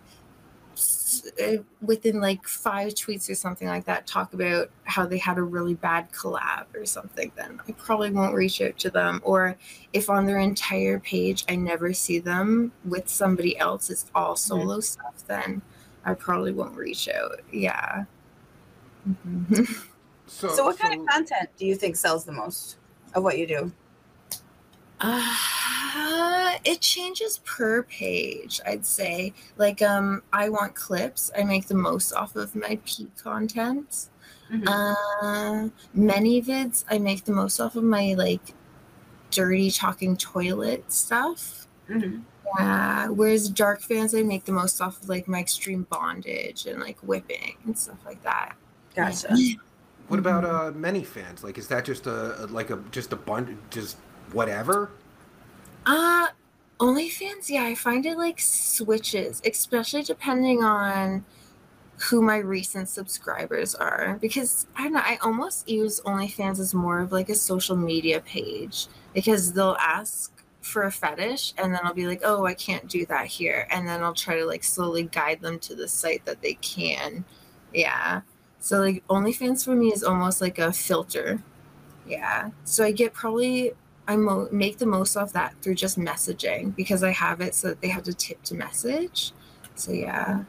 within 1.81 2.19
like 2.21 2.47
five 2.47 2.93
tweets 2.93 3.29
or 3.29 3.35
something 3.35 3.67
like 3.67 3.85
that 3.85 4.07
talk 4.07 4.33
about 4.33 4.69
how 4.83 5.05
they 5.05 5.17
had 5.17 5.37
a 5.37 5.41
really 5.43 5.73
bad 5.73 6.11
collab 6.11 6.65
or 6.75 6.85
something 6.85 7.31
then 7.35 7.59
i 7.67 7.71
probably 7.73 8.11
won't 8.11 8.33
reach 8.35 8.61
out 8.61 8.77
to 8.77 8.89
them 8.89 9.19
or 9.23 9.57
if 9.93 10.09
on 10.09 10.25
their 10.25 10.39
entire 10.39 10.99
page 10.99 11.43
i 11.49 11.55
never 11.55 11.93
see 11.93 12.19
them 12.19 12.71
with 12.85 13.07
somebody 13.09 13.57
else 13.57 13.89
it's 13.89 14.05
all 14.15 14.35
solo 14.35 14.79
stuff 14.79 15.23
then 15.27 15.61
i 16.05 16.13
probably 16.13 16.51
won't 16.51 16.75
reach 16.75 17.09
out 17.09 17.41
yeah 17.51 18.05
Mhm. 19.07 19.67
so, 20.27 20.49
So, 20.49 20.65
what 20.65 20.77
kind 20.77 20.99
of 20.99 21.07
content 21.07 21.49
do 21.57 21.65
you 21.65 21.75
think 21.75 21.95
sells 21.95 22.23
the 22.25 22.31
most 22.31 22.77
of 23.13 23.23
what 23.23 23.37
you 23.37 23.47
do? 23.47 23.71
Uh, 25.03 26.57
it 26.63 26.79
changes 26.81 27.39
per 27.39 27.83
page, 27.83 28.61
I'd 28.65 28.85
say. 28.85 29.33
Like, 29.57 29.81
um, 29.81 30.21
iWantClips. 30.33 31.31
I 31.37 31.43
make 31.43 31.67
the 31.67 31.75
most 31.75 32.13
off 32.13 32.35
of 32.35 32.55
my 32.55 32.79
peak 32.85 33.09
content. 33.17 34.07
Mhm. 34.51 34.67
Uh, 34.67 35.69
ManyVids, 35.97 36.85
I 36.89 36.97
make 36.99 37.23
the 37.25 37.31
most 37.31 37.59
off 37.59 37.75
of 37.75 37.83
my 37.83 38.13
like 38.17 38.53
dirty 39.31 39.71
talking 39.71 40.17
toilet 40.17 40.91
stuff. 40.91 41.67
Mhm. 41.89 42.23
Yeah. 42.59 43.07
Whereas 43.07 43.47
dark 43.47 43.81
fans, 43.81 44.13
I 44.13 44.23
make 44.23 44.43
the 44.43 44.51
most 44.51 44.81
off 44.81 45.01
of 45.01 45.07
like 45.09 45.27
my 45.27 45.39
extreme 45.39 45.83
bondage 45.89 46.65
and 46.65 46.81
like 46.81 46.97
whipping 46.99 47.55
and 47.65 47.77
stuff 47.77 47.97
like 48.05 48.21
that. 48.23 48.55
Gotcha. 48.95 49.33
what 50.09 50.19
about 50.19 50.43
Mm-hmm. 50.43 50.55
uh 50.55 50.71
many 50.77 51.03
fans? 51.05 51.43
Like, 51.43 51.57
is 51.57 51.67
that 51.69 51.85
just 51.85 52.05
a, 52.07 52.43
a 52.43 52.45
like 52.47 52.69
a 52.71 52.77
just 52.91 53.13
a 53.13 53.15
bunch 53.15 53.57
just 53.69 53.95
whatever? 54.33 54.91
Uh 55.85 56.27
OnlyFans, 56.79 57.47
yeah, 57.47 57.63
I 57.63 57.75
find 57.75 58.07
it 58.07 58.17
like 58.17 58.39
switches, 58.39 59.39
especially 59.45 60.01
depending 60.01 60.63
on 60.63 61.23
who 62.01 62.23
my 62.23 62.37
recent 62.37 62.89
subscribers 62.89 63.75
are 63.75 64.17
because 64.19 64.65
I 64.75 64.83
don't 64.83 64.93
know, 64.93 65.01
I 65.03 65.19
almost 65.21 65.69
use 65.69 66.01
OnlyFans 66.01 66.59
as 66.59 66.73
more 66.73 66.99
of 66.99 67.11
like 67.11 67.29
a 67.29 67.35
social 67.35 67.75
media 67.75 68.19
page 68.21 68.87
because 69.13 69.53
they'll 69.53 69.77
ask 69.79 70.43
for 70.61 70.83
a 70.83 70.91
fetish 70.91 71.53
and 71.59 71.71
then 71.71 71.81
I'll 71.83 71.93
be 71.93 72.07
like, 72.07 72.21
oh, 72.23 72.45
I 72.45 72.55
can't 72.55 72.87
do 72.87 73.05
that 73.07 73.27
here. 73.27 73.67
And 73.69 73.87
then 73.87 74.01
I'll 74.01 74.15
try 74.15 74.39
to 74.39 74.45
like 74.45 74.63
slowly 74.63 75.03
guide 75.03 75.41
them 75.41 75.59
to 75.59 75.75
the 75.75 75.87
site 75.87 76.25
that 76.25 76.41
they 76.41 76.55
can. 76.55 77.23
Yeah. 77.73 78.21
So 78.59 78.79
like 78.79 79.05
OnlyFans 79.07 79.63
for 79.63 79.75
me 79.75 79.89
is 79.89 80.03
almost 80.03 80.41
like 80.41 80.57
a 80.57 80.73
filter. 80.73 81.41
Yeah. 82.07 82.49
So 82.63 82.83
I 82.83 82.91
get 82.91 83.13
probably 83.13 83.73
I 84.07 84.15
mo- 84.17 84.49
make 84.51 84.77
the 84.77 84.85
most 84.85 85.15
of 85.15 85.33
that 85.33 85.55
through 85.61 85.75
just 85.75 85.97
messaging 85.97 86.75
because 86.75 87.03
I 87.03 87.11
have 87.11 87.41
it 87.41 87.55
so 87.55 87.69
that 87.69 87.81
they 87.81 87.89
have 87.89 88.03
to 88.03 88.13
tip 88.13 88.41
to 88.43 88.55
message. 88.55 89.31
So 89.75 89.91
yeah. 89.91 90.43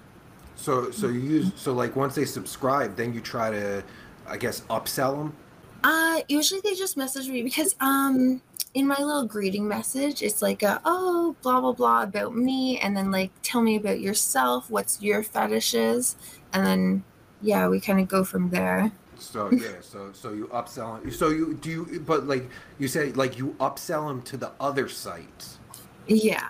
So 0.56 0.90
so 0.90 1.08
you 1.08 1.20
use 1.20 1.52
so 1.56 1.72
like 1.72 1.96
once 1.96 2.14
they 2.14 2.24
subscribe, 2.24 2.96
then 2.96 3.12
you 3.12 3.20
try 3.20 3.50
to, 3.50 3.82
I 4.26 4.36
guess, 4.36 4.62
upsell 4.62 5.16
them. 5.16 5.36
Uh 5.84 6.20
usually 6.28 6.60
they 6.60 6.74
just 6.74 6.96
message 6.96 7.28
me 7.28 7.42
because 7.42 7.74
um 7.80 8.40
in 8.74 8.86
my 8.86 8.96
little 8.98 9.26
greeting 9.26 9.68
message 9.68 10.22
it's 10.22 10.40
like 10.40 10.62
a, 10.62 10.80
oh 10.84 11.36
blah 11.42 11.60
blah 11.60 11.72
blah 11.72 12.02
about 12.02 12.34
me 12.34 12.78
and 12.78 12.96
then 12.96 13.10
like 13.10 13.30
tell 13.42 13.60
me 13.60 13.76
about 13.76 14.00
yourself, 14.00 14.70
what's 14.70 15.02
your 15.02 15.22
fetishes 15.22 16.16
and 16.52 16.64
then 16.64 17.04
yeah, 17.42 17.68
we 17.68 17.80
kind 17.80 18.00
of 18.00 18.08
go 18.08 18.24
from 18.24 18.50
there. 18.50 18.92
So 19.22 19.50
yeah, 19.50 19.80
so 19.80 20.10
so 20.12 20.32
you 20.32 20.46
upsell 20.48 21.00
them. 21.00 21.10
So 21.10 21.28
you 21.28 21.54
do 21.54 21.70
you, 21.70 22.00
but 22.00 22.26
like 22.26 22.48
you 22.78 22.88
said, 22.88 23.16
like 23.16 23.38
you 23.38 23.56
upsell 23.60 24.08
them 24.08 24.22
to 24.22 24.36
the 24.36 24.52
other 24.60 24.88
sites. 24.88 25.58
Yeah. 26.06 26.48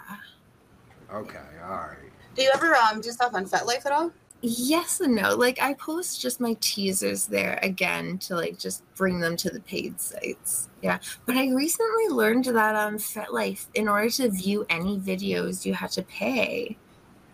Okay, 1.13 1.39
all 1.65 1.71
right. 1.71 1.97
Do 2.35 2.43
you 2.43 2.51
ever 2.55 2.75
um 2.75 3.01
do 3.01 3.11
stuff 3.11 3.35
on 3.35 3.45
FetLife 3.45 3.85
at 3.85 3.93
all? 3.93 4.13
Yes 4.41 5.01
and 5.01 5.15
no. 5.15 5.37
Like 5.37 5.61
I 5.63 5.75
post 5.75 6.21
just 6.21 6.41
my 6.41 6.57
teasers 6.61 7.27
there 7.27 7.61
again 7.63 8.19
to 8.19 8.35
like 8.35 8.59
just 8.59 8.83
bring 8.97 9.21
them 9.21 9.37
to 9.37 9.51
the 9.51 9.61
paid 9.61 10.01
sites. 10.01 10.69
Yeah. 10.83 10.99
But 11.27 11.37
I 11.37 11.51
recently 11.53 12.09
learned 12.09 12.47
that 12.47 12.75
on 12.75 12.97
FetLife, 12.97 13.67
in 13.75 13.89
order 13.89 14.11
to 14.11 14.31
view 14.31 14.67
any 14.69 14.99
videos, 14.99 15.65
you 15.65 15.75
have 15.75 15.93
to 15.93 16.03
pay. 16.03 16.77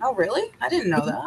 Oh, 0.03 0.14
really? 0.14 0.53
I 0.61 0.68
didn't 0.68 0.91
know 0.91 1.05
that. 1.07 1.24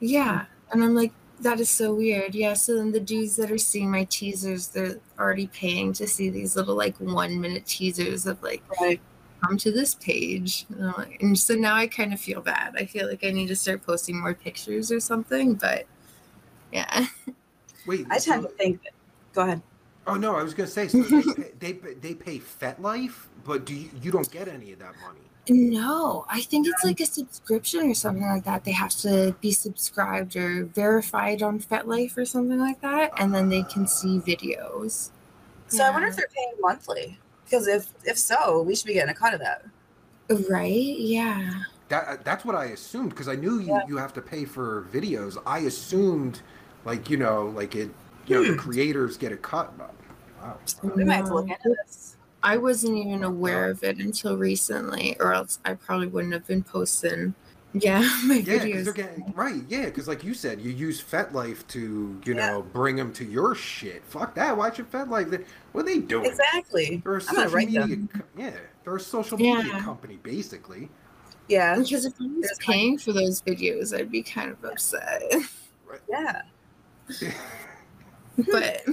Yeah. 0.00 0.46
And 0.72 0.82
I'm 0.82 0.94
like, 0.94 1.12
that 1.40 1.60
is 1.60 1.70
so 1.70 1.94
weird. 1.94 2.34
Yeah. 2.34 2.54
So 2.54 2.76
then 2.76 2.92
the 2.92 3.00
dudes 3.00 3.36
that 3.36 3.50
are 3.50 3.58
seeing 3.58 3.90
my 3.90 4.04
teasers, 4.04 4.68
they're 4.68 4.96
already 5.18 5.46
paying 5.48 5.92
to 5.94 6.06
see 6.06 6.30
these 6.30 6.56
little 6.56 6.74
like 6.76 6.96
one 6.98 7.40
minute 7.40 7.66
teasers 7.66 8.26
of 8.26 8.42
like 8.42 8.62
Right. 8.80 9.00
come 9.44 9.56
to 9.58 9.72
this 9.72 9.94
page. 9.94 10.66
And, 10.70 10.84
I'm 10.84 10.92
like- 10.92 11.22
and 11.22 11.38
so 11.38 11.54
now 11.54 11.74
I 11.74 11.86
kind 11.86 12.12
of 12.12 12.20
feel 12.20 12.40
bad. 12.40 12.74
I 12.76 12.84
feel 12.86 13.08
like 13.08 13.24
I 13.24 13.30
need 13.30 13.48
to 13.48 13.56
start 13.56 13.84
posting 13.84 14.20
more 14.20 14.34
pictures 14.34 14.92
or 14.92 15.00
something. 15.00 15.54
But 15.54 15.86
yeah. 16.72 17.06
Wait, 17.86 18.06
I 18.10 18.18
so- 18.18 18.32
tend 18.32 18.42
to 18.44 18.48
think 18.50 18.82
that. 18.82 18.92
Go 19.32 19.42
ahead. 19.42 19.62
Oh 20.06 20.14
no, 20.14 20.34
I 20.36 20.42
was 20.42 20.54
gonna 20.54 20.66
say 20.68 20.88
so 20.88 21.02
they 21.02 21.22
pay, 21.22 21.50
they 21.58 21.72
pay- 21.74 21.94
they 21.94 22.14
pay 22.14 22.38
FetLife, 22.38 23.26
but 23.44 23.64
do 23.64 23.74
you 23.74 23.90
you 24.02 24.10
don't 24.10 24.30
get 24.30 24.48
any 24.48 24.72
of 24.72 24.78
that 24.80 24.94
money? 25.06 25.20
No, 25.48 26.26
I 26.28 26.42
think 26.42 26.68
it's 26.68 26.84
like 26.84 27.00
a 27.00 27.06
subscription 27.06 27.90
or 27.90 27.94
something 27.94 28.26
like 28.26 28.44
that. 28.44 28.64
They 28.64 28.72
have 28.72 28.90
to 28.98 29.34
be 29.40 29.52
subscribed 29.52 30.36
or 30.36 30.64
verified 30.64 31.42
on 31.42 31.60
FetLife 31.60 32.16
or 32.16 32.24
something 32.24 32.58
like 32.58 32.80
that, 32.82 33.12
and 33.16 33.34
then 33.34 33.48
they 33.48 33.62
can 33.62 33.86
see 33.86 34.18
videos. 34.18 35.10
So 35.68 35.84
I 35.84 35.90
wonder 35.90 36.08
if 36.08 36.16
they're 36.16 36.28
paying 36.34 36.52
monthly. 36.60 37.18
Because 37.44 37.66
if 37.66 37.92
if 38.04 38.18
so, 38.18 38.62
we 38.62 38.76
should 38.76 38.86
be 38.86 38.94
getting 38.94 39.10
a 39.10 39.14
cut 39.14 39.34
of 39.34 39.40
that. 39.40 39.64
Right? 40.48 40.96
Yeah. 40.98 41.62
That 41.88 42.06
uh, 42.06 42.16
that's 42.22 42.44
what 42.44 42.54
I 42.54 42.66
assumed 42.66 43.10
because 43.10 43.28
I 43.28 43.34
knew 43.34 43.58
you 43.58 43.68
Yeah. 43.68 43.82
you 43.88 43.96
have 43.96 44.12
to 44.14 44.22
pay 44.22 44.44
for 44.44 44.86
videos. 44.92 45.36
I 45.46 45.60
assumed 45.60 46.42
like 46.84 47.10
you 47.10 47.16
know 47.16 47.46
like 47.46 47.74
it 47.74 47.90
you 48.26 48.36
know 48.36 48.44
the 48.44 48.52
hmm. 48.52 48.58
creators 48.58 49.16
get 49.16 49.32
a 49.32 49.36
cut. 49.36 49.76
But, 49.76 49.92
wow. 50.40 50.58
We 50.94 51.04
might 51.04 51.16
have 51.16 51.26
to 51.26 51.34
look 51.34 51.48
into 51.48 51.76
this. 51.84 52.16
I 52.42 52.56
wasn't 52.56 52.96
even 52.98 53.22
aware 53.24 53.68
of 53.70 53.82
it 53.84 53.98
until 53.98 54.36
recently, 54.38 55.16
or 55.20 55.34
else 55.34 55.58
I 55.64 55.74
probably 55.74 56.06
wouldn't 56.06 56.32
have 56.32 56.46
been 56.46 56.62
posting. 56.62 57.34
Yeah, 57.72 58.00
my 58.24 58.36
Yeah, 58.36 58.58
videos. 58.58 58.84
they're 58.84 58.92
getting 58.92 59.32
right. 59.36 59.62
Yeah, 59.68 59.84
because 59.84 60.08
like 60.08 60.24
you 60.24 60.34
said, 60.34 60.60
you 60.60 60.70
use 60.72 61.00
FetLife 61.02 61.66
to 61.68 62.20
you 62.24 62.34
Yeah. 62.34 62.50
know 62.50 62.62
bring 62.62 62.96
them 62.96 63.12
to 63.12 63.24
your 63.24 63.54
shit. 63.54 64.02
Fuck 64.06 64.34
that. 64.34 64.56
Why 64.56 64.72
should 64.72 64.90
FetLife? 64.90 65.44
What 65.72 65.82
are 65.82 65.84
they 65.84 65.98
doing? 65.98 66.26
Exactly. 66.26 67.00
They're 67.04 67.18
a 67.18 67.20
I'm 67.28 67.34
gonna 67.36 67.48
social 67.48 67.58
media. 67.58 67.86
them. 67.86 68.08
co- 68.12 68.20
Yeah, 68.36 68.56
they're 68.84 68.96
a 68.96 69.00
social 69.00 69.38
media 69.38 69.80
company 69.80 70.18
basically. 70.22 70.88
Yeah. 71.48 71.76
because 71.78 72.04
if 72.06 72.14
I 72.20 72.24
was 72.24 72.32
There's- 72.42 72.58
paying 72.60 72.98
for 72.98 73.12
those 73.12 73.40
videos, 73.42 73.96
I'd 73.96 74.10
be 74.10 74.22
kind 74.22 74.50
of 74.50 74.64
upset. 74.64 75.22
Yeah. 76.08 76.42
but 78.52 78.84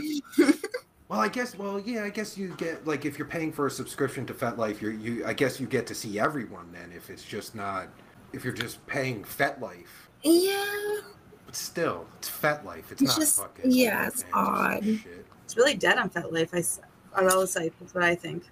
Well, 1.10 1.20
I 1.22 1.30
guess. 1.30 1.58
Well, 1.58 1.80
yeah, 1.80 2.03
I 2.03 2.10
guess 2.10 2.38
you 2.38 2.53
get 2.58 2.86
like 2.86 3.05
if 3.05 3.18
you're 3.18 3.28
paying 3.28 3.51
for 3.53 3.68
a 3.68 3.72
subscription 3.72 4.26
to 4.26 4.34
FetLife, 4.34 4.82
you 4.82 4.89
you 4.89 5.26
I 5.26 5.34
guess 5.34 5.60
you 5.60 5.66
get 5.68 5.88
to 5.88 5.95
see 5.95 6.20
everyone 6.20 6.70
then. 6.74 6.91
If 6.95 7.10
it's 7.10 7.24
just 7.24 7.55
not, 7.55 7.88
if 8.34 8.43
you're 8.43 8.53
just 8.53 8.86
paying 8.88 9.24
FetLife, 9.24 9.86
yeah, 10.24 10.66
but 11.45 11.55
still, 11.55 12.05
it's 12.18 12.30
FetLife. 12.30 12.91
It's, 12.91 13.01
It's 13.01 13.12
not 13.12 13.20
just- 13.20 13.39
fucking. 13.39 13.72
yeah, 13.72 14.08
it's 14.08 14.24
OnlyFans 14.24 14.34
odd. 14.34 14.86
It's 15.45 15.55
really 15.55 15.76
dead 15.76 15.97
on 15.97 16.10
FetLife. 16.10 16.49
I 16.53 16.58
s- 16.60 16.82
on 17.16 17.32
all 17.32 17.39
the 17.39 17.47
sites. 17.47 17.74
That's 17.80 17.93
what 17.93 18.03
I 18.03 18.14
think. 18.14 18.43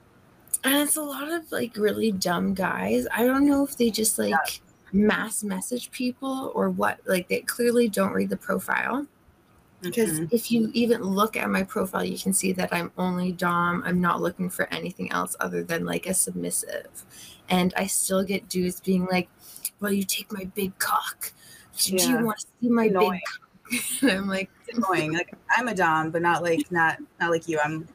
And 0.64 0.76
it's 0.76 0.95
a 0.95 1.01
lot 1.03 1.30
of 1.30 1.51
like 1.51 1.76
really 1.76 2.14
dumb 2.14 2.53
guys. 2.53 3.06
I 3.14 3.26
don't 3.26 3.45
know 3.45 3.64
if 3.66 3.76
they 3.78 3.91
just 3.91 4.18
like 4.18 4.62
mass 4.93 5.43
message 5.43 5.91
people 5.91 6.53
or 6.56 6.70
what. 6.70 6.99
Like 7.06 7.28
they 7.28 7.41
clearly 7.41 7.89
don't 7.89 8.14
read 8.14 8.30
the 8.30 8.38
profile. 8.38 9.06
Because 9.82 10.19
Mhm. 10.19 10.32
if 10.32 10.51
you 10.51 10.71
even 10.73 11.03
look 11.03 11.38
at 11.38 11.49
my 11.49 11.63
profile, 11.63 12.03
you 12.03 12.17
can 12.17 12.34
see 12.34 12.51
that 12.53 12.73
I'm 12.73 12.91
only 12.97 13.32
Dom. 13.32 13.84
I'm 13.86 14.01
not 14.01 14.21
looking 14.21 14.49
for 14.49 14.65
anything 14.73 15.11
else 15.11 15.36
other 15.39 15.63
than 15.63 15.86
like 15.86 16.07
a 16.07 16.13
submissive. 16.13 17.05
And 17.49 17.73
I 17.78 17.86
still 17.86 18.23
get 18.23 18.49
dudes 18.49 18.82
being 18.82 19.05
like, 19.05 19.30
Well, 19.80 19.91
you 19.91 20.03
take 20.03 20.32
my 20.32 20.45
big 20.55 20.78
cock. 20.80 21.34
Do 21.78 21.93
Yeah. 21.95 22.19
you 22.19 22.26
want 22.26 22.39
to 22.39 22.47
see 22.61 22.69
my 22.69 22.86
Annoying. 22.88 23.11
big 23.11 23.21
cock? 23.21 23.41
And 24.01 24.11
I'm 24.11 24.28
like, 24.28 24.49
It's 24.67 24.78
annoying. 24.88 25.13
Like 25.13 25.34
I'm 25.55 25.67
a 25.67 25.76
dom, 25.76 26.09
but 26.11 26.21
not 26.21 26.41
like 26.41 26.71
not 26.71 26.97
not 27.19 27.30
like 27.32 27.47
you. 27.47 27.59
I'm 27.63 27.88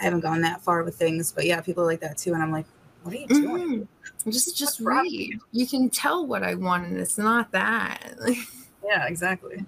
I 0.00 0.04
haven't 0.04 0.20
gone 0.20 0.42
that 0.42 0.60
far 0.60 0.82
with 0.84 0.96
things, 0.96 1.32
but 1.32 1.46
yeah, 1.46 1.60
people 1.60 1.82
are 1.82 1.86
like 1.86 2.00
that 2.00 2.18
too. 2.18 2.34
And 2.34 2.42
I'm 2.42 2.52
like, 2.52 2.66
what 3.02 3.14
are 3.14 3.18
you 3.18 3.26
doing? 3.26 3.88
"Mhm. 4.24 4.32
just 4.32 4.56
just 4.56 4.80
What's 4.80 5.04
read. 5.04 5.38
You 5.52 5.66
can 5.66 5.88
tell 5.90 6.26
what 6.26 6.42
I 6.42 6.54
want, 6.54 6.86
and 6.86 6.98
it's 6.98 7.18
not 7.18 7.50
that. 7.52 8.14
Yeah, 8.84 9.06
exactly. 9.08 9.64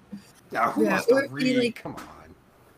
Yeah, 0.51 0.71
who 0.71 0.83
Yeah, 0.83 0.91
wants 0.91 1.05
to 1.07 1.13
or 1.15 1.23
if 1.25 1.31
you, 1.31 1.37
read? 1.37 1.57
like- 1.57 1.75
Come 1.83 1.95
on. 1.95 2.03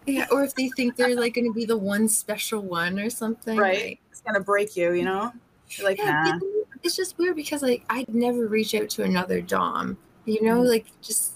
Yeah, 0.08 0.26
or 0.32 0.44
if 0.44 0.56
they 0.56 0.70
think 0.70 0.96
they're 0.96 1.16
like 1.16 1.36
going 1.36 1.46
to 1.46 1.54
be 1.54 1.66
the 1.66 1.78
one 1.78 2.08
special 2.08 2.62
one 2.62 3.00
or 3.00 3.10
something. 3.10 3.58
Right. 3.58 3.82
like- 3.84 4.00
It's 4.12 4.22
gonna 4.22 4.40
break 4.40 4.76
you, 4.76 4.94
you 4.94 5.04
know? 5.04 5.32
You're 5.70 5.88
like, 5.88 5.98
yeah, 6.00 6.38
nah. 6.40 6.40
it's 6.84 6.96
just 6.96 7.18
weird 7.18 7.36
because 7.36 7.62
like 7.62 7.84
I'd 7.90 8.14
never 8.14 8.48
reach 8.48 8.74
out 8.76 8.90
to 8.92 9.04
another 9.04 9.42
Dom. 9.42 9.98
You 10.26 10.44
know, 10.44 10.62
Mhm. 10.62 10.68
like 10.68 10.86
just 11.02 11.34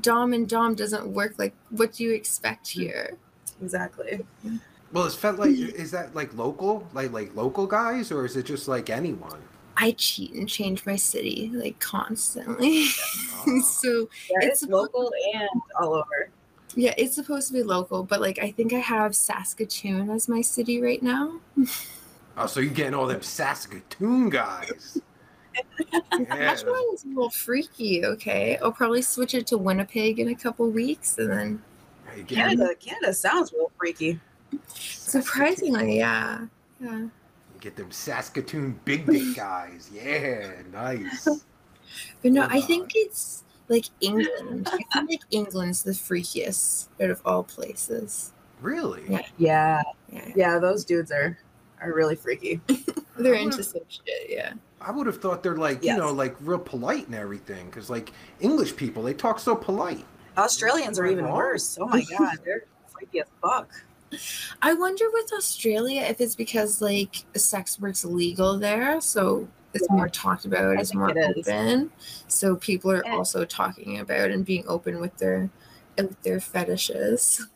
Dom 0.00 0.32
and 0.32 0.48
Dom 0.48 0.74
doesn't 0.74 1.06
work. 1.08 1.34
Like, 1.38 1.54
what 1.70 1.92
do 1.92 2.04
you 2.04 2.12
expect 2.12 2.68
here? 2.68 3.16
Exactly. 3.62 4.26
Well, 4.92 5.04
Exactly. 5.06 5.20
felt 5.20 5.38
like, 5.38 5.50
is 5.78 5.90
that 5.92 6.14
like 6.14 6.34
local, 6.34 6.86
like 6.94 7.12
like 7.12 7.34
local 7.36 7.66
guys, 7.66 8.10
or 8.10 8.24
is 8.24 8.36
it 8.36 8.44
just 8.44 8.66
like 8.68 8.90
anyone? 8.90 9.40
I 9.80 9.92
cheat 9.92 10.32
and 10.34 10.48
change 10.48 10.84
my 10.84 10.96
city 10.96 11.50
like 11.54 11.78
constantly. 11.78 12.86
Oh. 13.46 13.60
so 13.64 14.08
Yeah, 14.30 14.48
It's 14.48 14.62
it's, 14.64 14.70
local 14.72 15.10
and 15.34 15.48
all 15.80 15.94
over. 15.94 16.30
yeah, 16.74 16.94
it's 16.98 17.14
supposed 17.14 17.46
to 17.48 17.54
be 17.54 17.62
local, 17.62 18.02
but 18.02 18.20
like 18.20 18.38
I 18.40 18.50
think 18.50 18.72
I 18.72 18.78
have 18.80 19.14
Saskatoon 19.14 20.10
as 20.10 20.28
my 20.28 20.40
city 20.42 20.80
right 20.82 21.02
now. 21.02 21.38
Oh, 22.36 22.46
so 22.46 22.60
you're 22.60 22.72
getting 22.74 22.94
all 22.94 23.06
them 23.06 23.22
Saskatoon 23.22 24.30
guys. 24.30 24.98
Yeah. 25.54 25.62
That's 26.28 26.62
why 26.64 26.88
it's 26.92 27.04
a 27.04 27.08
little 27.08 27.30
freaky. 27.30 28.04
Okay, 28.04 28.56
I'll 28.58 28.72
probably 28.72 29.02
switch 29.02 29.34
it 29.34 29.46
to 29.48 29.58
Winnipeg 29.58 30.18
in 30.20 30.28
a 30.28 30.34
couple 30.34 30.68
weeks, 30.70 31.18
and 31.18 31.30
then 31.30 31.62
Canada, 32.26 32.74
Canada 32.78 33.12
sounds 33.14 33.52
real 33.52 33.70
freaky. 33.78 34.20
surprisingly, 34.68 35.98
yeah, 35.98 36.46
yeah. 36.80 37.06
Get 37.60 37.76
them 37.76 37.90
Saskatoon 37.90 38.78
big 38.84 39.06
dick 39.06 39.22
guys. 39.36 39.90
Yeah, 39.92 40.50
nice. 40.72 41.28
But 42.22 42.32
no, 42.32 42.42
Hold 42.42 42.52
I 42.52 42.60
think 42.60 42.92
it's 42.94 43.44
like 43.68 43.86
England. 44.00 44.68
I 44.70 44.76
feel 44.92 45.06
like 45.08 45.22
England's 45.30 45.82
the 45.82 45.92
freakiest 45.92 46.88
out 47.02 47.08
of 47.08 47.22
all 47.24 47.42
places. 47.42 48.32
Really? 48.60 49.04
Yeah. 49.08 49.22
Yeah, 49.38 49.82
Yeah, 50.12 50.28
yeah, 50.36 50.58
those 50.58 50.84
dudes 50.84 51.10
are 51.10 51.38
are 51.80 51.92
really 51.94 52.14
freaky. 52.14 52.60
they're 53.18 53.34
into 53.34 53.56
would've- 53.56 53.64
some 53.70 53.80
shit. 53.88 54.28
Yeah, 54.28 54.52
I 54.82 54.90
would 54.90 55.06
have 55.06 55.20
thought 55.22 55.42
they're 55.42 55.56
like, 55.56 55.82
you 55.82 55.96
know, 55.96 56.12
like 56.12 56.36
real 56.40 56.58
polite 56.58 57.06
and 57.06 57.14
everything. 57.14 57.66
Because 57.66 57.88
like 57.88 58.12
English 58.40 58.76
people, 58.76 59.02
they 59.02 59.14
talk 59.14 59.40
so 59.40 59.56
polite. 59.56 60.04
Australians 60.36 60.98
are 60.98 61.06
even 61.06 61.24
Wrong. 61.24 61.36
worse. 61.36 61.78
Oh 61.80 61.86
my 61.88 62.02
god, 62.18 62.36
they're 62.44 62.64
freaky 62.92 63.20
as 63.20 63.26
fuck. 63.40 63.70
I 64.62 64.74
wonder 64.74 65.04
with 65.12 65.32
Australia 65.32 66.02
if 66.02 66.20
it's 66.20 66.34
because 66.34 66.80
like 66.80 67.24
sex 67.36 67.78
work's 67.80 68.04
legal 68.04 68.58
there, 68.58 69.00
so 69.00 69.48
it's 69.74 69.88
more 69.90 70.08
talked 70.08 70.44
about, 70.46 70.76
I 70.76 70.80
it's 70.80 70.94
more 70.94 71.10
it 71.10 71.36
is. 71.36 71.46
open. 71.48 71.90
So 72.26 72.56
people 72.56 72.90
are 72.90 73.00
And 73.04 73.14
it- 73.14 73.16
also 73.16 73.44
talking 73.44 73.98
about 74.00 74.30
and 74.30 74.44
being 74.44 74.64
open 74.66 75.00
with 75.00 75.16
their 75.18 75.50
with 75.96 76.20
their 76.22 76.40
fetishes. 76.40 77.46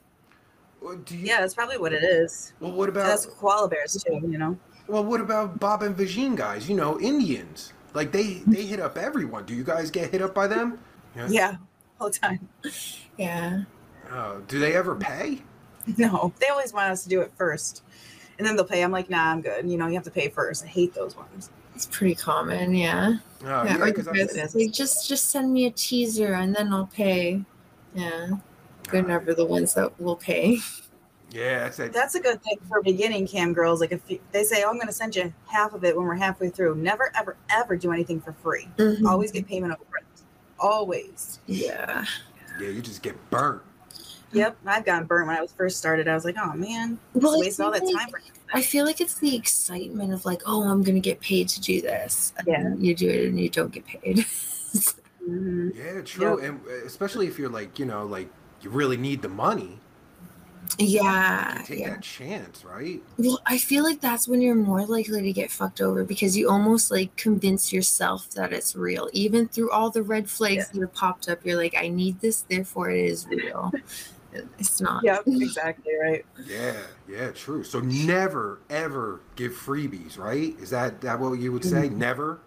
Do 1.04 1.16
you, 1.16 1.26
Yeah, 1.26 1.40
that's 1.40 1.54
probably 1.54 1.78
what 1.78 1.92
it 1.92 2.02
is. 2.02 2.52
Well, 2.58 2.72
what 2.72 2.88
about 2.88 3.06
That's 3.06 3.24
koala 3.26 3.68
bears 3.68 3.92
too, 4.04 4.14
you 4.28 4.36
know. 4.36 4.58
well, 4.88 5.04
what 5.04 5.20
about 5.20 5.60
Bob 5.60 5.82
and 5.84 5.96
Vagine 5.96 6.34
guys? 6.36 6.68
You 6.68 6.74
know, 6.74 6.98
Indians. 7.00 7.72
Like 7.94 8.10
they 8.10 8.42
they 8.46 8.62
hit 8.66 8.80
up 8.80 8.98
everyone. 8.98 9.44
Do 9.46 9.54
you 9.54 9.64
guys 9.64 9.90
get 9.90 10.10
hit 10.10 10.22
up 10.22 10.34
by 10.34 10.46
them? 10.48 10.78
Yeah, 11.28 11.56
all 12.00 12.10
the 12.10 12.18
time. 12.18 12.48
Yeah. 13.16 13.62
Uh, 14.10 14.36
do 14.48 14.58
they 14.58 14.74
ever 14.74 14.94
pay? 14.96 15.42
No, 15.98 16.32
they 16.40 16.48
always 16.48 16.72
want 16.72 16.90
us 16.90 17.02
to 17.04 17.08
do 17.08 17.20
it 17.22 17.32
first, 17.36 17.82
and 18.38 18.46
then 18.46 18.56
they'll 18.56 18.64
pay. 18.64 18.82
I'm 18.82 18.92
like, 18.92 19.10
nah, 19.10 19.30
I'm 19.32 19.40
good. 19.42 19.68
You 19.68 19.76
know, 19.78 19.86
you 19.88 19.94
have 19.94 20.04
to 20.04 20.10
pay 20.10 20.28
first. 20.28 20.64
I 20.64 20.68
hate 20.68 20.94
those 20.94 21.16
ones. 21.16 21.50
It's 21.74 21.86
pretty 21.86 22.14
common, 22.14 22.74
yeah. 22.74 23.16
Uh, 23.42 23.44
yeah, 23.44 23.64
yeah, 23.64 23.78
or 23.78 23.92
'cause 23.92 24.06
I'm- 24.06 24.16
just, 24.16 24.54
like, 24.54 24.70
just 24.72 25.08
just 25.08 25.30
send 25.30 25.52
me 25.52 25.66
a 25.66 25.70
teaser 25.70 26.34
and 26.34 26.54
then 26.54 26.72
I'll 26.72 26.86
pay. 26.86 27.42
Yeah. 27.94 28.28
They're 28.90 29.04
uh, 29.04 29.08
never 29.08 29.34
the 29.34 29.44
ones 29.46 29.74
that 29.74 29.98
will 30.00 30.16
pay. 30.16 30.58
Yeah, 31.30 31.60
that's 31.60 31.78
it. 31.78 31.92
That's 31.94 32.14
a 32.14 32.20
good 32.20 32.42
thing 32.42 32.58
for 32.68 32.82
beginning 32.82 33.26
cam 33.26 33.54
girls. 33.54 33.80
Like 33.80 33.90
if 33.92 34.00
you, 34.08 34.20
they 34.32 34.44
say, 34.44 34.62
oh, 34.64 34.68
I'm 34.68 34.74
going 34.74 34.86
to 34.88 34.92
send 34.92 35.16
you 35.16 35.32
half 35.46 35.72
of 35.72 35.82
it 35.82 35.96
when 35.96 36.04
we're 36.06 36.14
halfway 36.14 36.50
through. 36.50 36.74
Never, 36.74 37.10
ever, 37.16 37.36
ever 37.48 37.74
do 37.76 37.90
anything 37.90 38.20
for 38.20 38.32
free. 38.34 38.68
Mhm. 38.76 39.06
Always 39.06 39.32
get 39.32 39.46
payment 39.46 39.72
up 39.72 39.80
front. 39.90 40.04
Always. 40.58 41.40
Yeah. 41.46 42.04
Yeah, 42.60 42.68
you 42.68 42.82
just 42.82 43.00
get 43.02 43.16
burnt. 43.30 43.62
Yep, 44.32 44.56
I've 44.66 44.84
gotten 44.84 45.06
burnt 45.06 45.26
when 45.28 45.36
I 45.36 45.40
was 45.40 45.52
first 45.52 45.78
started. 45.78 46.08
I 46.08 46.14
was 46.14 46.24
like, 46.24 46.36
oh 46.38 46.52
man, 46.54 46.98
Well, 47.14 47.34
I 47.42 47.50
all 47.62 47.70
that 47.70 47.80
feel 47.80 47.92
time 47.92 48.08
for 48.08 48.20
I 48.54 48.62
feel 48.62 48.84
like 48.84 49.00
it's 49.00 49.14
the 49.14 49.34
excitement 49.34 50.12
of 50.12 50.24
like, 50.24 50.42
oh, 50.46 50.62
I'm 50.68 50.82
gonna 50.82 51.00
get 51.00 51.20
paid 51.20 51.48
to 51.50 51.60
do 51.60 51.80
this. 51.80 52.32
And 52.38 52.46
Yeah. 52.46 52.74
you 52.78 52.94
do 52.94 53.08
it 53.08 53.26
and 53.28 53.40
you 53.40 53.48
don't 53.48 53.72
get 53.72 53.86
paid. 53.86 54.24
hmm 55.24 55.70
Yeah, 55.74 56.00
true. 56.02 56.38
And 56.38 56.60
uh, 56.66 56.84
especially 56.86 57.26
if 57.26 57.38
you're 57.38 57.48
like, 57.50 57.78
you 57.78 57.86
know, 57.86 58.04
like 58.06 58.28
you 58.60 58.70
really 58.70 58.96
need 58.96 59.22
the 59.22 59.28
money, 59.28 59.78
yeah. 60.78 61.58
you 61.58 61.64
take 61.64 61.78
Yeah. 61.80 61.90
that 61.90 62.02
chance, 62.02 62.64
right? 62.64 63.02
Well, 63.18 63.40
I 63.46 63.58
feel 63.58 63.84
like 63.84 64.00
that's 64.00 64.26
when 64.26 64.40
you're 64.40 64.54
more 64.54 64.84
likely 64.86 65.22
to 65.22 65.32
get 65.32 65.50
fucked 65.50 65.80
over 65.80 66.04
because 66.04 66.36
you 66.36 66.48
almost 66.50 66.90
like 66.90 67.14
convince 67.16 67.72
yourself 67.72 68.30
that 68.30 68.52
it's 68.52 68.74
real. 68.74 69.08
Even 69.12 69.48
through 69.48 69.70
all 69.70 69.90
the 69.90 70.02
red 70.02 70.28
flags 70.30 70.68
that 70.70 70.80
have 70.80 70.94
popped 70.94 71.28
up, 71.28 71.44
you're 71.44 71.56
like, 71.56 71.74
I 71.76 71.88
need 71.88 72.20
this, 72.20 72.42
therefore 72.42 72.90
it 72.90 73.04
is 73.04 73.26
real. 73.26 73.72
It's 74.58 74.80
not. 74.80 75.04
Yep, 75.04 75.22
exactly 75.26 75.92
right. 76.00 76.24
Yeah, 76.46 76.76
yeah, 77.08 77.30
true. 77.32 77.62
So 77.64 77.80
never 77.80 78.60
ever 78.70 79.20
give 79.36 79.52
freebies, 79.52 80.18
right? 80.18 80.58
Is 80.58 80.70
that 80.70 81.00
that 81.02 81.20
what 81.20 81.38
you 81.38 81.52
would 81.52 81.64
say? 81.64 81.88
Mhm. 81.88 81.92
Never. 81.96 82.40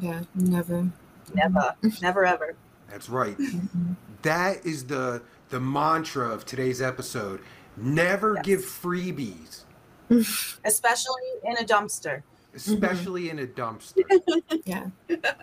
Yeah, 0.00 0.22
never. 0.34 0.88
Never, 1.34 1.74
never, 2.00 2.24
ever. 2.24 2.54
That's 2.90 3.08
right. 3.08 3.36
Mhm. 3.38 3.96
That 4.22 4.64
is 4.64 4.84
the 4.86 5.22
the 5.50 5.60
mantra 5.60 6.28
of 6.28 6.44
today's 6.46 6.80
episode. 6.80 7.40
Never 7.76 8.34
Yes. 8.36 8.44
give 8.44 8.60
freebies, 8.60 9.64
Especially 10.64 11.22
in 11.44 11.56
a 11.56 11.64
dumpster. 11.64 12.22
especially 12.54 13.30
in 13.30 13.38
a 13.38 13.46
dumpster, 13.46 14.02
Yeah. 14.66 14.88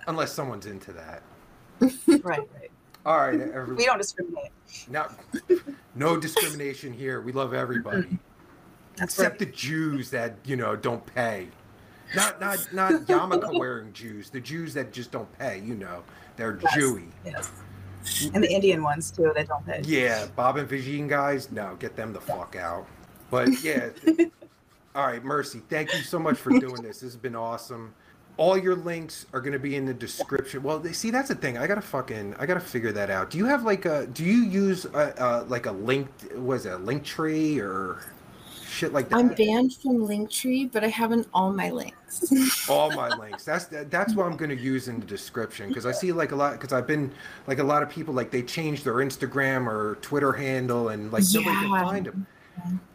unless 0.07 0.31
someone's 0.31 0.65
into 0.67 0.93
that. 0.93 1.21
Right, 2.07 2.23
right. 2.23 2.47
All 3.05 3.17
right, 3.17 3.67
We 3.69 3.85
don't 3.85 3.97
discriminate. 3.97 4.51
not, 4.89 5.17
no 5.95 6.17
discrimination 6.17 6.93
here. 6.93 7.21
We 7.21 7.31
love 7.31 7.53
everybody. 7.53 8.19
That's 8.97 9.13
except 9.17 9.39
right. 9.39 9.39
the 9.39 9.55
Jews 9.57 10.09
that 10.11 10.35
you 10.43 10.57
know 10.57 10.75
don't 10.75 11.05
pay. 11.15 11.47
Not 12.15 12.41
not 12.41 12.67
not 12.73 12.91
yarmulke 13.07 13.57
wearing 13.59 13.93
Jews. 13.93 14.29
The 14.29 14.41
Jews 14.41 14.73
that 14.73 14.91
just 14.91 15.11
don't 15.11 15.31
pay. 15.39 15.59
You 15.59 15.75
know, 15.75 16.03
they're 16.35 16.59
Yes. 16.61 16.75
Jewy. 16.77 17.07
Yes. 17.25 17.51
And 18.33 18.43
the 18.43 18.51
Indian 18.51 18.83
ones 18.83 19.11
too 19.11 19.31
that 19.35 19.47
don't 19.47 19.65
pay. 19.65 19.81
Yeah, 19.85 20.27
Bob 20.35 20.57
and 20.57 20.67
Vagine 20.67 21.07
guys. 21.07 21.51
No, 21.51 21.75
get 21.79 21.95
them 21.95 22.11
the 22.11 22.19
fuck 22.21 22.55
out. 22.57 22.85
But 23.31 23.63
yeah. 23.63 23.89
All 24.95 25.05
right, 25.05 25.23
Mercy. 25.23 25.61
Thank 25.69 25.93
you 25.93 26.01
so 26.01 26.19
much 26.19 26.37
for 26.37 26.49
doing 26.49 26.81
this. 26.81 26.99
This 26.99 27.01
has 27.01 27.15
been 27.15 27.35
awesome. 27.35 27.93
All 28.39 28.57
your 28.57 28.75
links 28.75 29.25
are 29.33 29.41
going 29.41 29.53
to 29.53 29.59
be 29.59 29.75
in 29.75 29.85
the 29.85 29.93
description. 29.93 30.63
Well, 30.63 30.79
they, 30.79 30.93
see, 30.93 31.11
that's 31.11 31.27
the 31.27 31.35
thing. 31.35 31.57
I 31.57 31.67
gotta 31.67 31.81
fucking, 31.81 32.35
I 32.39 32.45
gotta 32.45 32.61
figure 32.61 32.93
that 32.93 33.09
out. 33.09 33.29
Do 33.29 33.37
you 33.37 33.45
have 33.45 33.63
like 33.63 33.85
a, 33.85 34.07
do 34.07 34.23
you 34.23 34.43
use 34.43 34.85
a, 34.85 35.13
a 35.17 35.43
like 35.49 35.65
a 35.65 35.71
link, 35.71 36.07
was 36.35 36.65
it 36.65 36.71
a 36.71 36.77
link 36.77 37.03
tree 37.03 37.59
or 37.59 37.99
shit 38.65 38.93
like 38.93 39.09
that? 39.09 39.17
I'm 39.17 39.29
banned 39.29 39.73
from 39.75 40.07
Linktree, 40.07 40.71
but 40.71 40.83
I 40.83 40.87
haven't 40.87 41.27
all 41.33 41.51
my 41.51 41.69
links. 41.69 41.99
all 42.69 42.91
my 42.91 43.09
links 43.17 43.45
that's 43.45 43.65
that's 43.65 44.15
what 44.15 44.25
i'm 44.25 44.35
going 44.35 44.49
to 44.49 44.57
use 44.57 44.87
in 44.87 44.99
the 44.99 45.05
description 45.05 45.67
because 45.67 45.85
i 45.85 45.91
see 45.91 46.11
like 46.11 46.31
a 46.31 46.35
lot 46.35 46.53
because 46.53 46.73
i've 46.73 46.87
been 46.87 47.11
like 47.45 47.59
a 47.59 47.63
lot 47.63 47.83
of 47.83 47.89
people 47.89 48.13
like 48.13 48.31
they 48.31 48.41
change 48.41 48.83
their 48.83 48.95
instagram 48.95 49.67
or 49.67 49.95
twitter 50.01 50.31
handle 50.31 50.89
and 50.89 51.11
like 51.11 51.23
nobody 51.33 51.55
can 51.55 51.69
find 51.69 52.05
them 52.07 52.27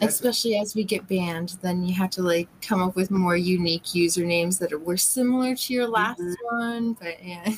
Especially 0.01 0.57
as 0.59 0.75
we 0.75 0.85
get 0.85 1.07
banned, 1.09 1.57
then 1.63 1.85
you 1.85 1.95
have 1.95 2.11
to 2.11 2.23
like 2.23 2.49
come 2.63 2.83
up 2.83 2.97
with 2.97 3.11
more 3.11 3.37
unique 3.37 3.85
usernames 3.85 4.59
that 4.59 4.73
are 4.73 4.79
were 4.79 4.97
similar 4.97 5.55
to 5.57 5.73
your 5.73 5.87
last 5.89 6.21
Mhm. 6.21 6.35
one. 6.51 6.93
But 6.95 7.25
yeah, 7.25 7.55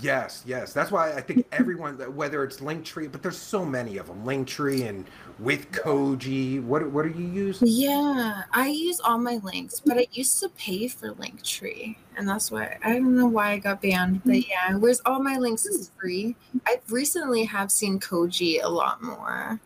yes 0.00 0.42
yes 0.44 0.72
that's 0.72 0.90
why 0.90 1.12
i 1.12 1.20
think 1.20 1.46
everyone 1.52 1.94
whether 2.16 2.42
it's 2.42 2.56
linktree 2.56 3.10
but 3.10 3.22
there's 3.22 3.38
so 3.38 3.64
many 3.64 3.96
of 3.96 4.08
them 4.08 4.24
linktree 4.24 4.88
and 4.88 5.04
with 5.38 5.70
koji 5.70 6.60
what 6.64 6.84
what 6.90 7.04
do 7.04 7.16
you 7.16 7.28
use 7.28 7.62
yeah, 7.62 8.42
I 8.52 8.68
use 8.68 8.98
all 9.00 9.18
my 9.18 9.36
links, 9.44 9.80
but 9.84 9.96
I 9.96 10.06
used 10.12 10.40
to 10.40 10.48
pay 10.50 10.86
for 10.88 11.12
Linktree, 11.12 11.96
and 12.16 12.28
that's 12.28 12.50
why 12.50 12.76
I 12.84 12.92
don't 12.94 13.16
know 13.16 13.26
why 13.26 13.52
I 13.52 13.58
got 13.58 13.80
banned. 13.82 14.22
But 14.24 14.48
yeah, 14.48 14.74
whereas 14.76 15.00
all 15.06 15.20
my 15.22 15.38
links 15.38 15.64
is 15.66 15.90
free. 16.00 16.36
I 16.66 16.80
recently 16.88 17.44
have 17.44 17.70
seen 17.72 17.98
Koji 17.98 18.62
a 18.62 18.68
lot 18.68 19.02
more. 19.02 19.60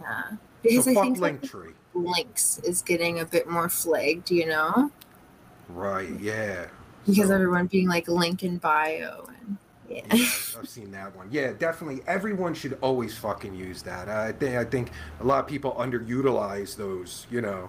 Yeah, 0.00 0.22
because 0.62 0.84
so 0.84 0.90
I 0.92 0.94
think 0.94 1.18
like, 1.18 1.40
linktree 1.40 1.72
links 1.94 2.58
is 2.64 2.82
getting 2.82 3.20
a 3.20 3.24
bit 3.24 3.48
more 3.48 3.68
flagged, 3.68 4.30
you 4.30 4.46
know. 4.46 4.90
right 5.68 6.08
yeah 6.20 6.66
because 7.06 7.28
So- 7.28 7.34
everyone 7.34 7.66
being 7.66 7.88
like 7.88 8.08
link 8.08 8.42
in 8.42 8.58
bio 8.58 9.26
and 9.40 9.56
yeah. 9.88 10.02
Yeah, 10.14 10.24
I've 10.58 10.68
seen 10.68 10.90
that 10.92 11.14
one. 11.14 11.28
Yeah, 11.30 11.52
definitely. 11.52 12.02
Everyone 12.06 12.54
should 12.54 12.78
always 12.80 13.14
fucking 13.18 13.54
use 13.54 13.82
that. 13.82 14.08
I 14.08 14.32
think 14.32 14.56
I 14.56 14.64
think 14.64 14.90
a 15.20 15.24
lot 15.24 15.40
of 15.40 15.46
people 15.46 15.74
underutilize 15.78 16.76
those. 16.76 17.26
You 17.30 17.42
know. 17.42 17.68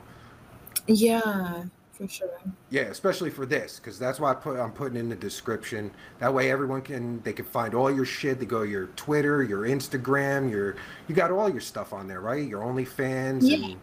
yeah, 0.88 1.64
for 1.94 2.08
sure. 2.08 2.30
Yeah, 2.72 2.84
especially 2.84 3.30
for 3.30 3.46
this, 3.46 3.80
because 3.80 3.98
that's 4.00 4.20
why 4.20 4.32
I 4.32 4.34
put 4.34 4.60
I'm 4.60 4.72
putting 4.72 4.98
in 4.98 5.08
the 5.10 5.16
description. 5.16 5.92
That 6.20 6.34
way, 6.34 6.50
everyone 6.52 6.82
can 6.82 7.22
they 7.22 7.34
can 7.34 7.46
find 7.46 7.74
all 7.76 7.90
your 7.94 8.06
shit. 8.06 8.40
They 8.40 8.46
go 8.46 8.64
to 8.66 8.70
your 8.70 8.88
Twitter, 8.96 9.44
your 9.44 9.62
Instagram, 9.68 10.50
your 10.50 10.76
you 11.08 11.14
got 11.16 11.30
all 11.32 11.50
your 11.50 11.62
stuff 11.62 11.94
on 11.94 12.08
there, 12.08 12.20
right? 12.22 12.46
Your 12.48 12.62
OnlyFans, 12.64 13.42
Yeah. 13.44 13.56
and 13.68 13.76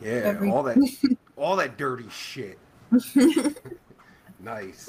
yeah, 0.00 0.08
Every- 0.24 0.50
all 0.50 0.62
that 0.62 0.78
all 1.36 1.56
that 1.56 1.76
dirty 1.76 2.08
shit. 2.10 2.58
Nice. 4.40 4.88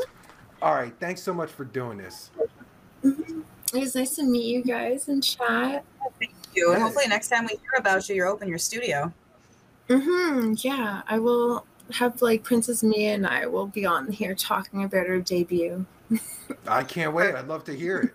All 0.61 0.73
right, 0.73 0.93
thanks 0.99 1.21
so 1.21 1.33
much 1.33 1.51
for 1.51 1.63
doing 1.63 1.97
this. 1.97 2.31
It 3.03 3.43
was 3.73 3.95
nice 3.95 4.15
to 4.15 4.23
meet 4.23 4.45
you 4.45 4.63
guys 4.63 5.07
and 5.07 5.23
chat. 5.23 5.83
Thank 6.19 6.33
you. 6.55 6.73
And 6.73 6.81
hopefully 6.81 7.07
next 7.07 7.27
time 7.29 7.43
we 7.43 7.49
hear 7.49 7.77
about 7.77 8.07
you, 8.09 8.15
you're 8.15 8.27
open 8.27 8.47
your 8.47 8.57
studio. 8.57 9.11
hmm 9.89 10.53
Yeah, 10.57 11.01
I 11.07 11.19
will 11.19 11.65
have 11.93 12.21
like 12.21 12.43
Princess 12.43 12.83
Mia 12.83 13.13
and 13.13 13.25
I 13.27 13.45
will 13.45 13.67
be 13.67 13.85
on 13.85 14.11
here 14.11 14.35
talking 14.35 14.83
about 14.83 15.07
her 15.07 15.19
debut. 15.19 15.85
I 16.67 16.83
can't 16.83 17.13
wait. 17.13 17.35
I'd 17.35 17.47
love 17.47 17.63
to 17.65 17.73
hear 17.75 18.13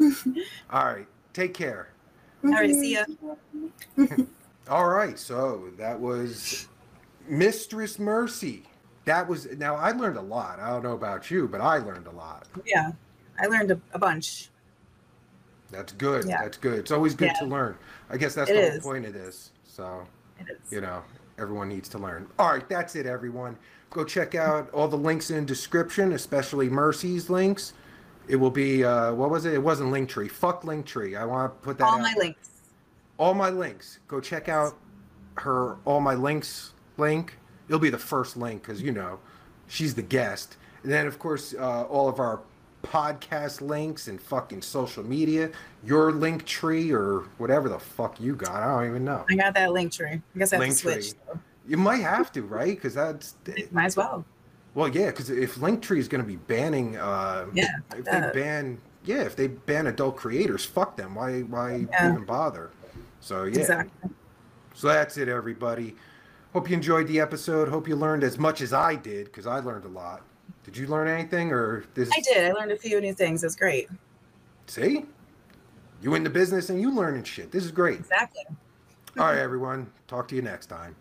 it. 0.00 0.14
All 0.70 0.84
right, 0.84 1.06
take 1.32 1.54
care. 1.54 1.88
All 2.44 2.50
right, 2.50 2.70
see 2.74 2.94
ya. 2.94 3.04
All 4.68 4.88
right, 4.88 5.18
so 5.18 5.68
that 5.78 5.98
was 5.98 6.68
Mistress 7.28 7.98
Mercy. 7.98 8.64
That 9.04 9.28
was 9.28 9.46
now 9.58 9.74
I 9.76 9.90
learned 9.92 10.16
a 10.16 10.22
lot. 10.22 10.58
I 10.60 10.70
don't 10.70 10.82
know 10.82 10.92
about 10.92 11.30
you, 11.30 11.48
but 11.48 11.60
I 11.60 11.78
learned 11.78 12.06
a 12.06 12.10
lot. 12.12 12.46
Yeah, 12.66 12.92
I 13.40 13.46
learned 13.46 13.70
a, 13.72 13.80
a 13.92 13.98
bunch. 13.98 14.50
That's 15.70 15.92
good. 15.92 16.26
Yeah. 16.26 16.42
That's 16.42 16.58
good. 16.58 16.78
It's 16.78 16.90
always 16.92 17.14
good 17.14 17.30
Yeah. 17.34 17.40
to 17.40 17.44
learn. 17.46 17.76
I 18.10 18.16
guess 18.18 18.34
that's 18.34 18.50
It 18.50 18.54
the 18.54 18.60
whole 18.60 18.70
is. 18.78 18.84
point 18.84 19.06
of 19.06 19.14
this. 19.14 19.52
So, 19.64 20.06
It 20.38 20.46
is. 20.50 20.70
you 20.70 20.82
know, 20.82 21.02
everyone 21.38 21.68
needs 21.68 21.88
to 21.90 21.98
learn. 21.98 22.26
All 22.38 22.50
right, 22.50 22.68
that's 22.68 22.94
it, 22.96 23.06
everyone. 23.06 23.56
Go 23.90 24.04
check 24.04 24.34
out 24.34 24.70
all 24.70 24.88
the 24.88 24.96
links 24.96 25.30
in 25.30 25.44
description, 25.46 26.12
especially 26.12 26.68
Mercy's 26.68 27.28
links. 27.30 27.74
It 28.28 28.36
will 28.36 28.50
be 28.50 28.84
uh 28.84 29.12
what 29.12 29.30
was 29.30 29.44
it? 29.44 29.54
It 29.54 29.62
wasn't 29.62 29.92
Linktree. 29.92 30.30
Fuck 30.30 30.62
Linktree. 30.62 31.18
I 31.20 31.24
want 31.24 31.52
to 31.52 31.58
put 31.64 31.78
that 31.78 31.84
All 31.84 31.94
out 31.96 32.00
my 32.02 32.14
links. 32.18 32.50
all 33.18 33.34
my 33.34 33.50
links. 33.50 33.98
Go 34.08 34.20
check 34.20 34.48
out 34.48 34.78
her 35.38 35.76
all 35.84 36.00
my 36.00 36.14
links 36.14 36.72
link. 36.96 37.38
It'll 37.68 37.80
be 37.80 37.90
the 37.90 37.98
first 37.98 38.36
link 38.36 38.62
because 38.62 38.80
you 38.80 38.92
know 38.92 39.18
she's 39.66 39.94
the 39.94 40.02
guest. 40.02 40.56
And 40.84 40.92
then 40.92 41.06
of 41.06 41.18
course 41.18 41.54
uh, 41.58 41.82
all 41.84 42.08
of 42.08 42.18
our 42.20 42.40
podcast 42.82 43.60
links 43.60 44.08
and 44.08 44.20
fucking 44.20 44.62
social 44.62 45.02
media, 45.04 45.50
your 45.84 46.12
link 46.12 46.44
tree 46.44 46.92
or 46.92 47.20
whatever 47.38 47.68
the 47.68 47.78
fuck 47.78 48.20
you 48.20 48.34
got. 48.34 48.62
I 48.62 48.66
don't 48.80 48.88
even 48.90 49.04
know. 49.04 49.24
I 49.30 49.34
got 49.36 49.54
that 49.54 49.72
link 49.72 49.92
tree. 49.92 50.20
I 50.34 50.38
guess 50.38 50.52
I 50.52 50.56
have 50.56 50.66
to 50.66 50.72
switch. 50.74 51.12
You 51.66 51.76
might 51.76 51.98
have 52.02 52.32
to, 52.32 52.42
right? 52.42 52.74
Because 52.76 52.94
that's 52.94 53.36
Might 53.70 53.86
as 53.86 53.96
well. 53.96 54.24
Well, 54.74 54.88
yeah, 54.88 55.06
because 55.06 55.28
if 55.30 55.56
Linktree 55.56 55.98
is 55.98 56.08
going 56.08 56.22
to 56.22 56.26
be 56.26 56.36
banning, 56.36 56.96
uh, 56.96 57.46
Yeah, 57.52 57.66
if 57.94 58.04
that- 58.06 58.32
they 58.32 58.40
ban, 58.40 58.78
yeah, 59.04 59.22
if 59.22 59.36
they 59.36 59.48
ban 59.48 59.86
adult 59.86 60.16
creators, 60.16 60.64
fuck 60.64 60.96
them. 60.96 61.14
Why, 61.14 61.40
why 61.42 61.86
Yeah. 61.90 62.12
even 62.12 62.24
bother? 62.24 62.70
So 63.20 63.44
yeah, 63.44 63.60
Exactly. 63.60 64.10
so 64.74 64.88
that's 64.88 65.16
it, 65.18 65.28
everybody. 65.28 65.94
Hope 66.52 66.68
you 66.68 66.74
enjoyed 66.76 67.06
the 67.06 67.20
episode. 67.20 67.68
Hope 67.68 67.86
you 67.86 67.96
learned 67.96 68.24
as 68.24 68.38
much 68.38 68.60
as 68.60 68.72
I 68.72 68.94
did 68.96 69.26
because 69.26 69.46
I 69.46 69.60
learned 69.60 69.84
a 69.84 69.88
lot. 69.88 70.22
Did 70.64 70.76
you 70.76 70.86
learn 70.86 71.08
anything, 71.08 71.52
or 71.52 71.84
this? 71.94 72.10
I 72.12 72.20
did. 72.20 72.44
I 72.44 72.52
learned 72.52 72.72
a 72.72 72.76
few 72.76 73.00
new 73.00 73.14
things. 73.14 73.42
It's 73.42 73.56
great. 73.56 73.88
See, 74.66 75.06
you 76.00 76.14
in 76.14 76.24
the 76.24 76.30
business 76.30 76.70
and 76.70 76.80
you 76.80 76.94
learning 76.94 77.24
shit. 77.24 77.50
This 77.50 77.64
is 77.64 77.72
great. 77.72 78.00
Exactly. 78.00 78.44
All 79.18 79.26
right, 79.26 79.38
everyone. 79.38 79.90
Talk 80.06 80.28
to 80.28 80.36
you 80.36 80.42
next 80.42 80.66
time. 80.66 80.96